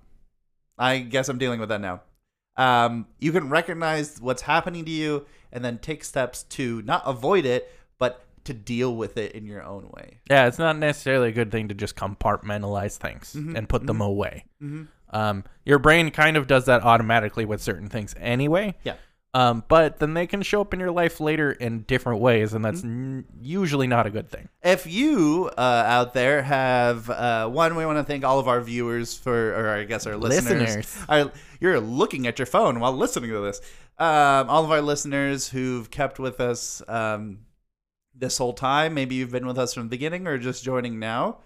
I 0.78 0.98
guess 0.98 1.28
I'm 1.28 1.38
dealing 1.38 1.60
with 1.60 1.68
that 1.70 1.80
now. 1.80 2.02
Um, 2.56 3.06
you 3.18 3.32
can 3.32 3.48
recognize 3.50 4.20
what's 4.20 4.42
happening 4.42 4.84
to 4.84 4.90
you 4.90 5.26
and 5.52 5.64
then 5.64 5.78
take 5.78 6.04
steps 6.04 6.42
to 6.44 6.82
not 6.82 7.02
avoid 7.06 7.44
it, 7.44 7.70
but 7.98 8.24
to 8.44 8.54
deal 8.54 8.94
with 8.96 9.16
it 9.18 9.32
in 9.32 9.44
your 9.44 9.62
own 9.62 9.90
way. 9.94 10.18
Yeah, 10.30 10.46
it's 10.46 10.58
not 10.58 10.78
necessarily 10.78 11.28
a 11.28 11.32
good 11.32 11.50
thing 11.50 11.68
to 11.68 11.74
just 11.74 11.96
compartmentalize 11.96 12.96
things 12.96 13.34
Mhm, 13.36 13.56
and 13.56 13.68
put 13.68 13.86
them 13.86 14.00
away. 14.00 14.44
Mm-hmm. 14.62 14.84
Um, 15.10 15.44
your 15.64 15.78
brain 15.78 16.10
kind 16.10 16.36
of 16.36 16.46
does 16.46 16.66
that 16.66 16.82
automatically 16.82 17.44
with 17.44 17.62
certain 17.62 17.88
things 17.88 18.14
anyway. 18.18 18.74
Yeah. 18.84 18.96
Um, 19.36 19.64
but 19.68 19.98
then 19.98 20.14
they 20.14 20.26
can 20.26 20.40
show 20.40 20.62
up 20.62 20.72
in 20.72 20.80
your 20.80 20.90
life 20.90 21.20
later 21.20 21.52
in 21.52 21.82
different 21.82 22.22
ways, 22.22 22.54
and 22.54 22.64
that's 22.64 22.82
n- 22.82 23.26
usually 23.42 23.86
not 23.86 24.06
a 24.06 24.10
good 24.10 24.30
thing. 24.30 24.48
If 24.62 24.86
you 24.86 25.50
uh, 25.58 25.60
out 25.60 26.14
there 26.14 26.40
have 26.40 27.10
uh, 27.10 27.46
one, 27.46 27.76
we 27.76 27.84
want 27.84 27.98
to 27.98 28.04
thank 28.04 28.24
all 28.24 28.38
of 28.38 28.48
our 28.48 28.62
viewers 28.62 29.14
for, 29.14 29.52
or 29.52 29.68
I 29.68 29.84
guess 29.84 30.06
our 30.06 30.16
listeners. 30.16 30.76
Listeners. 30.76 31.04
Our, 31.06 31.32
you're 31.60 31.80
looking 31.80 32.26
at 32.26 32.38
your 32.38 32.46
phone 32.46 32.80
while 32.80 32.94
listening 32.94 33.28
to 33.30 33.40
this. 33.40 33.60
Um, 33.98 34.48
all 34.48 34.64
of 34.64 34.70
our 34.70 34.80
listeners 34.80 35.50
who've 35.50 35.90
kept 35.90 36.18
with 36.18 36.40
us 36.40 36.80
um, 36.88 37.40
this 38.14 38.38
whole 38.38 38.54
time. 38.54 38.94
Maybe 38.94 39.16
you've 39.16 39.32
been 39.32 39.46
with 39.46 39.58
us 39.58 39.74
from 39.74 39.82
the 39.82 39.90
beginning 39.90 40.26
or 40.26 40.38
just 40.38 40.64
joining 40.64 40.98
now. 40.98 41.40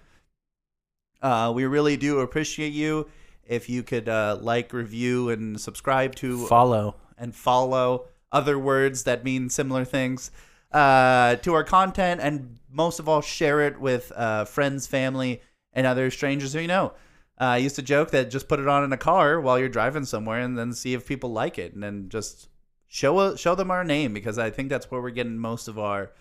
Uh, 1.21 1.51
we 1.53 1.65
really 1.65 1.97
do 1.97 2.21
appreciate 2.21 2.73
you. 2.73 3.09
If 3.45 3.69
you 3.69 3.83
could 3.83 4.09
uh, 4.09 4.39
like, 4.41 4.73
review, 4.73 5.31
and 5.31 5.61
subscribe 5.61 6.15
to 6.17 6.47
Follow. 6.47 6.95
And 7.21 7.35
follow 7.35 8.07
other 8.33 8.59
words 8.59 9.05
that 9.05 9.25
mean 9.25 9.49
similar 9.51 9.85
things 9.85 10.31
uh, 10.73 11.37
to 11.37 11.55
our 11.55 11.65
content, 11.65 12.21
and 12.21 12.59
most 12.71 12.99
of 12.99 13.09
all, 13.09 13.21
share 13.21 13.61
it 13.63 13.81
with 13.81 14.13
uh, 14.15 14.45
friends, 14.45 14.87
family, 14.87 15.41
and 15.73 15.87
other 15.87 16.11
strangers 16.11 16.53
who 16.53 16.61
you 16.61 16.69
know. 16.69 16.93
Uh, 17.41 17.45
I 17.45 17.57
used 17.57 17.77
to 17.77 17.83
joke 17.83 18.11
that 18.11 18.31
just 18.31 18.49
put 18.49 18.61
it 18.61 18.69
on 18.69 18.85
in 18.85 18.93
a 18.93 18.97
car 18.99 19.41
while 19.41 19.59
you're 19.59 19.69
driving 19.69 20.05
somewhere, 20.05 20.41
and 20.41 20.57
then 20.57 20.73
see 20.73 20.95
if 20.95 21.07
people 21.07 21.33
like 21.33 21.59
it, 21.59 21.75
and 21.75 21.83
then 21.83 22.09
just 22.09 22.49
show 22.87 23.35
show 23.37 23.55
them 23.55 23.71
our 23.71 23.85
name 23.85 24.13
because 24.13 24.39
I 24.39 24.51
think 24.51 24.69
that's 24.69 24.91
where 24.91 25.01
we're 25.01 25.11
getting 25.11 25.39
most 25.39 25.69
of 25.69 25.79
our 25.79 26.13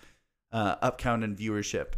uh, 0.52 0.76
up 0.82 0.98
count 0.98 1.24
and 1.24 1.38
viewership 1.38 1.94
uh, 1.94 1.96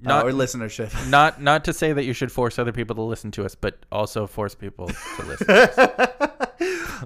Not- 0.00 0.26
or 0.26 0.32
listenership. 0.32 1.08
Not 1.10 1.40
not 1.40 1.64
to 1.64 1.72
say 1.72 1.92
that 1.92 2.04
you 2.04 2.12
should 2.12 2.32
force 2.32 2.58
other 2.58 2.72
people 2.72 2.96
to 2.96 3.02
listen 3.02 3.30
to 3.32 3.44
us, 3.44 3.54
but 3.54 3.78
also 3.92 4.26
force 4.26 4.54
people 4.54 4.88
to 4.88 5.22
listen. 5.24 6.30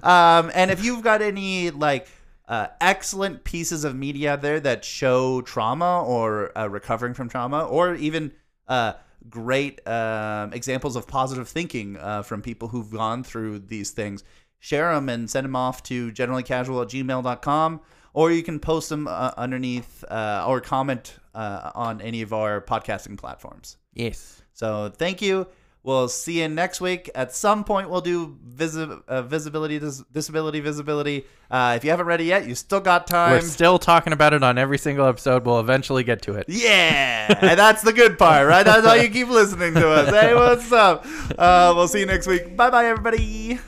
um, 0.03 0.51
and 0.53 0.71
if 0.71 0.83
you've 0.83 1.03
got 1.03 1.21
any 1.21 1.71
like 1.71 2.07
uh, 2.47 2.67
excellent 2.81 3.43
pieces 3.43 3.83
of 3.83 3.95
media 3.95 4.33
out 4.33 4.41
there 4.41 4.59
that 4.59 4.83
show 4.83 5.41
trauma 5.41 6.03
or 6.03 6.57
uh, 6.57 6.67
recovering 6.67 7.13
from 7.13 7.29
trauma, 7.29 7.63
or 7.65 7.95
even 7.95 8.31
uh, 8.67 8.93
great 9.29 9.85
um, 9.87 10.51
examples 10.53 10.95
of 10.95 11.07
positive 11.07 11.47
thinking 11.47 11.97
uh, 11.97 12.23
from 12.23 12.41
people 12.41 12.67
who've 12.67 12.91
gone 12.91 13.23
through 13.23 13.59
these 13.59 13.91
things, 13.91 14.23
share 14.59 14.93
them 14.93 15.09
and 15.09 15.29
send 15.29 15.45
them 15.45 15.55
off 15.55 15.83
to 15.83 16.11
generallycasual 16.11 16.81
at 16.81 16.89
gmail.com. 16.89 17.81
Or 18.13 18.31
you 18.31 18.41
can 18.41 18.59
post 18.59 18.89
them 18.89 19.07
uh, 19.07 19.31
underneath 19.37 20.03
uh, 20.09 20.43
or 20.47 20.59
comment 20.59 21.17
uh, 21.35 21.71
on 21.75 22.01
any 22.01 22.23
of 22.23 22.33
our 22.33 22.59
podcasting 22.59 23.17
platforms. 23.17 23.77
yes. 23.93 24.41
So 24.53 24.89
thank 24.89 25.21
you. 25.21 25.47
We'll 25.89 26.07
see 26.07 26.41
you 26.41 26.47
next 26.47 26.81
week. 26.81 27.09
At 27.15 27.33
some 27.33 27.63
point, 27.63 27.89
we'll 27.89 28.01
do 28.01 28.37
visi- 28.45 28.87
uh, 29.07 29.23
visibility, 29.23 29.79
dis- 29.79 30.03
disability, 30.13 30.59
visibility. 30.59 31.25
Uh, 31.49 31.73
if 31.77 31.83
you 31.83 31.89
haven't 31.89 32.05
read 32.05 32.21
it 32.21 32.25
yet, 32.25 32.45
you 32.47 32.53
still 32.53 32.79
got 32.79 33.07
time. 33.07 33.31
We're 33.31 33.41
still 33.41 33.79
talking 33.79 34.13
about 34.13 34.33
it 34.33 34.43
on 34.43 34.59
every 34.59 34.77
single 34.77 35.07
episode. 35.07 35.45
We'll 35.47 35.59
eventually 35.59 36.03
get 36.03 36.21
to 36.23 36.33
it. 36.35 36.45
yeah, 36.47 37.35
and 37.41 37.59
that's 37.59 37.81
the 37.81 37.91
good 37.93 38.19
part, 38.19 38.47
right? 38.47 38.61
That's 38.63 38.85
why 38.85 38.97
you 38.97 39.09
keep 39.09 39.29
listening 39.29 39.73
to 39.73 39.89
us. 39.89 40.09
Hey, 40.11 40.35
what's 40.35 40.71
up? 40.71 41.07
Uh, 41.35 41.73
we'll 41.75 41.87
see 41.87 42.01
you 42.01 42.05
next 42.05 42.27
week. 42.27 42.55
Bye, 42.55 42.69
bye, 42.69 42.85
everybody. 42.85 43.59